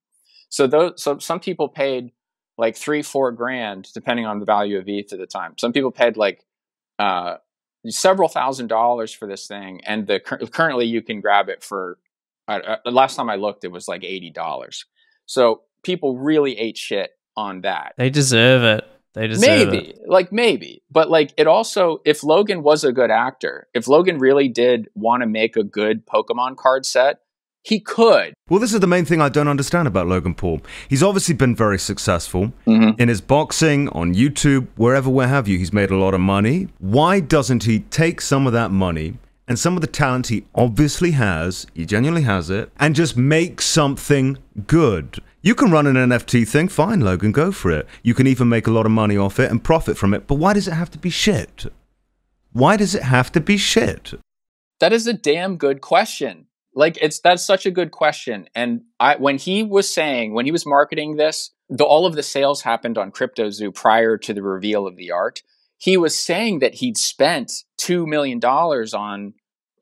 So 0.48 0.66
those, 0.66 1.02
so 1.02 1.18
some 1.18 1.40
people 1.40 1.68
paid 1.68 2.12
like 2.58 2.76
three, 2.76 3.02
four 3.02 3.32
grand, 3.32 3.88
depending 3.92 4.26
on 4.26 4.38
the 4.38 4.46
value 4.46 4.78
of 4.78 4.88
ETH 4.88 5.12
at 5.12 5.18
the 5.18 5.26
time. 5.26 5.54
Some 5.58 5.72
people 5.72 5.90
paid 5.90 6.16
like 6.16 6.44
uh, 6.98 7.36
several 7.88 8.28
thousand 8.28 8.68
dollars 8.68 9.12
for 9.12 9.28
this 9.28 9.46
thing, 9.46 9.82
and 9.84 10.06
the 10.06 10.20
currently 10.20 10.86
you 10.86 11.02
can 11.02 11.20
grab 11.20 11.48
it 11.48 11.62
for. 11.62 11.98
Uh, 12.48 12.76
last 12.84 13.16
time 13.16 13.28
I 13.28 13.36
looked, 13.36 13.64
it 13.64 13.72
was 13.72 13.88
like 13.88 14.04
eighty 14.04 14.30
dollars. 14.30 14.86
So 15.26 15.62
people 15.82 16.16
really 16.16 16.56
ate 16.58 16.78
shit 16.78 17.10
on 17.36 17.62
that. 17.62 17.94
They 17.96 18.10
deserve 18.10 18.62
it. 18.62 18.84
They 19.16 19.26
deserve 19.28 19.70
Maybe, 19.70 19.88
it. 19.88 19.98
like 20.06 20.30
maybe, 20.30 20.82
but 20.90 21.10
like 21.10 21.32
it 21.36 21.46
also, 21.46 22.02
if 22.04 22.22
Logan 22.22 22.62
was 22.62 22.84
a 22.84 22.92
good 22.92 23.10
actor, 23.10 23.66
if 23.74 23.88
Logan 23.88 24.18
really 24.18 24.48
did 24.48 24.88
want 24.94 25.22
to 25.22 25.26
make 25.26 25.56
a 25.56 25.64
good 25.64 26.06
Pokemon 26.06 26.56
card 26.56 26.84
set, 26.84 27.20
he 27.62 27.80
could. 27.80 28.34
Well, 28.50 28.60
this 28.60 28.72
is 28.74 28.78
the 28.80 28.86
main 28.86 29.04
thing 29.06 29.20
I 29.22 29.28
don't 29.30 29.48
understand 29.48 29.88
about 29.88 30.06
Logan 30.06 30.34
Paul. 30.34 30.60
He's 30.88 31.02
obviously 31.02 31.34
been 31.34 31.56
very 31.56 31.78
successful 31.78 32.52
Mm-hmm. 32.66 33.00
in 33.00 33.08
his 33.08 33.20
boxing, 33.22 33.88
on 33.88 34.14
YouTube, 34.14 34.68
wherever, 34.76 35.08
where 35.10 35.26
have 35.28 35.48
you. 35.48 35.58
He's 35.58 35.72
made 35.72 35.90
a 35.90 35.96
lot 35.96 36.12
of 36.14 36.20
money. 36.20 36.68
Why 36.78 37.18
doesn't 37.20 37.64
he 37.64 37.80
take 37.80 38.20
some 38.20 38.46
of 38.46 38.52
that 38.52 38.70
money 38.70 39.14
and 39.48 39.58
some 39.58 39.76
of 39.76 39.80
the 39.80 39.86
talent 39.86 40.28
he 40.28 40.46
obviously 40.54 41.12
has, 41.12 41.66
he 41.74 41.86
genuinely 41.86 42.22
has 42.22 42.50
it, 42.50 42.70
and 42.78 42.94
just 42.94 43.16
make 43.16 43.60
something 43.60 44.38
good? 44.66 45.18
You 45.42 45.54
can 45.54 45.70
run 45.70 45.86
an 45.86 45.94
NFT 45.94 46.48
thing, 46.48 46.68
fine, 46.68 47.00
Logan, 47.00 47.32
go 47.32 47.52
for 47.52 47.70
it. 47.70 47.86
You 48.02 48.14
can 48.14 48.26
even 48.26 48.48
make 48.48 48.66
a 48.66 48.72
lot 48.72 48.86
of 48.86 48.92
money 48.92 49.16
off 49.16 49.38
it 49.38 49.50
and 49.50 49.62
profit 49.62 49.96
from 49.96 50.12
it, 50.14 50.26
but 50.26 50.36
why 50.36 50.52
does 50.52 50.66
it 50.66 50.74
have 50.74 50.90
to 50.90 50.98
be 50.98 51.10
shit? 51.10 51.66
Why 52.52 52.76
does 52.76 52.94
it 52.94 53.02
have 53.02 53.30
to 53.32 53.40
be 53.40 53.56
shit? 53.56 54.14
That 54.80 54.92
is 54.92 55.06
a 55.06 55.12
damn 55.12 55.56
good 55.56 55.80
question. 55.80 56.46
Like 56.74 56.98
it's 57.00 57.20
that's 57.20 57.44
such 57.44 57.64
a 57.64 57.70
good 57.70 57.90
question. 57.90 58.48
And 58.54 58.82
I 59.00 59.16
when 59.16 59.38
he 59.38 59.62
was 59.62 59.92
saying 59.92 60.34
when 60.34 60.44
he 60.44 60.52
was 60.52 60.66
marketing 60.66 61.16
this, 61.16 61.50
the, 61.68 61.84
all 61.84 62.06
of 62.06 62.14
the 62.14 62.22
sales 62.22 62.62
happened 62.62 62.98
on 62.98 63.12
CryptoZoo 63.12 63.74
prior 63.74 64.16
to 64.18 64.34
the 64.34 64.42
reveal 64.42 64.86
of 64.86 64.96
the 64.96 65.10
art. 65.10 65.42
He 65.78 65.96
was 65.96 66.18
saying 66.18 66.60
that 66.60 66.74
he'd 66.74 66.96
spent 66.96 67.64
two 67.76 68.06
million 68.06 68.38
dollars 68.38 68.94
on 68.94 69.34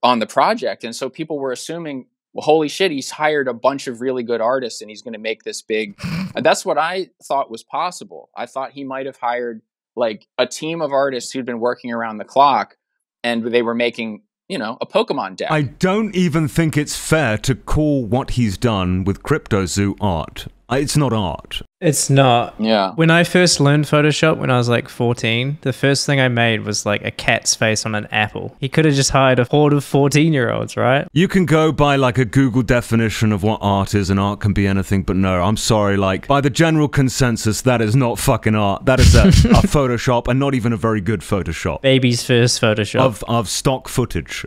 on 0.03 0.19
the 0.19 0.27
project, 0.27 0.85
and 0.85 0.95
so 0.95 1.09
people 1.09 1.39
were 1.39 1.53
assuming, 1.53 2.07
well, 2.33 2.45
holy 2.45 2.69
shit, 2.69 2.91
he's 2.91 3.11
hired 3.11 3.49
a 3.49 3.55
bunch 3.55 3.87
of 3.87 4.01
really 4.01 4.23
good 4.23 4.41
artists, 4.41 4.83
and 4.83 4.91
he's 4.91 5.03
going 5.03 5.15
to 5.15 5.19
make 5.19 5.45
this 5.45 5.63
big. 5.63 5.95
and 6.35 6.45
that's 6.45 6.65
what 6.65 6.79
I 6.79 7.11
thought 7.23 7.51
was 7.51 7.63
possible. 7.63 8.31
I 8.37 8.47
thought 8.47 8.73
he 8.73 8.85
might 8.85 9.07
have 9.07 9.17
hired 9.17 9.63
like 9.97 10.27
a 10.39 10.47
team 10.47 10.83
of 10.83 10.93
artists 10.93 11.33
who'd 11.33 11.47
been 11.47 11.61
working 11.61 11.93
around 11.93 12.19
the 12.19 12.25
clock, 12.25 12.77
and 13.23 13.45
they 13.45 13.63
were 13.63 13.75
making 13.75 14.23
you 14.49 14.59
know 14.59 14.77
a 14.81 14.87
Pokemon 14.87 15.37
deck. 15.37 15.51
I 15.51 15.63
don't 15.63 16.15
even 16.15 16.49
think 16.49 16.77
it's 16.77 16.97
fair 16.97 17.39
to 17.39 17.55
call 17.55 18.05
what 18.05 18.33
he's 18.33 18.59
done 18.59 19.05
with 19.05 19.23
CryptoZoo 19.23 19.97
art. 20.01 20.47
It's 20.79 20.97
not 20.97 21.13
art. 21.13 21.63
It's 21.81 22.09
not. 22.09 22.55
yeah. 22.59 22.93
When 22.95 23.11
I 23.11 23.25
first 23.25 23.61
learned 23.61 23.85
Photoshop 23.85 24.39
when 24.39 24.51
I 24.51 24.57
was 24.57 24.69
like 24.71 24.89
14, 24.89 25.59
the 25.61 25.73
first 25.73 26.07
thing 26.07 26.19
I 26.19 26.29
made 26.29 26.63
was 26.63 26.87
like 26.87 27.05
a 27.05 27.11
cat's 27.11 27.55
face 27.55 27.85
on 27.85 27.95
an 27.95 28.07
apple. 28.11 28.57
He 28.59 28.71
could 28.71 28.87
have 28.87 28.95
just 28.95 29.11
hired 29.11 29.39
a 29.39 29.45
horde 29.45 29.75
of 29.75 29.85
14 29.85 30.33
year 30.33 30.51
olds, 30.51 30.77
right? 30.79 31.07
You 31.13 31.29
can 31.29 31.45
go 31.45 31.73
by 31.73 31.97
like 31.97 32.17
a 32.17 32.25
Google 32.25 32.63
definition 32.63 33.33
of 33.33 33.43
what 33.43 33.59
art 33.61 33.95
is, 33.95 34.09
and 34.09 34.19
art 34.19 34.41
can 34.41 34.55
be 34.55 34.67
anything, 34.67 35.03
but 35.03 35.17
no, 35.17 35.43
I'm 35.43 35.59
sorry, 35.59 35.97
like, 35.99 36.27
by 36.27 36.41
the 36.41 36.51
general 36.51 36.89
consensus, 36.89 37.61
that 37.63 37.81
is 37.83 37.95
not 37.95 38.19
fucking 38.19 38.55
art. 38.55 38.87
That 38.87 39.01
is 39.01 39.15
a, 39.15 39.29
a 39.29 39.31
Photoshop, 39.75 40.29
and 40.29 40.41
not 40.41 40.55
even 40.55 40.73
a 40.73 40.77
very 40.79 41.01
good 41.03 41.21
Photoshop 41.21 41.83
Baby's 41.83 42.25
first 42.25 42.61
Photoshop. 42.63 43.01
of, 43.01 43.25
of 43.29 43.49
stock 43.49 43.89
footage, 43.89 44.47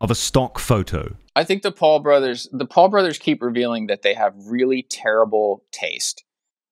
of 0.00 0.10
a 0.10 0.14
stock 0.14 0.58
photo. 0.58 1.16
I 1.34 1.44
think 1.44 1.62
the 1.62 1.72
Paul 1.72 2.00
brothers, 2.00 2.48
the 2.52 2.66
Paul 2.66 2.88
brothers 2.88 3.18
keep 3.18 3.42
revealing 3.42 3.86
that 3.88 4.02
they 4.02 4.14
have 4.14 4.34
really 4.46 4.82
terrible 4.82 5.64
taste. 5.72 6.24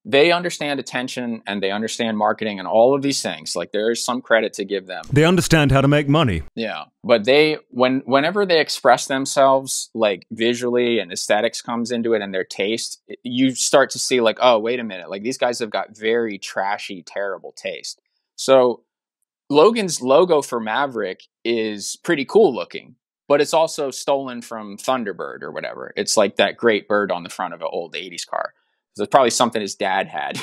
They 0.08 0.30
understand 0.30 0.78
attention 0.78 1.42
and 1.48 1.60
they 1.60 1.72
understand 1.72 2.16
marketing 2.16 2.60
and 2.60 2.68
all 2.68 2.94
of 2.94 3.02
these 3.02 3.22
things. 3.22 3.56
Like 3.56 3.72
there 3.72 3.90
is 3.90 4.04
some 4.04 4.22
credit 4.22 4.52
to 4.52 4.64
give 4.64 4.86
them. 4.86 5.04
They 5.12 5.24
understand 5.24 5.72
how 5.72 5.80
to 5.80 5.88
make 5.88 6.08
money. 6.08 6.42
Yeah. 6.54 6.84
But 7.02 7.24
they 7.24 7.58
when 7.70 8.02
whenever 8.06 8.46
they 8.46 8.60
express 8.60 9.06
themselves 9.06 9.90
like 9.94 10.24
visually 10.30 11.00
and 11.00 11.10
aesthetics 11.10 11.60
comes 11.60 11.90
into 11.90 12.14
it 12.14 12.22
and 12.22 12.32
their 12.32 12.44
taste, 12.44 13.02
you 13.24 13.56
start 13.56 13.90
to 13.90 13.98
see 13.98 14.20
like, 14.20 14.38
oh, 14.40 14.60
wait 14.60 14.78
a 14.78 14.84
minute. 14.84 15.10
Like 15.10 15.24
these 15.24 15.38
guys 15.38 15.58
have 15.58 15.70
got 15.70 15.96
very 15.96 16.38
trashy, 16.38 17.02
terrible 17.02 17.52
taste. 17.56 18.00
So 18.36 18.84
Logan's 19.50 20.00
logo 20.02 20.42
for 20.42 20.60
Maverick 20.60 21.24
is 21.44 21.96
pretty 22.02 22.24
cool 22.24 22.54
looking, 22.54 22.96
but 23.28 23.40
it's 23.40 23.54
also 23.54 23.90
stolen 23.90 24.42
from 24.42 24.76
Thunderbird 24.76 25.42
or 25.42 25.50
whatever. 25.50 25.92
It's 25.96 26.16
like 26.16 26.36
that 26.36 26.56
great 26.56 26.88
bird 26.88 27.10
on 27.10 27.22
the 27.22 27.28
front 27.28 27.54
of 27.54 27.60
an 27.60 27.68
old 27.70 27.94
80s 27.94 28.26
car. 28.26 28.54
So 28.94 29.02
it's 29.02 29.10
probably 29.10 29.30
something 29.30 29.60
his 29.60 29.74
dad 29.74 30.08
had, 30.08 30.40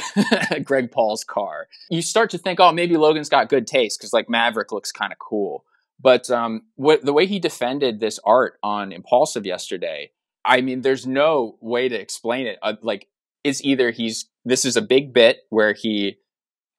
Greg 0.63 0.91
Paul's 0.91 1.23
car. 1.23 1.67
You 1.89 2.03
start 2.03 2.29
to 2.31 2.37
think, 2.37 2.59
oh, 2.59 2.71
maybe 2.71 2.97
Logan's 2.97 3.29
got 3.29 3.49
good 3.49 3.65
taste 3.65 3.99
because 3.99 4.13
like 4.13 4.29
Maverick 4.29 4.71
looks 4.71 4.91
kind 4.91 5.11
of 5.11 5.17
cool. 5.17 5.65
But 5.99 6.29
um, 6.29 6.63
what, 6.75 7.03
the 7.03 7.13
way 7.13 7.25
he 7.25 7.39
defended 7.39 7.99
this 7.99 8.19
art 8.23 8.59
on 8.61 8.91
Impulsive 8.91 9.45
yesterday, 9.45 10.11
I 10.45 10.61
mean, 10.61 10.81
there's 10.81 11.07
no 11.07 11.57
way 11.61 11.89
to 11.89 11.99
explain 11.99 12.45
it. 12.45 12.59
Uh, 12.61 12.73
like, 12.81 13.07
it's 13.43 13.63
either 13.63 13.91
he's 13.91 14.29
this 14.45 14.65
is 14.65 14.77
a 14.77 14.81
big 14.81 15.13
bit 15.13 15.39
where 15.49 15.73
he 15.73 16.17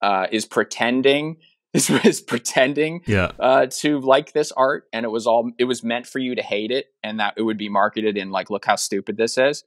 uh, 0.01 0.27
is 0.31 0.45
pretending 0.45 1.37
is, 1.75 1.89
is 2.05 2.21
pretending 2.21 3.01
Yeah. 3.05 3.31
uh, 3.39 3.67
to 3.81 3.99
like 3.99 4.33
this 4.33 4.51
art, 4.51 4.85
and 4.93 5.05
it 5.05 5.09
was 5.09 5.27
all 5.27 5.51
it 5.57 5.65
was 5.65 5.83
meant 5.83 6.07
for 6.07 6.19
you 6.19 6.35
to 6.35 6.41
hate 6.41 6.71
it, 6.71 6.87
and 7.03 7.19
that 7.19 7.33
it 7.37 7.43
would 7.43 7.57
be 7.57 7.69
marketed 7.69 8.17
in 8.17 8.31
like, 8.31 8.49
look 8.49 8.65
how 8.65 8.75
stupid 8.75 9.17
this 9.17 9.37
is, 9.37 9.63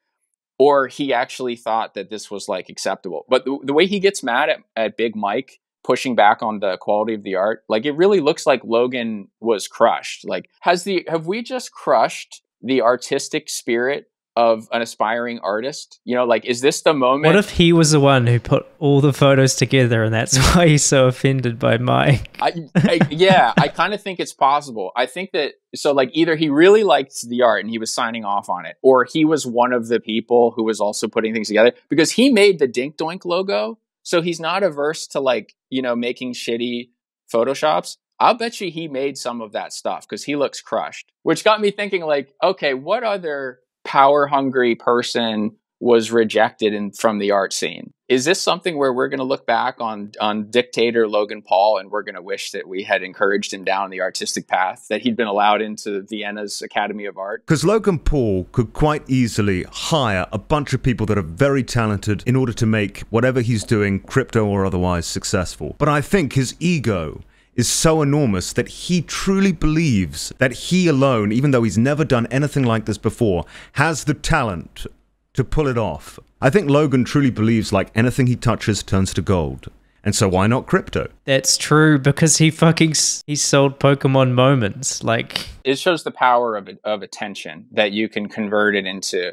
or 0.58 0.88
he 0.88 1.12
actually 1.12 1.56
thought 1.56 1.94
that 1.94 2.10
this 2.10 2.30
was 2.30 2.48
like 2.48 2.68
acceptable. 2.68 3.24
But 3.28 3.44
the, 3.44 3.58
the 3.62 3.72
way 3.74 3.86
he 3.86 4.00
gets 4.00 4.22
mad 4.22 4.48
at, 4.48 4.58
at 4.76 4.96
Big 4.96 5.14
Mike 5.14 5.60
pushing 5.84 6.14
back 6.16 6.42
on 6.42 6.58
the 6.60 6.76
quality 6.78 7.14
of 7.14 7.22
the 7.22 7.36
art, 7.36 7.62
like 7.68 7.86
it 7.86 7.92
really 7.92 8.20
looks 8.20 8.44
like 8.46 8.62
Logan 8.64 9.28
was 9.40 9.68
crushed. 9.68 10.26
Like, 10.28 10.50
has 10.60 10.84
the 10.84 11.04
have 11.08 11.26
we 11.26 11.42
just 11.42 11.72
crushed 11.72 12.42
the 12.60 12.82
artistic 12.82 13.48
spirit 13.48 14.06
of 14.38 14.68
an 14.70 14.80
aspiring 14.80 15.40
artist? 15.40 15.98
You 16.04 16.14
know, 16.14 16.24
like, 16.24 16.44
is 16.44 16.60
this 16.60 16.82
the 16.82 16.94
moment? 16.94 17.34
What 17.34 17.44
if 17.44 17.50
he 17.50 17.72
was 17.72 17.90
the 17.90 17.98
one 17.98 18.28
who 18.28 18.38
put 18.38 18.64
all 18.78 19.00
the 19.00 19.12
photos 19.12 19.56
together 19.56 20.04
and 20.04 20.14
that's 20.14 20.38
why 20.54 20.68
he's 20.68 20.84
so 20.84 21.08
offended 21.08 21.58
by 21.58 21.76
Mike? 21.78 22.30
I, 22.40 22.52
I, 22.76 23.00
yeah, 23.10 23.52
I 23.56 23.66
kind 23.66 23.92
of 23.92 24.00
think 24.00 24.20
it's 24.20 24.32
possible. 24.32 24.92
I 24.94 25.06
think 25.06 25.32
that 25.32 25.54
so 25.74 25.92
like 25.92 26.10
either 26.12 26.36
he 26.36 26.50
really 26.50 26.84
liked 26.84 27.28
the 27.28 27.42
art 27.42 27.64
and 27.64 27.68
he 27.68 27.78
was 27.78 27.92
signing 27.92 28.24
off 28.24 28.48
on 28.48 28.64
it, 28.64 28.76
or 28.80 29.04
he 29.04 29.24
was 29.24 29.44
one 29.44 29.72
of 29.72 29.88
the 29.88 29.98
people 29.98 30.52
who 30.52 30.62
was 30.62 30.80
also 30.80 31.08
putting 31.08 31.34
things 31.34 31.48
together 31.48 31.72
because 31.88 32.12
he 32.12 32.30
made 32.30 32.60
the 32.60 32.68
Dink 32.68 32.96
Doink 32.96 33.24
logo, 33.24 33.80
so 34.04 34.22
he's 34.22 34.38
not 34.38 34.62
averse 34.62 35.08
to 35.08 35.20
like 35.20 35.56
you 35.68 35.82
know 35.82 35.96
making 35.96 36.34
shitty 36.34 36.90
photoshops. 37.32 37.96
I'll 38.20 38.34
bet 38.34 38.60
you 38.60 38.70
he 38.70 38.86
made 38.86 39.18
some 39.18 39.40
of 39.40 39.52
that 39.52 39.72
stuff 39.72 40.06
because 40.08 40.22
he 40.22 40.36
looks 40.36 40.60
crushed, 40.60 41.10
which 41.24 41.44
got 41.44 41.60
me 41.60 41.72
thinking 41.72 42.02
like, 42.02 42.32
okay, 42.42 42.74
what 42.74 43.02
other 43.02 43.58
power 43.88 44.26
hungry 44.26 44.74
person 44.74 45.56
was 45.80 46.10
rejected 46.10 46.74
in, 46.74 46.90
from 46.90 47.18
the 47.18 47.30
art 47.30 47.54
scene. 47.54 47.94
Is 48.08 48.24
this 48.24 48.40
something 48.40 48.76
where 48.76 48.92
we're 48.92 49.08
going 49.08 49.18
to 49.18 49.24
look 49.24 49.46
back 49.46 49.76
on 49.80 50.12
on 50.20 50.50
dictator 50.50 51.06
Logan 51.08 51.40
Paul 51.40 51.78
and 51.78 51.90
we're 51.90 52.02
going 52.02 52.14
to 52.16 52.22
wish 52.22 52.50
that 52.50 52.68
we 52.68 52.82
had 52.82 53.02
encouraged 53.02 53.52
him 53.52 53.64
down 53.64 53.90
the 53.90 54.00
artistic 54.02 54.46
path, 54.46 54.86
that 54.90 55.02
he'd 55.02 55.16
been 55.16 55.26
allowed 55.26 55.62
into 55.62 56.02
Vienna's 56.02 56.60
Academy 56.60 57.06
of 57.06 57.16
Art? 57.16 57.46
Because 57.46 57.64
Logan 57.64 57.98
Paul 57.98 58.44
could 58.52 58.72
quite 58.72 59.08
easily 59.08 59.64
hire 59.70 60.26
a 60.32 60.38
bunch 60.38 60.74
of 60.74 60.82
people 60.82 61.06
that 61.06 61.16
are 61.16 61.22
very 61.22 61.62
talented 61.62 62.22
in 62.26 62.36
order 62.36 62.52
to 62.52 62.66
make 62.66 63.00
whatever 63.10 63.40
he's 63.40 63.64
doing, 63.64 64.00
crypto 64.00 64.44
or 64.44 64.66
otherwise, 64.66 65.06
successful. 65.06 65.76
But 65.78 65.88
I 65.88 66.00
think 66.02 66.34
his 66.34 66.56
ego 66.60 67.22
is 67.58 67.68
so 67.68 68.00
enormous 68.00 68.52
that 68.52 68.68
he 68.68 69.02
truly 69.02 69.50
believes 69.50 70.32
that 70.38 70.52
he 70.52 70.86
alone, 70.86 71.32
even 71.32 71.50
though 71.50 71.64
he's 71.64 71.76
never 71.76 72.04
done 72.04 72.26
anything 72.30 72.62
like 72.62 72.84
this 72.86 72.96
before, 72.96 73.44
has 73.72 74.04
the 74.04 74.14
talent 74.14 74.86
to 75.34 75.42
pull 75.42 75.66
it 75.66 75.76
off. 75.76 76.20
I 76.40 76.50
think 76.50 76.70
Logan 76.70 77.04
truly 77.04 77.30
believes 77.30 77.72
like 77.72 77.90
anything 77.96 78.28
he 78.28 78.36
touches 78.36 78.82
turns 78.84 79.12
to 79.14 79.22
gold. 79.22 79.66
And 80.04 80.14
so 80.14 80.28
why 80.28 80.46
not 80.46 80.66
crypto? 80.66 81.08
That's 81.24 81.56
true 81.56 81.98
because 81.98 82.38
he 82.38 82.52
fucking 82.52 82.92
s- 82.92 83.24
he 83.26 83.34
sold 83.34 83.80
Pokemon 83.80 84.30
moments. 84.32 85.02
Like 85.02 85.48
It 85.64 85.78
shows 85.80 86.04
the 86.04 86.12
power 86.12 86.56
of 86.56 86.70
of 86.84 87.02
attention 87.02 87.66
that 87.72 87.90
you 87.90 88.08
can 88.08 88.28
convert 88.28 88.76
it 88.76 88.86
into 88.86 89.32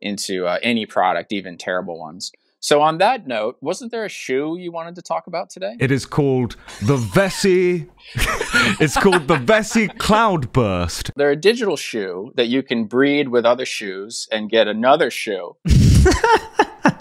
into 0.00 0.46
uh, 0.46 0.58
any 0.62 0.86
product, 0.86 1.32
even 1.32 1.58
terrible 1.58 1.98
ones. 1.98 2.32
So 2.60 2.80
on 2.82 2.98
that 2.98 3.26
note, 3.26 3.56
wasn't 3.60 3.92
there 3.92 4.04
a 4.04 4.08
shoe 4.08 4.56
you 4.58 4.72
wanted 4.72 4.94
to 4.96 5.02
talk 5.02 5.26
about 5.26 5.50
today? 5.50 5.76
It 5.78 5.90
is 5.90 6.06
called 6.06 6.56
the 6.82 6.96
Vessi. 6.96 7.88
it's 8.80 8.96
called 8.96 9.28
the 9.28 9.36
Vessi 9.36 9.96
Cloudburst. 9.98 11.12
They're 11.16 11.30
a 11.30 11.36
digital 11.36 11.76
shoe 11.76 12.32
that 12.34 12.46
you 12.46 12.62
can 12.62 12.84
breed 12.84 13.28
with 13.28 13.44
other 13.44 13.66
shoes 13.66 14.26
and 14.32 14.50
get 14.50 14.68
another 14.68 15.10
shoe. 15.10 15.56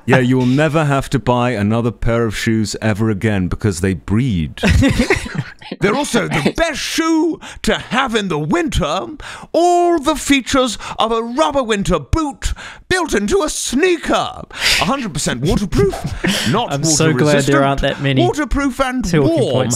Yeah, 0.08 0.20
you 0.20 0.38
will 0.38 0.45
never 0.45 0.86
have 0.86 1.10
to 1.12 1.20
buy 1.20 1.51
another 1.51 1.91
pair 1.91 2.26
of 2.26 2.38
shoes 2.38 2.76
ever 2.80 3.10
again 3.10 3.47
because 3.47 3.82
they 3.82 3.95
breed. 3.95 4.62
They're 5.80 5.95
also 5.95 6.28
the 6.28 6.53
best 6.57 6.80
shoe 6.80 7.39
to 7.63 7.78
have 7.78 8.16
in 8.16 8.28
the 8.28 8.39
winter. 8.39 9.07
All 9.51 9.99
the 9.99 10.16
features 10.16 10.78
of 10.99 11.11
a 11.11 11.22
rubber 11.22 11.63
winter 11.63 11.99
boot 11.99 12.53
built 12.89 13.13
into 13.13 13.41
a 13.43 13.49
sneaker. 13.49 14.41
100% 14.80 15.47
waterproof, 15.47 15.93
not 16.51 16.72
I'm 16.72 16.82
water 16.82 16.95
so 16.95 17.13
glad 17.13 17.43
there 17.43 17.63
aren't 17.63 17.82
that 17.82 18.01
many 18.01 18.22
waterproof 18.22 18.80
and 18.80 19.05
warm, 19.13 19.70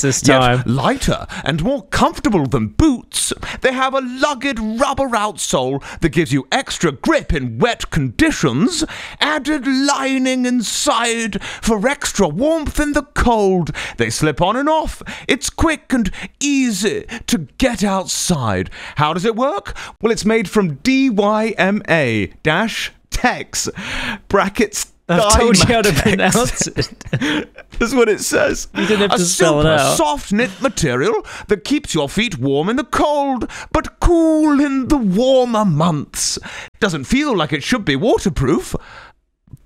yet 0.57 0.67
lighter 0.67 1.25
and 1.43 1.63
more 1.63 1.83
comfortable 1.87 2.45
than 2.45 2.67
boots. 2.67 3.33
They 3.61 3.73
have 3.73 3.93
a 3.93 4.01
lugged 4.01 4.59
rubber 4.59 5.09
outsole 5.09 5.83
that 6.01 6.09
gives 6.09 6.31
you 6.31 6.47
extra 6.51 6.91
grip 6.91 7.33
in 7.33 7.59
wet 7.59 7.89
conditions, 7.89 8.83
added 9.19 9.65
lining 9.67 10.45
inside 10.45 11.41
for 11.43 11.87
extra 11.87 12.27
warmth 12.27 12.79
in 12.79 12.93
the 12.93 13.03
cold. 13.03 13.71
They 13.97 14.09
slip 14.09 14.41
on 14.41 14.55
and 14.55 14.69
off. 14.69 15.01
It's 15.27 15.49
quick 15.49 15.78
and 15.89 16.11
easy 16.39 17.05
to 17.27 17.37
get 17.57 17.83
outside. 17.83 18.69
How 18.95 19.13
does 19.13 19.25
it 19.25 19.35
work? 19.35 19.75
Well, 20.01 20.11
it's 20.11 20.25
made 20.25 20.49
from 20.49 20.77
DYMA 20.77 22.33
dash 22.43 22.91
Tex 23.09 23.69
brackets. 24.27 24.93
I've 25.11 25.39
told 25.39 25.57
you 25.57 25.65
how 25.65 25.81
to 25.81 25.91
pronounce 25.91 26.67
it. 26.67 26.93
That's 27.79 27.95
what 27.95 28.09
it 28.09 28.19
says. 28.19 28.67
You 28.75 28.85
didn't 28.85 29.09
have 29.09 29.13
a 29.13 29.17
to 29.17 29.25
spell 29.25 29.59
it 29.59 29.63
super 29.63 29.73
out. 29.73 29.97
soft 29.97 30.31
knit 30.31 30.51
material 30.61 31.25
that 31.47 31.63
keeps 31.63 31.95
your 31.95 32.07
feet 32.07 32.37
warm 32.37 32.69
in 32.69 32.75
the 32.75 32.83
cold, 32.83 33.49
but 33.71 33.99
cool 33.99 34.59
in 34.59 34.87
the 34.87 34.97
warmer 34.97 35.65
months. 35.65 36.37
Doesn't 36.79 37.05
feel 37.05 37.35
like 37.35 37.51
it 37.51 37.63
should 37.63 37.85
be 37.85 37.95
waterproof. 37.95 38.75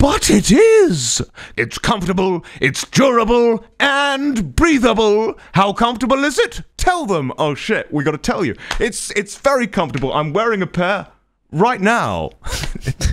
But 0.03 0.29
it 0.29 0.51
is! 0.51 1.21
It's 1.55 1.77
comfortable, 1.77 2.43
it's 2.59 2.85
durable, 2.89 3.63
and 3.79 4.53
breathable. 4.53 5.35
How 5.53 5.71
comfortable 5.71 6.25
is 6.25 6.37
it? 6.37 6.61
Tell 6.75 7.05
them. 7.05 7.31
Oh 7.37 7.55
shit, 7.55 7.89
we 7.89 8.03
gotta 8.03 8.17
tell 8.17 8.43
you. 8.43 8.53
It's 8.81 9.11
it's 9.11 9.37
very 9.37 9.65
comfortable. 9.65 10.11
I'm 10.11 10.33
wearing 10.33 10.61
a 10.61 10.67
pair 10.67 11.07
right 11.53 11.79
now. 11.79 12.31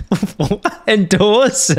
Indoors. 0.85 1.71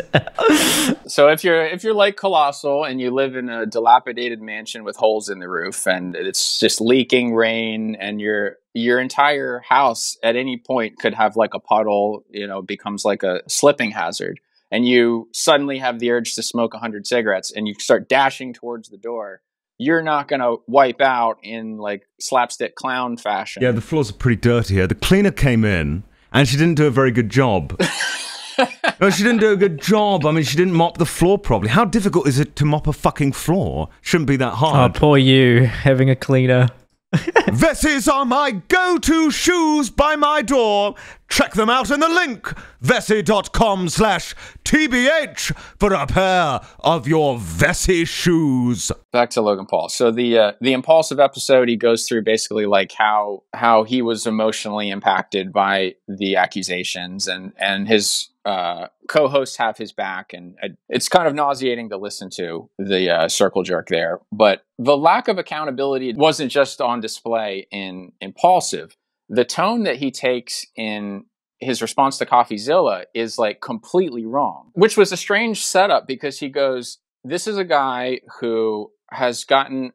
So 1.06 1.28
if 1.28 1.44
you're 1.44 1.66
if 1.66 1.84
you're 1.84 1.92
like 1.92 2.16
Colossal 2.16 2.84
and 2.84 2.98
you 2.98 3.10
live 3.10 3.36
in 3.36 3.50
a 3.50 3.66
dilapidated 3.66 4.40
mansion 4.40 4.82
with 4.82 4.96
holes 4.96 5.28
in 5.28 5.40
the 5.40 5.48
roof 5.50 5.86
and 5.86 6.16
it's 6.16 6.58
just 6.58 6.80
leaking 6.80 7.34
rain 7.34 7.96
and 7.96 8.18
your 8.18 8.56
your 8.72 8.98
entire 8.98 9.58
house 9.68 10.16
at 10.22 10.36
any 10.36 10.56
point 10.56 10.98
could 10.98 11.12
have 11.12 11.36
like 11.36 11.52
a 11.52 11.60
puddle, 11.60 12.24
you 12.30 12.46
know, 12.46 12.62
becomes 12.62 13.04
like 13.04 13.22
a 13.22 13.42
slipping 13.46 13.90
hazard 13.90 14.40
and 14.72 14.86
you 14.86 15.28
suddenly 15.32 15.78
have 15.78 16.00
the 16.00 16.10
urge 16.10 16.34
to 16.34 16.42
smoke 16.42 16.72
100 16.72 17.06
cigarettes 17.06 17.52
and 17.54 17.68
you 17.68 17.74
start 17.78 18.08
dashing 18.08 18.54
towards 18.54 18.88
the 18.88 18.96
door, 18.96 19.42
you're 19.76 20.02
not 20.02 20.28
going 20.28 20.40
to 20.40 20.56
wipe 20.66 21.02
out 21.02 21.36
in 21.42 21.76
like 21.76 22.08
slapstick 22.18 22.74
clown 22.74 23.18
fashion. 23.18 23.62
Yeah, 23.62 23.72
the 23.72 23.82
floors 23.82 24.10
are 24.10 24.14
pretty 24.14 24.40
dirty 24.40 24.74
here. 24.74 24.86
The 24.86 24.94
cleaner 24.94 25.30
came 25.30 25.64
in 25.64 26.04
and 26.32 26.48
she 26.48 26.56
didn't 26.56 26.76
do 26.76 26.86
a 26.86 26.90
very 26.90 27.10
good 27.10 27.28
job. 27.28 27.78
no, 29.00 29.10
she 29.10 29.22
didn't 29.22 29.40
do 29.40 29.52
a 29.52 29.56
good 29.56 29.78
job. 29.80 30.24
I 30.24 30.30
mean, 30.30 30.44
she 30.44 30.56
didn't 30.56 30.74
mop 30.74 30.96
the 30.96 31.06
floor 31.06 31.38
properly. 31.38 31.70
How 31.70 31.84
difficult 31.84 32.26
is 32.26 32.38
it 32.38 32.56
to 32.56 32.64
mop 32.64 32.86
a 32.86 32.94
fucking 32.94 33.32
floor? 33.32 33.90
Shouldn't 34.00 34.28
be 34.28 34.36
that 34.36 34.54
hard. 34.54 34.74
oh, 34.74 34.78
hard. 34.78 34.94
poor 34.94 35.18
you 35.18 35.66
having 35.66 36.08
a 36.08 36.16
cleaner. 36.16 36.68
Vessis 37.52 38.10
are 38.10 38.24
my 38.24 38.52
go-to 38.68 39.30
shoes 39.30 39.90
by 39.90 40.16
my 40.16 40.40
door. 40.40 40.94
Check 41.28 41.52
them 41.52 41.68
out 41.68 41.90
in 41.90 42.00
the 42.00 42.08
link, 42.08 42.46
vessi.com 42.82 43.88
slash 43.90 44.34
tbh 44.64 45.54
for 45.78 45.92
a 45.92 46.06
pair 46.06 46.60
of 46.80 47.06
your 47.06 47.36
Vessi 47.36 48.06
shoes. 48.06 48.90
back 49.12 49.30
to 49.30 49.42
Logan 49.42 49.66
Paul. 49.66 49.88
So 49.90 50.10
the 50.10 50.38
uh, 50.38 50.52
the 50.60 50.72
impulsive 50.72 51.20
episode, 51.20 51.68
he 51.68 51.76
goes 51.76 52.06
through 52.08 52.22
basically 52.24 52.66
like 52.66 52.92
how 52.92 53.42
how 53.52 53.84
he 53.84 54.00
was 54.00 54.26
emotionally 54.26 54.88
impacted 54.88 55.52
by 55.52 55.94
the 56.08 56.36
accusations, 56.36 57.28
and 57.28 57.52
and 57.58 57.88
his 57.88 58.28
uh, 58.44 58.86
co-hosts 59.12 59.58
have 59.58 59.76
his 59.76 59.92
back, 59.92 60.32
and 60.32 60.56
uh, 60.62 60.68
it's 60.88 61.08
kind 61.08 61.28
of 61.28 61.34
nauseating 61.34 61.90
to 61.90 61.98
listen 61.98 62.30
to 62.30 62.70
the 62.78 63.10
uh, 63.10 63.28
circle 63.28 63.62
jerk 63.62 63.88
there. 63.88 64.20
But 64.32 64.64
the 64.78 64.96
lack 64.96 65.28
of 65.28 65.36
accountability 65.36 66.14
wasn't 66.14 66.50
just 66.50 66.80
on 66.80 67.00
display 67.00 67.66
in 67.70 68.12
impulsive. 68.22 68.96
The 69.28 69.44
tone 69.44 69.82
that 69.84 69.96
he 69.96 70.10
takes 70.10 70.66
in 70.76 71.26
his 71.60 71.82
response 71.82 72.18
to 72.18 72.26
CoffeeZilla 72.26 73.04
is 73.14 73.38
like 73.38 73.60
completely 73.60 74.24
wrong, 74.24 74.70
which 74.72 74.96
was 74.96 75.12
a 75.12 75.16
strange 75.16 75.64
setup 75.64 76.08
because 76.08 76.38
he 76.38 76.48
goes, 76.48 76.98
This 77.22 77.46
is 77.46 77.58
a 77.58 77.64
guy 77.64 78.20
who 78.40 78.90
has 79.10 79.44
gotten 79.44 79.92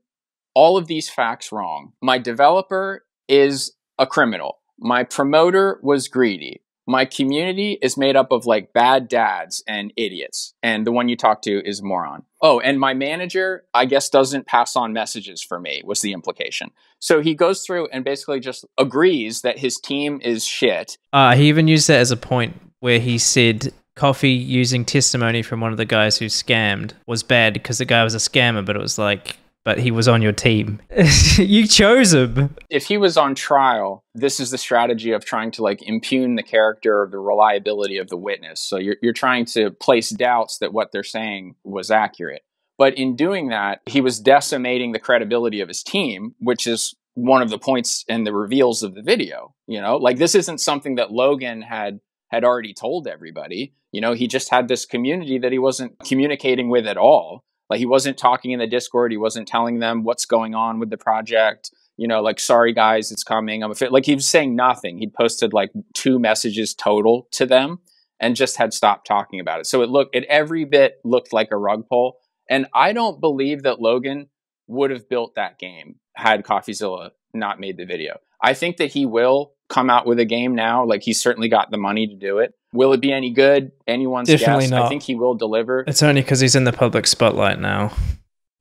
all 0.54 0.78
of 0.78 0.88
these 0.88 1.10
facts 1.10 1.52
wrong. 1.52 1.94
My 2.02 2.20
developer 2.20 3.04
is 3.28 3.74
a 3.98 4.06
criminal. 4.06 4.60
My 4.80 5.04
promoter 5.04 5.80
was 5.82 6.08
greedy. 6.08 6.62
My 6.88 7.04
community 7.04 7.78
is 7.82 7.98
made 7.98 8.16
up 8.16 8.32
of 8.32 8.46
like 8.46 8.72
bad 8.72 9.10
dads 9.10 9.62
and 9.68 9.92
idiots. 9.98 10.54
And 10.64 10.88
the 10.88 10.92
one 10.92 11.10
you 11.10 11.18
talk 11.18 11.42
to 11.44 11.62
is 11.68 11.84
moron. 11.84 12.24
Oh, 12.42 12.60
and 12.60 12.80
my 12.80 12.94
manager, 12.94 13.66
I 13.74 13.86
guess, 13.86 14.10
doesn't 14.10 14.48
pass 14.48 14.76
on 14.76 14.94
messages 14.94 15.44
for 15.44 15.60
me, 15.60 15.82
was 15.84 16.02
the 16.02 16.14
implication. 16.14 16.72
So 17.00 17.22
he 17.22 17.36
goes 17.36 17.66
through 17.66 17.90
and 17.92 18.06
basically 18.06 18.40
just 18.40 18.66
agrees 18.78 19.42
that 19.42 19.60
his 19.60 19.80
team 19.80 20.22
is 20.24 20.46
shit. 20.46 20.98
Uh, 21.12 21.36
he 21.36 21.50
even 21.50 21.68
used 21.68 21.88
that 21.90 22.00
as 22.00 22.12
a 22.12 22.18
point 22.18 22.60
where 22.80 23.00
he 23.00 23.18
said 23.18 23.74
Coffee 23.96 24.30
using 24.30 24.86
testimony 24.86 25.42
from 25.42 25.60
one 25.60 25.72
of 25.72 25.78
the 25.78 25.86
guys 25.86 26.18
who 26.18 26.26
scammed 26.26 26.94
was 27.08 27.24
bad 27.24 27.54
because 27.54 27.80
the 27.80 27.86
guy 27.86 28.04
was 28.04 28.14
a 28.14 28.20
scammer, 28.20 28.64
but 28.64 28.76
it 28.76 28.82
was 28.82 28.98
like 28.98 29.38
but 29.68 29.80
he 29.80 29.92
was 29.92 30.08
on 30.08 30.22
your 30.22 30.32
team. 30.32 30.82
you 31.38 31.68
chose 31.68 32.14
him. 32.14 32.56
If 32.70 32.86
he 32.86 32.98
was 32.98 33.18
on 33.18 33.36
trial, 33.36 34.06
this 34.16 34.40
is 34.40 34.50
the 34.50 34.58
strategy 34.58 35.12
of 35.12 35.26
trying 35.26 35.52
to 35.52 35.62
like 35.62 35.82
impugn 35.82 36.36
the 36.36 36.42
character 36.42 37.02
or 37.02 37.10
the 37.10 37.20
reliability 37.20 37.98
of 37.98 38.08
the 38.08 38.16
witness. 38.16 38.62
So 38.62 38.78
you're 38.78 38.96
you're 39.02 39.12
trying 39.12 39.44
to 39.48 39.72
place 39.72 40.10
doubts 40.10 40.60
that 40.60 40.72
what 40.72 40.94
they're 40.94 41.04
saying 41.04 41.56
was 41.66 41.92
accurate. 41.92 42.44
But 42.78 42.98
in 42.98 43.18
doing 43.18 43.50
that, 43.50 43.82
he 43.88 44.00
was 44.00 44.22
decimating 44.22 44.94
the 44.94 45.00
credibility 45.00 45.60
of 45.60 45.68
his 45.68 45.84
team, 45.84 46.34
which 46.40 46.66
is 46.66 46.96
one 47.16 47.42
of 47.42 47.50
the 47.50 47.60
points 47.60 48.06
and 48.08 48.26
the 48.26 48.34
reveals 48.34 48.84
of 48.84 48.96
the 48.96 49.02
video. 49.02 49.54
You 49.68 49.82
know, 49.82 49.98
like 49.98 50.18
this 50.18 50.34
isn't 50.34 50.60
something 50.60 50.96
that 50.96 51.12
Logan 51.12 51.62
had 51.62 52.00
had 52.30 52.46
already 52.46 52.74
told 52.74 53.06
everybody. 53.06 53.74
You 53.92 54.00
know, 54.00 54.14
he 54.14 54.28
just 54.30 54.50
had 54.50 54.70
this 54.70 54.86
community 54.86 55.38
that 55.40 55.52
he 55.52 55.60
wasn't 55.60 56.00
communicating 56.08 56.70
with 56.70 56.88
at 56.88 56.96
all. 56.96 57.44
Like 57.70 57.80
he 57.80 57.86
wasn't 57.86 58.18
talking 58.18 58.52
in 58.52 58.60
the 58.60 58.68
Discord. 58.68 59.12
He 59.12 59.18
wasn't 59.18 59.48
telling 59.48 59.80
them 59.80 60.04
what's 60.04 60.26
going 60.26 60.56
on 60.56 60.80
with 60.80 60.90
the 60.90 60.98
project. 60.98 61.72
You 61.98 62.08
know, 62.08 62.22
like 62.22 62.40
sorry 62.40 62.74
guys, 62.74 63.12
it's 63.12 63.24
coming. 63.24 63.64
I'm 63.64 63.72
a 63.72 63.76
fit. 63.76 63.92
Like 63.92 64.06
he 64.06 64.16
was 64.16 64.28
saying 64.28 64.56
nothing. 64.56 65.00
He'd 65.00 65.14
posted 65.14 65.54
like 65.54 65.72
two 65.94 66.20
messages 66.20 66.74
total 66.74 67.28
to 67.32 67.46
them 67.46 67.80
and 68.20 68.36
just 68.36 68.58
had 68.58 68.74
stopped 68.74 69.08
talking 69.08 69.40
about 69.40 69.60
it. 69.60 69.68
So 69.68 69.82
it 69.82 69.90
looked, 69.90 70.16
it 70.16 70.24
every 70.26 70.66
bit 70.66 71.00
looked 71.04 71.34
like 71.34 71.50
a 71.52 71.58
rug 71.58 71.88
pull. 71.88 72.18
And 72.50 72.68
I 72.74 72.94
don't 72.94 73.20
believe 73.20 73.64
that 73.64 73.82
Logan 73.82 74.30
would 74.68 74.92
have 74.92 75.10
built 75.10 75.36
that 75.36 75.60
game 75.60 75.96
had 76.16 76.44
CoffeeZilla 76.44 77.12
not 77.38 77.60
made 77.60 77.78
the 77.78 77.86
video. 77.86 78.20
I 78.42 78.54
think 78.54 78.78
that 78.78 78.92
he 78.92 79.06
will 79.06 79.54
come 79.70 79.90
out 79.90 80.06
with 80.06 80.20
a 80.20 80.26
game 80.26 80.56
now. 80.56 80.86
Like 80.86 81.04
he's 81.04 81.20
certainly 81.20 81.50
got 81.50 81.72
the 81.72 81.78
money 81.78 82.08
to 82.08 82.16
do 82.16 82.40
it. 82.40 82.54
Will 82.74 82.94
it 82.94 83.02
be 83.02 83.12
any 83.12 83.32
good? 83.32 83.72
Anyone's 83.88 84.28
Definitely 84.28 84.66
guess. 84.66 84.72
not. 84.72 84.86
I 84.86 84.90
think 84.90 85.04
he 85.04 85.16
will 85.16 85.36
deliver. 85.36 85.84
It's 85.88 86.04
only 86.04 86.22
because 86.22 86.40
he's 86.40 86.56
in 86.56 86.64
the 86.66 86.74
public 86.74 87.08
spotlight 87.08 87.60
now 87.60 87.94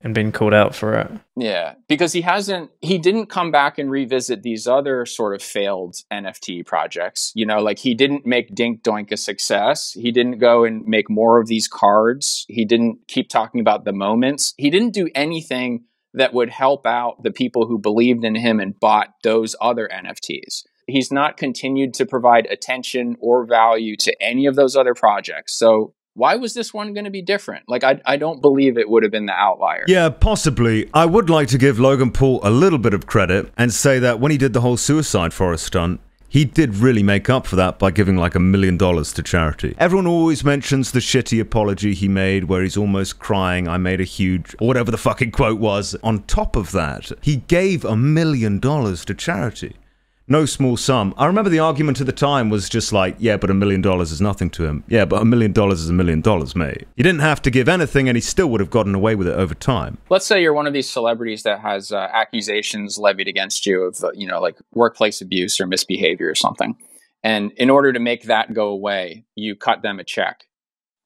and 0.00 0.14
been 0.14 0.30
called 0.30 0.54
out 0.54 0.74
for 0.74 0.94
it. 0.94 1.10
Yeah, 1.36 1.74
because 1.88 2.12
he 2.12 2.20
hasn't, 2.20 2.70
he 2.80 2.98
didn't 2.98 3.26
come 3.26 3.50
back 3.50 3.78
and 3.78 3.90
revisit 3.90 4.42
these 4.42 4.66
other 4.68 5.04
sort 5.06 5.34
of 5.34 5.42
failed 5.42 5.96
NFT 6.12 6.64
projects. 6.64 7.32
You 7.34 7.46
know, 7.46 7.58
like 7.58 7.78
he 7.78 7.94
didn't 7.94 8.24
make 8.24 8.54
Dink 8.54 8.82
Doink 8.82 9.10
a 9.10 9.16
success. 9.16 9.92
He 9.92 10.12
didn't 10.12 10.38
go 10.38 10.64
and 10.64 10.86
make 10.86 11.10
more 11.10 11.40
of 11.40 11.48
these 11.48 11.66
cards. 11.66 12.46
He 12.48 12.64
didn't 12.64 13.08
keep 13.08 13.28
talking 13.28 13.60
about 13.60 13.84
the 13.84 13.92
moments. 13.92 14.54
He 14.56 14.70
didn't 14.70 14.94
do 14.94 15.08
anything 15.14 15.84
that 16.16 16.34
would 16.34 16.50
help 16.50 16.86
out 16.86 17.22
the 17.22 17.30
people 17.30 17.66
who 17.66 17.78
believed 17.78 18.24
in 18.24 18.34
him 18.34 18.58
and 18.58 18.78
bought 18.80 19.14
those 19.22 19.54
other 19.60 19.88
NFTs. 19.92 20.64
He's 20.88 21.12
not 21.12 21.36
continued 21.36 21.94
to 21.94 22.06
provide 22.06 22.46
attention 22.46 23.16
or 23.20 23.46
value 23.46 23.96
to 23.98 24.22
any 24.22 24.46
of 24.46 24.56
those 24.56 24.76
other 24.76 24.94
projects. 24.94 25.56
So 25.56 25.94
why 26.14 26.36
was 26.36 26.54
this 26.54 26.72
one 26.72 26.94
going 26.94 27.04
to 27.04 27.10
be 27.10 27.20
different? 27.20 27.64
Like, 27.68 27.84
I, 27.84 28.00
I 28.06 28.16
don't 28.16 28.40
believe 28.40 28.78
it 28.78 28.88
would 28.88 29.02
have 29.02 29.12
been 29.12 29.26
the 29.26 29.32
outlier. 29.32 29.84
Yeah, 29.86 30.08
possibly. 30.08 30.88
I 30.94 31.04
would 31.04 31.28
like 31.28 31.48
to 31.48 31.58
give 31.58 31.78
Logan 31.78 32.10
Paul 32.10 32.40
a 32.42 32.50
little 32.50 32.78
bit 32.78 32.94
of 32.94 33.06
credit 33.06 33.52
and 33.58 33.72
say 33.72 33.98
that 33.98 34.18
when 34.18 34.32
he 34.32 34.38
did 34.38 34.54
the 34.54 34.62
whole 34.62 34.78
Suicide 34.78 35.34
Forest 35.34 35.66
stunt, 35.66 36.00
he 36.28 36.44
did 36.44 36.76
really 36.76 37.02
make 37.02 37.30
up 37.30 37.46
for 37.46 37.56
that 37.56 37.78
by 37.78 37.90
giving 37.90 38.16
like 38.16 38.34
a 38.34 38.40
million 38.40 38.76
dollars 38.76 39.12
to 39.14 39.22
charity. 39.22 39.74
Everyone 39.78 40.06
always 40.06 40.44
mentions 40.44 40.92
the 40.92 41.00
shitty 41.00 41.40
apology 41.40 41.94
he 41.94 42.08
made 42.08 42.44
where 42.44 42.62
he's 42.62 42.76
almost 42.76 43.18
crying, 43.18 43.68
I 43.68 43.78
made 43.78 44.00
a 44.00 44.04
huge, 44.04 44.54
or 44.60 44.68
whatever 44.68 44.90
the 44.90 44.98
fucking 44.98 45.30
quote 45.30 45.58
was. 45.60 45.96
On 46.02 46.22
top 46.24 46.56
of 46.56 46.72
that, 46.72 47.12
he 47.22 47.36
gave 47.36 47.84
a 47.84 47.96
million 47.96 48.58
dollars 48.58 49.04
to 49.06 49.14
charity. 49.14 49.76
No 50.28 50.44
small 50.44 50.76
sum. 50.76 51.14
I 51.16 51.26
remember 51.26 51.50
the 51.50 51.60
argument 51.60 52.00
at 52.00 52.06
the 52.06 52.12
time 52.12 52.50
was 52.50 52.68
just 52.68 52.92
like, 52.92 53.14
yeah, 53.20 53.36
but 53.36 53.48
a 53.48 53.54
million 53.54 53.80
dollars 53.80 54.10
is 54.10 54.20
nothing 54.20 54.50
to 54.50 54.64
him. 54.64 54.82
Yeah, 54.88 55.04
but 55.04 55.22
a 55.22 55.24
million 55.24 55.52
dollars 55.52 55.80
is 55.82 55.88
a 55.90 55.92
million 55.92 56.20
dollars, 56.20 56.56
mate. 56.56 56.84
He 56.96 57.04
didn't 57.04 57.20
have 57.20 57.40
to 57.42 57.50
give 57.50 57.68
anything 57.68 58.08
and 58.08 58.16
he 58.16 58.20
still 58.20 58.48
would 58.48 58.58
have 58.58 58.70
gotten 58.70 58.92
away 58.92 59.14
with 59.14 59.28
it 59.28 59.34
over 59.36 59.54
time. 59.54 59.98
Let's 60.10 60.26
say 60.26 60.42
you're 60.42 60.52
one 60.52 60.66
of 60.66 60.72
these 60.72 60.90
celebrities 60.90 61.44
that 61.44 61.60
has 61.60 61.92
uh, 61.92 62.08
accusations 62.12 62.98
levied 62.98 63.28
against 63.28 63.66
you 63.66 63.82
of, 63.84 64.02
uh, 64.02 64.10
you 64.14 64.26
know, 64.26 64.40
like 64.40 64.56
workplace 64.74 65.20
abuse 65.20 65.60
or 65.60 65.66
misbehavior 65.68 66.28
or 66.28 66.34
something. 66.34 66.76
And 67.22 67.52
in 67.52 67.70
order 67.70 67.92
to 67.92 68.00
make 68.00 68.24
that 68.24 68.52
go 68.52 68.68
away, 68.68 69.24
you 69.36 69.54
cut 69.54 69.82
them 69.82 70.00
a 70.00 70.04
check 70.04 70.44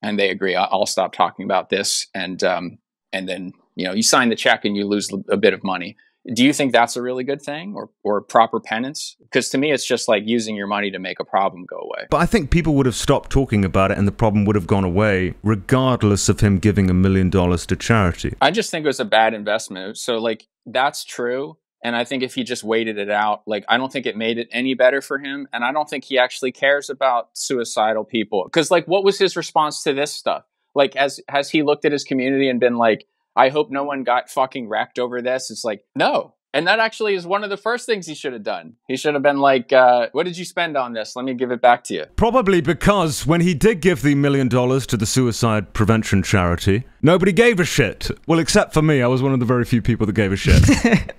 and 0.00 0.18
they 0.18 0.30
agree, 0.30 0.56
"I- 0.56 0.64
I'll 0.64 0.86
stop 0.86 1.12
talking 1.12 1.44
about 1.44 1.68
this. 1.68 2.06
And, 2.14 2.42
um, 2.42 2.78
and 3.12 3.28
then, 3.28 3.52
you 3.76 3.84
know, 3.86 3.92
you 3.92 4.02
sign 4.02 4.30
the 4.30 4.34
check 4.36 4.64
and 4.64 4.76
you 4.76 4.86
lose 4.86 5.10
a 5.28 5.36
bit 5.36 5.52
of 5.52 5.62
money. 5.62 5.98
Do 6.34 6.44
you 6.44 6.52
think 6.52 6.72
that's 6.72 6.96
a 6.96 7.02
really 7.02 7.24
good 7.24 7.40
thing 7.40 7.74
or, 7.74 7.90
or 8.04 8.20
proper 8.20 8.60
penance? 8.60 9.16
Because 9.20 9.48
to 9.50 9.58
me, 9.58 9.72
it's 9.72 9.86
just 9.86 10.06
like 10.06 10.24
using 10.26 10.54
your 10.54 10.66
money 10.66 10.90
to 10.90 10.98
make 10.98 11.18
a 11.18 11.24
problem 11.24 11.64
go 11.64 11.78
away. 11.78 12.06
But 12.10 12.18
I 12.18 12.26
think 12.26 12.50
people 12.50 12.74
would 12.74 12.86
have 12.86 12.94
stopped 12.94 13.30
talking 13.30 13.64
about 13.64 13.90
it 13.90 13.98
and 13.98 14.06
the 14.06 14.12
problem 14.12 14.44
would 14.44 14.56
have 14.56 14.66
gone 14.66 14.84
away, 14.84 15.34
regardless 15.42 16.28
of 16.28 16.40
him 16.40 16.58
giving 16.58 16.90
a 16.90 16.94
million 16.94 17.30
dollars 17.30 17.64
to 17.66 17.76
charity. 17.76 18.34
I 18.40 18.50
just 18.50 18.70
think 18.70 18.84
it 18.84 18.88
was 18.88 19.00
a 19.00 19.04
bad 19.04 19.32
investment. 19.32 19.96
So 19.96 20.18
like 20.18 20.46
that's 20.66 21.04
true. 21.04 21.56
And 21.82 21.96
I 21.96 22.04
think 22.04 22.22
if 22.22 22.34
he 22.34 22.44
just 22.44 22.62
waited 22.62 22.98
it 22.98 23.10
out, 23.10 23.42
like 23.46 23.64
I 23.66 23.78
don't 23.78 23.90
think 23.90 24.04
it 24.04 24.16
made 24.16 24.36
it 24.36 24.48
any 24.52 24.74
better 24.74 25.00
for 25.00 25.18
him. 25.18 25.48
And 25.52 25.64
I 25.64 25.72
don't 25.72 25.88
think 25.88 26.04
he 26.04 26.18
actually 26.18 26.52
cares 26.52 26.90
about 26.90 27.30
suicidal 27.32 28.04
people. 28.04 28.46
Cause 28.50 28.70
like 28.70 28.86
what 28.86 29.04
was 29.04 29.18
his 29.18 29.36
response 29.36 29.82
to 29.84 29.94
this 29.94 30.12
stuff? 30.12 30.44
Like 30.74 30.94
has 30.94 31.20
has 31.28 31.48
he 31.50 31.62
looked 31.62 31.86
at 31.86 31.92
his 31.92 32.04
community 32.04 32.48
and 32.48 32.60
been 32.60 32.76
like, 32.76 33.06
I 33.36 33.48
hope 33.48 33.70
no 33.70 33.84
one 33.84 34.02
got 34.04 34.30
fucking 34.30 34.68
wrecked 34.68 34.98
over 34.98 35.22
this? 35.22 35.50
It's 35.50 35.64
like, 35.64 35.84
no. 35.94 36.34
And 36.52 36.66
that 36.66 36.80
actually 36.80 37.14
is 37.14 37.26
one 37.26 37.44
of 37.44 37.50
the 37.50 37.56
first 37.56 37.86
things 37.86 38.06
he 38.06 38.14
should 38.14 38.32
have 38.32 38.42
done. 38.42 38.74
He 38.88 38.96
should 38.96 39.14
have 39.14 39.22
been 39.22 39.38
like, 39.38 39.72
uh, 39.72 40.08
what 40.12 40.24
did 40.24 40.36
you 40.36 40.44
spend 40.44 40.76
on 40.76 40.92
this? 40.94 41.14
Let 41.14 41.24
me 41.24 41.34
give 41.34 41.52
it 41.52 41.62
back 41.62 41.84
to 41.84 41.94
you. 41.94 42.04
Probably 42.16 42.60
because 42.60 43.24
when 43.24 43.40
he 43.40 43.54
did 43.54 43.80
give 43.80 44.02
the 44.02 44.16
million 44.16 44.48
dollars 44.48 44.84
to 44.88 44.96
the 44.96 45.06
suicide 45.06 45.72
prevention 45.74 46.24
charity, 46.24 46.84
nobody 47.02 47.32
gave 47.32 47.60
a 47.60 47.64
shit. 47.64 48.10
Well, 48.26 48.40
except 48.40 48.74
for 48.74 48.82
me, 48.82 49.00
I 49.00 49.06
was 49.06 49.22
one 49.22 49.32
of 49.32 49.38
the 49.38 49.46
very 49.46 49.64
few 49.64 49.80
people 49.80 50.06
that 50.06 50.14
gave 50.14 50.32
a 50.32 50.36
shit. 50.36 50.60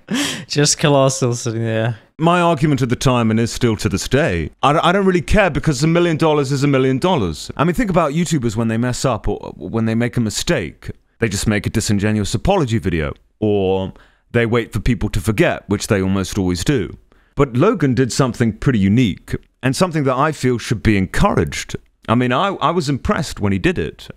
Just 0.48 0.78
Colossal 0.80 1.34
sitting 1.34 1.64
there. 1.64 1.98
My 2.18 2.42
argument 2.42 2.82
at 2.82 2.90
the 2.90 2.96
time, 2.96 3.32
and 3.32 3.40
is 3.40 3.54
still 3.54 3.78
to 3.78 3.90
this 3.90 4.08
day, 4.08 4.52
I, 4.62 4.90
I 4.90 4.92
don't 4.92 5.06
really 5.06 5.22
care 5.22 5.50
because 5.50 5.82
a 5.82 5.88
million 5.88 6.18
dollars 6.18 6.52
is 6.52 6.64
a 6.64 6.68
million 6.68 7.00
dollars. 7.00 7.50
I 7.56 7.64
mean, 7.64 7.74
think 7.74 7.90
about 7.90 8.12
YouTubers 8.12 8.56
when 8.58 8.68
they 8.68 8.78
mess 8.78 9.06
up 9.06 9.28
or 9.28 9.54
when 9.56 9.86
they 9.86 9.96
make 9.96 10.18
a 10.18 10.22
mistake. 10.22 10.92
They 11.22 11.30
just 11.30 11.46
make 11.46 11.68
a 11.68 11.70
disingenuous 11.70 12.34
apology 12.34 12.80
video, 12.80 13.14
or 13.40 13.94
they 14.32 14.48
wait 14.48 14.74
for 14.74 14.80
people 14.80 15.08
to 15.10 15.22
forget, 15.22 15.70
which 15.70 15.86
they 15.86 16.02
almost 16.02 16.36
always 16.36 16.64
do. 16.64 16.98
But 17.36 17.56
Logan 17.56 17.94
did 17.94 18.12
something 18.12 18.58
pretty 18.58 18.80
unique, 18.80 19.36
and 19.62 19.76
something 19.76 20.04
that 20.06 20.16
I 20.16 20.32
feel 20.32 20.58
should 20.58 20.82
be 20.82 20.98
encouraged. 20.98 21.76
I 22.10 22.16
mean, 22.16 22.34
I, 22.34 22.48
I 22.56 22.72
was 22.72 22.90
impressed 22.90 23.40
when 23.40 23.54
he 23.54 23.60
did 23.60 23.78
it. 23.78 24.08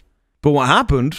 But 0.40 0.52
what 0.52 0.66
happened 0.66 1.18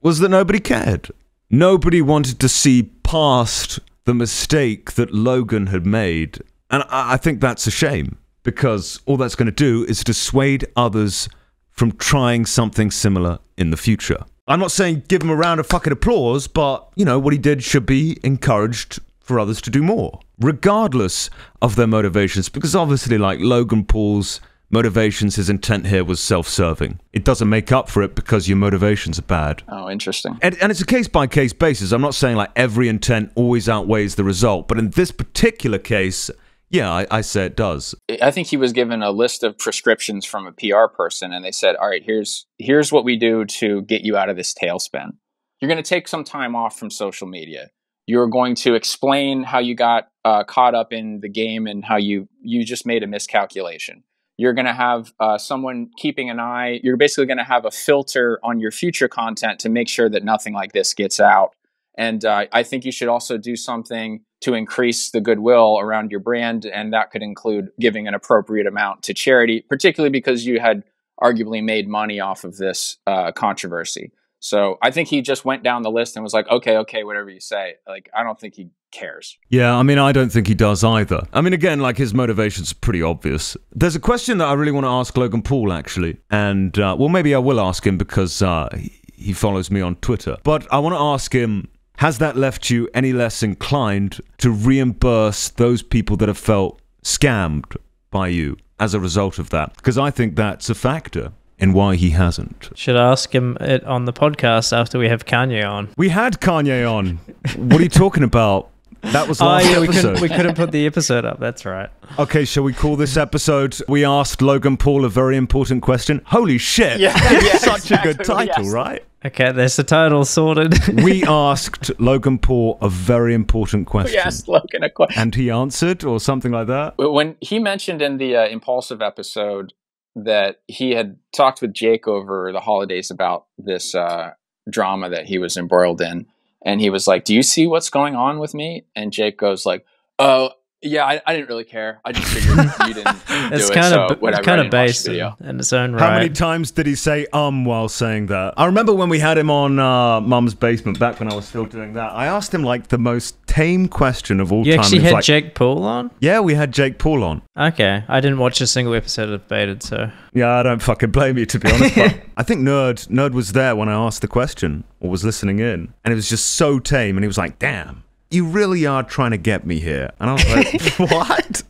was 0.00 0.20
that 0.20 0.28
nobody 0.28 0.60
cared. 0.60 1.10
Nobody 1.50 2.00
wanted 2.00 2.38
to 2.38 2.48
see 2.48 2.84
past 3.02 3.80
the 4.04 4.14
mistake 4.14 4.92
that 4.92 5.12
Logan 5.12 5.66
had 5.66 5.84
made. 5.84 6.38
And 6.70 6.84
I, 6.84 7.14
I 7.14 7.16
think 7.16 7.40
that's 7.40 7.66
a 7.66 7.72
shame 7.72 8.16
because 8.44 9.00
all 9.06 9.16
that's 9.16 9.34
going 9.34 9.46
to 9.46 9.52
do 9.52 9.84
is 9.88 10.04
dissuade 10.04 10.68
others 10.76 11.28
from 11.72 11.90
trying 11.96 12.46
something 12.46 12.92
similar 12.92 13.40
in 13.56 13.70
the 13.70 13.76
future. 13.76 14.24
I'm 14.48 14.60
not 14.60 14.70
saying 14.70 15.04
give 15.08 15.22
him 15.22 15.30
a 15.30 15.36
round 15.36 15.58
of 15.58 15.66
fucking 15.66 15.92
applause, 15.92 16.46
but, 16.46 16.88
you 16.94 17.04
know, 17.04 17.18
what 17.18 17.32
he 17.32 17.38
did 17.38 17.64
should 17.64 17.84
be 17.84 18.18
encouraged 18.22 19.00
for 19.18 19.40
others 19.40 19.60
to 19.62 19.70
do 19.70 19.82
more, 19.82 20.20
regardless 20.38 21.30
of 21.60 21.74
their 21.74 21.88
motivations. 21.88 22.48
Because 22.48 22.76
obviously, 22.76 23.18
like 23.18 23.40
Logan 23.40 23.84
Paul's 23.84 24.40
motivations, 24.70 25.34
his 25.34 25.50
intent 25.50 25.88
here 25.88 26.04
was 26.04 26.20
self 26.20 26.46
serving. 26.46 27.00
It 27.12 27.24
doesn't 27.24 27.48
make 27.48 27.72
up 27.72 27.88
for 27.88 28.02
it 28.02 28.14
because 28.14 28.48
your 28.48 28.56
motivations 28.56 29.18
are 29.18 29.22
bad. 29.22 29.64
Oh, 29.68 29.90
interesting. 29.90 30.38
And, 30.42 30.56
and 30.62 30.70
it's 30.70 30.80
a 30.80 30.86
case 30.86 31.08
by 31.08 31.26
case 31.26 31.52
basis. 31.52 31.90
I'm 31.90 32.00
not 32.00 32.14
saying 32.14 32.36
like 32.36 32.50
every 32.54 32.88
intent 32.88 33.32
always 33.34 33.68
outweighs 33.68 34.14
the 34.14 34.24
result, 34.24 34.68
but 34.68 34.78
in 34.78 34.90
this 34.90 35.10
particular 35.10 35.78
case, 35.78 36.30
yeah, 36.68 36.92
I, 36.92 37.06
I 37.10 37.20
say 37.20 37.46
it 37.46 37.56
does. 37.56 37.94
I 38.20 38.30
think 38.30 38.48
he 38.48 38.56
was 38.56 38.72
given 38.72 39.02
a 39.02 39.10
list 39.10 39.42
of 39.44 39.56
prescriptions 39.56 40.24
from 40.24 40.46
a 40.46 40.52
PR 40.52 40.92
person, 40.92 41.32
and 41.32 41.44
they 41.44 41.52
said, 41.52 41.76
"All 41.76 41.88
right, 41.88 42.02
here's 42.04 42.46
here's 42.58 42.90
what 42.90 43.04
we 43.04 43.16
do 43.16 43.44
to 43.44 43.82
get 43.82 44.02
you 44.02 44.16
out 44.16 44.28
of 44.28 44.36
this 44.36 44.52
tailspin. 44.52 45.12
You're 45.60 45.68
going 45.68 45.82
to 45.82 45.88
take 45.88 46.08
some 46.08 46.24
time 46.24 46.56
off 46.56 46.78
from 46.78 46.90
social 46.90 47.26
media. 47.26 47.70
You're 48.06 48.28
going 48.28 48.54
to 48.56 48.74
explain 48.74 49.42
how 49.42 49.58
you 49.58 49.74
got 49.74 50.08
uh, 50.24 50.44
caught 50.44 50.74
up 50.74 50.92
in 50.92 51.20
the 51.20 51.28
game 51.28 51.66
and 51.66 51.84
how 51.84 51.96
you 51.96 52.28
you 52.40 52.64
just 52.64 52.86
made 52.86 53.02
a 53.02 53.06
miscalculation. 53.06 54.02
You're 54.36 54.52
going 54.52 54.66
to 54.66 54.74
have 54.74 55.12
uh, 55.18 55.38
someone 55.38 55.90
keeping 55.96 56.28
an 56.28 56.38
eye. 56.38 56.80
You're 56.82 56.98
basically 56.98 57.26
going 57.26 57.38
to 57.38 57.44
have 57.44 57.64
a 57.64 57.70
filter 57.70 58.38
on 58.42 58.60
your 58.60 58.70
future 58.70 59.08
content 59.08 59.60
to 59.60 59.70
make 59.70 59.88
sure 59.88 60.10
that 60.10 60.24
nothing 60.24 60.52
like 60.52 60.72
this 60.72 60.92
gets 60.92 61.20
out. 61.20 61.54
And 61.96 62.24
uh, 62.24 62.46
I 62.52 62.62
think 62.62 62.84
you 62.84 62.92
should 62.92 63.08
also 63.08 63.38
do 63.38 63.56
something 63.56 64.20
to 64.42 64.54
increase 64.54 65.10
the 65.10 65.20
goodwill 65.20 65.78
around 65.80 66.10
your 66.10 66.20
brand. 66.20 66.66
And 66.66 66.92
that 66.92 67.10
could 67.10 67.22
include 67.22 67.70
giving 67.80 68.06
an 68.06 68.14
appropriate 68.14 68.66
amount 68.66 69.02
to 69.04 69.14
charity, 69.14 69.64
particularly 69.68 70.10
because 70.10 70.44
you 70.44 70.60
had 70.60 70.84
arguably 71.22 71.64
made 71.64 71.88
money 71.88 72.20
off 72.20 72.44
of 72.44 72.56
this 72.58 72.98
uh, 73.06 73.32
controversy. 73.32 74.12
So 74.38 74.76
I 74.82 74.90
think 74.90 75.08
he 75.08 75.22
just 75.22 75.46
went 75.46 75.62
down 75.62 75.82
the 75.82 75.90
list 75.90 76.14
and 76.14 76.22
was 76.22 76.34
like, 76.34 76.46
okay, 76.48 76.76
okay, 76.76 77.02
whatever 77.04 77.30
you 77.30 77.40
say. 77.40 77.76
Like, 77.88 78.10
I 78.14 78.22
don't 78.22 78.38
think 78.38 78.54
he 78.54 78.68
cares. 78.92 79.38
Yeah, 79.48 79.74
I 79.74 79.82
mean, 79.82 79.98
I 79.98 80.12
don't 80.12 80.30
think 80.30 80.46
he 80.46 80.54
does 80.54 80.84
either. 80.84 81.26
I 81.32 81.40
mean, 81.40 81.54
again, 81.54 81.80
like 81.80 81.96
his 81.96 82.12
motivation's 82.12 82.74
pretty 82.74 83.02
obvious. 83.02 83.56
There's 83.72 83.96
a 83.96 84.00
question 84.00 84.36
that 84.38 84.48
I 84.48 84.52
really 84.52 84.72
want 84.72 84.84
to 84.84 84.90
ask 84.90 85.16
Logan 85.16 85.40
Paul, 85.42 85.72
actually. 85.72 86.18
And, 86.30 86.78
uh, 86.78 86.94
well, 86.98 87.08
maybe 87.08 87.34
I 87.34 87.38
will 87.38 87.58
ask 87.58 87.86
him 87.86 87.96
because 87.96 88.42
uh, 88.42 88.68
he- 88.76 88.92
he 89.14 89.32
follows 89.32 89.70
me 89.70 89.80
on 89.80 89.96
Twitter. 89.96 90.36
But 90.44 90.70
I 90.70 90.78
want 90.78 90.94
to 90.94 91.00
ask 91.00 91.34
him 91.34 91.68
has 91.98 92.18
that 92.18 92.36
left 92.36 92.70
you 92.70 92.88
any 92.94 93.12
less 93.12 93.42
inclined 93.42 94.20
to 94.38 94.50
reimburse 94.50 95.48
those 95.50 95.82
people 95.82 96.16
that 96.18 96.28
have 96.28 96.38
felt 96.38 96.80
scammed 97.02 97.76
by 98.10 98.28
you 98.28 98.56
as 98.78 98.94
a 98.94 99.00
result 99.00 99.38
of 99.38 99.50
that? 99.50 99.74
Because 99.76 99.98
I 99.98 100.10
think 100.10 100.36
that's 100.36 100.68
a 100.70 100.74
factor 100.74 101.32
in 101.58 101.72
why 101.72 101.96
he 101.96 102.10
hasn't. 102.10 102.70
Should 102.74 102.96
I 102.96 103.10
ask 103.12 103.34
him 103.34 103.56
it 103.60 103.82
on 103.84 104.04
the 104.04 104.12
podcast 104.12 104.76
after 104.76 104.98
we 104.98 105.08
have 105.08 105.24
Kanye 105.24 105.66
on. 105.68 105.88
We 105.96 106.10
had 106.10 106.40
Kanye 106.40 106.90
on. 106.90 107.18
What 107.56 107.80
are 107.80 107.84
you 107.84 107.88
talking 107.88 108.22
about? 108.22 108.70
That 109.02 109.28
was 109.28 109.40
Oh 109.40 109.46
last 109.46 109.70
yeah, 109.70 109.78
we 109.78 109.88
episode. 109.88 110.02
couldn't, 110.02 110.20
we 110.20 110.28
couldn't 110.28 110.54
put 110.56 110.72
the 110.72 110.84
episode 110.86 111.24
up. 111.24 111.38
That's 111.38 111.64
right. 111.64 111.88
Okay, 112.18 112.44
shall 112.44 112.64
we 112.64 112.72
call 112.72 112.96
this 112.96 113.16
episode? 113.16 113.76
We 113.88 114.04
asked 114.04 114.42
Logan 114.42 114.76
Paul 114.76 115.04
a 115.04 115.08
very 115.08 115.36
important 115.36 115.82
question. 115.82 116.22
Holy 116.26 116.58
shit! 116.58 116.98
Yeah, 116.98 117.14
yeah, 117.42 117.56
such 117.56 117.90
a 117.92 118.00
good 118.02 118.24
title, 118.24 118.64
yes. 118.64 118.72
right? 118.72 119.04
Okay, 119.26 119.50
there's 119.50 119.76
the 119.76 119.82
title 119.84 120.24
sorted. 120.24 120.74
We 121.04 121.24
asked 121.24 121.90
Logan 121.98 122.38
Paul 122.38 122.78
a 122.80 122.88
very 122.88 123.34
important 123.34 123.86
question, 123.88 124.12
We 124.12 124.18
asked 124.18 124.46
Logan 124.46 124.84
a 124.84 124.90
question. 124.90 125.20
and 125.20 125.34
he 125.34 125.50
answered, 125.50 126.04
or 126.04 126.20
something 126.20 126.52
like 126.52 126.68
that. 126.68 126.94
When 126.96 127.36
he 127.40 127.58
mentioned 127.58 128.02
in 128.02 128.18
the 128.18 128.36
uh, 128.36 128.46
Impulsive 128.46 129.02
episode 129.02 129.72
that 130.14 130.60
he 130.68 130.92
had 130.92 131.16
talked 131.34 131.60
with 131.60 131.72
Jake 131.74 132.06
over 132.06 132.52
the 132.52 132.60
holidays 132.60 133.10
about 133.10 133.46
this 133.58 133.94
uh, 133.94 134.32
drama 134.70 135.10
that 135.10 135.26
he 135.26 135.38
was 135.38 135.56
embroiled 135.56 136.00
in, 136.00 136.26
and 136.64 136.80
he 136.80 136.88
was 136.90 137.06
like, 137.08 137.24
"Do 137.24 137.34
you 137.34 137.42
see 137.42 137.66
what's 137.66 137.90
going 137.90 138.14
on 138.14 138.38
with 138.38 138.54
me?" 138.54 138.84
And 138.94 139.12
Jake 139.12 139.38
goes 139.38 139.66
like, 139.66 139.84
"Oh." 140.18 140.50
Yeah, 140.86 141.04
I, 141.04 141.20
I 141.26 141.34
didn't 141.34 141.48
really 141.48 141.64
care. 141.64 142.00
I 142.04 142.12
just 142.12 142.26
figured 142.32 142.56
you 142.88 142.94
didn't 142.94 143.14
do 143.14 143.54
it's 143.56 143.70
it, 143.70 143.74
kind 143.74 143.86
so 143.92 144.06
of 144.06 144.20
whatever. 144.22 144.40
it's 144.40 144.46
kind 144.46 144.60
of 144.60 144.64
didn't 144.66 144.72
based 144.72 145.04
the 145.04 145.10
in, 145.10 145.14
video. 145.16 145.36
in 145.50 145.58
its 145.60 145.72
own 145.72 145.92
right. 145.92 146.00
How 146.02 146.10
many 146.18 146.28
times 146.30 146.70
did 146.70 146.86
he 146.86 146.94
say 146.94 147.26
um 147.32 147.64
while 147.64 147.88
saying 147.88 148.26
that? 148.26 148.54
I 148.56 148.66
remember 148.66 148.94
when 148.94 149.08
we 149.08 149.18
had 149.18 149.36
him 149.38 149.50
on 149.50 149.78
uh, 149.78 150.20
Mum's 150.20 150.54
Basement 150.54 150.98
back 150.98 151.18
when 151.20 151.30
I 151.30 151.34
was 151.34 151.46
still 151.46 151.64
doing 151.66 151.92
that. 151.94 152.12
I 152.12 152.26
asked 152.26 152.52
him 152.54 152.62
like 152.62 152.88
the 152.88 152.98
most 152.98 153.36
tame 153.46 153.88
question 153.88 154.40
of 154.40 154.52
all 154.52 154.66
you 154.66 154.72
time. 154.72 154.80
actually 154.80 155.00
had 155.00 155.12
like, 155.14 155.24
Jake 155.24 155.54
Paul 155.54 155.84
on? 155.84 156.10
yeah, 156.20 156.40
we 156.40 156.54
had 156.54 156.72
Jake 156.72 156.98
Paul 156.98 157.22
on. 157.24 157.42
Okay, 157.56 158.04
I 158.08 158.20
didn't 158.20 158.38
watch 158.38 158.60
a 158.60 158.66
single 158.66 158.94
episode 158.94 159.30
of 159.30 159.46
Baited, 159.48 159.82
so 159.82 160.10
Yeah, 160.32 160.50
I 160.58 160.62
don't 160.62 160.82
fucking 160.82 161.10
blame 161.10 161.38
you 161.38 161.46
to 161.46 161.58
be 161.58 161.70
honest. 161.70 161.94
but 161.94 162.20
I 162.36 162.42
think 162.42 162.60
Nerd 162.60 163.08
Nerd 163.08 163.32
was 163.32 163.52
there 163.52 163.74
when 163.76 163.88
I 163.88 163.94
asked 163.94 164.20
the 164.22 164.28
question 164.28 164.84
or 165.00 165.10
was 165.10 165.24
listening 165.24 165.58
in, 165.58 165.92
and 166.04 166.12
it 166.12 166.14
was 166.14 166.28
just 166.28 166.44
so 166.54 166.78
tame. 166.78 167.16
And 167.16 167.24
he 167.24 167.28
was 167.28 167.38
like, 167.38 167.58
"Damn, 167.58 168.02
you 168.30 168.46
really 168.46 168.86
are 168.86 169.02
trying 169.02 169.32
to 169.32 169.38
get 169.38 169.66
me 169.66 169.78
here." 169.78 170.10
And 170.20 170.30
I 170.30 170.32
was 170.34 170.48
like, 170.48 170.98
"What? 171.10 171.62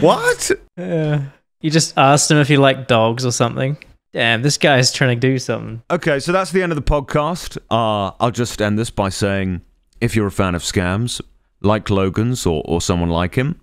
what?" 0.00 0.50
you 1.60 1.70
just 1.70 1.96
asked 1.96 2.30
him 2.30 2.38
if 2.38 2.48
he 2.48 2.56
liked 2.56 2.88
dogs 2.88 3.24
or 3.24 3.32
something. 3.32 3.76
Damn, 4.12 4.42
this 4.42 4.58
guy's 4.58 4.92
trying 4.92 5.18
to 5.18 5.28
do 5.28 5.38
something. 5.38 5.82
Okay, 5.90 6.20
so 6.20 6.30
that's 6.30 6.52
the 6.52 6.62
end 6.62 6.70
of 6.70 6.76
the 6.76 6.82
podcast. 6.82 7.58
Uh, 7.70 8.12
I'll 8.20 8.30
just 8.30 8.62
end 8.62 8.78
this 8.78 8.90
by 8.90 9.08
saying, 9.08 9.62
if 10.00 10.14
you're 10.14 10.28
a 10.28 10.30
fan 10.30 10.54
of 10.54 10.62
scams 10.62 11.20
like 11.60 11.90
Logan's 11.90 12.46
or 12.46 12.62
or 12.64 12.80
someone 12.80 13.10
like 13.10 13.34
him, 13.34 13.60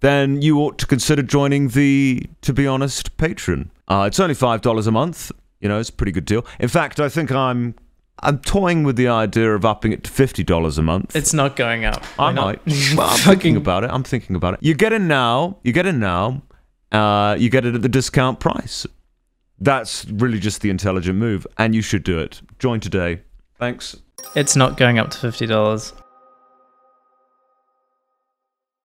then 0.00 0.42
you 0.42 0.58
ought 0.60 0.78
to 0.78 0.86
consider 0.86 1.22
joining 1.22 1.68
the, 1.68 2.26
to 2.42 2.52
be 2.52 2.66
honest, 2.66 3.16
Patreon. 3.16 3.70
Uh, 3.88 4.04
it's 4.06 4.20
only 4.20 4.34
five 4.34 4.60
dollars 4.60 4.86
a 4.86 4.92
month. 4.92 5.32
You 5.60 5.68
know, 5.68 5.80
it's 5.80 5.88
a 5.88 5.92
pretty 5.94 6.12
good 6.12 6.26
deal. 6.26 6.44
In 6.60 6.68
fact, 6.68 7.00
I 7.00 7.08
think 7.08 7.32
I'm 7.32 7.74
I'm 8.20 8.38
toying 8.38 8.82
with 8.84 8.96
the 8.96 9.08
idea 9.08 9.54
of 9.54 9.64
upping 9.64 9.92
it 9.92 10.04
to 10.04 10.10
fifty 10.10 10.42
dollars 10.42 10.78
a 10.78 10.82
month. 10.82 11.14
It's 11.14 11.32
not 11.34 11.54
going 11.56 11.84
up. 11.84 12.02
I 12.18 12.32
not- 12.32 12.66
might. 12.66 12.94
Well, 12.96 13.08
I'm 13.08 13.18
thinking 13.18 13.56
about 13.56 13.84
it. 13.84 13.90
I'm 13.90 14.02
thinking 14.04 14.36
about 14.36 14.54
it. 14.54 14.60
You 14.62 14.74
get 14.74 14.92
in 14.92 15.06
now. 15.08 15.58
You 15.62 15.72
get 15.72 15.86
in 15.86 16.00
now. 16.00 16.42
Uh, 16.92 17.36
you 17.38 17.50
get 17.50 17.64
it 17.66 17.74
at 17.74 17.82
the 17.82 17.88
discount 17.88 18.40
price. 18.40 18.86
That's 19.58 20.04
really 20.06 20.38
just 20.38 20.60
the 20.60 20.70
intelligent 20.70 21.18
move, 21.18 21.46
and 21.58 21.74
you 21.74 21.82
should 21.82 22.04
do 22.04 22.18
it. 22.18 22.40
Join 22.58 22.80
today. 22.80 23.22
Thanks. 23.58 23.96
It's 24.34 24.56
not 24.56 24.76
going 24.76 24.98
up 24.98 25.10
to 25.10 25.18
fifty 25.18 25.46
dollars. 25.46 25.92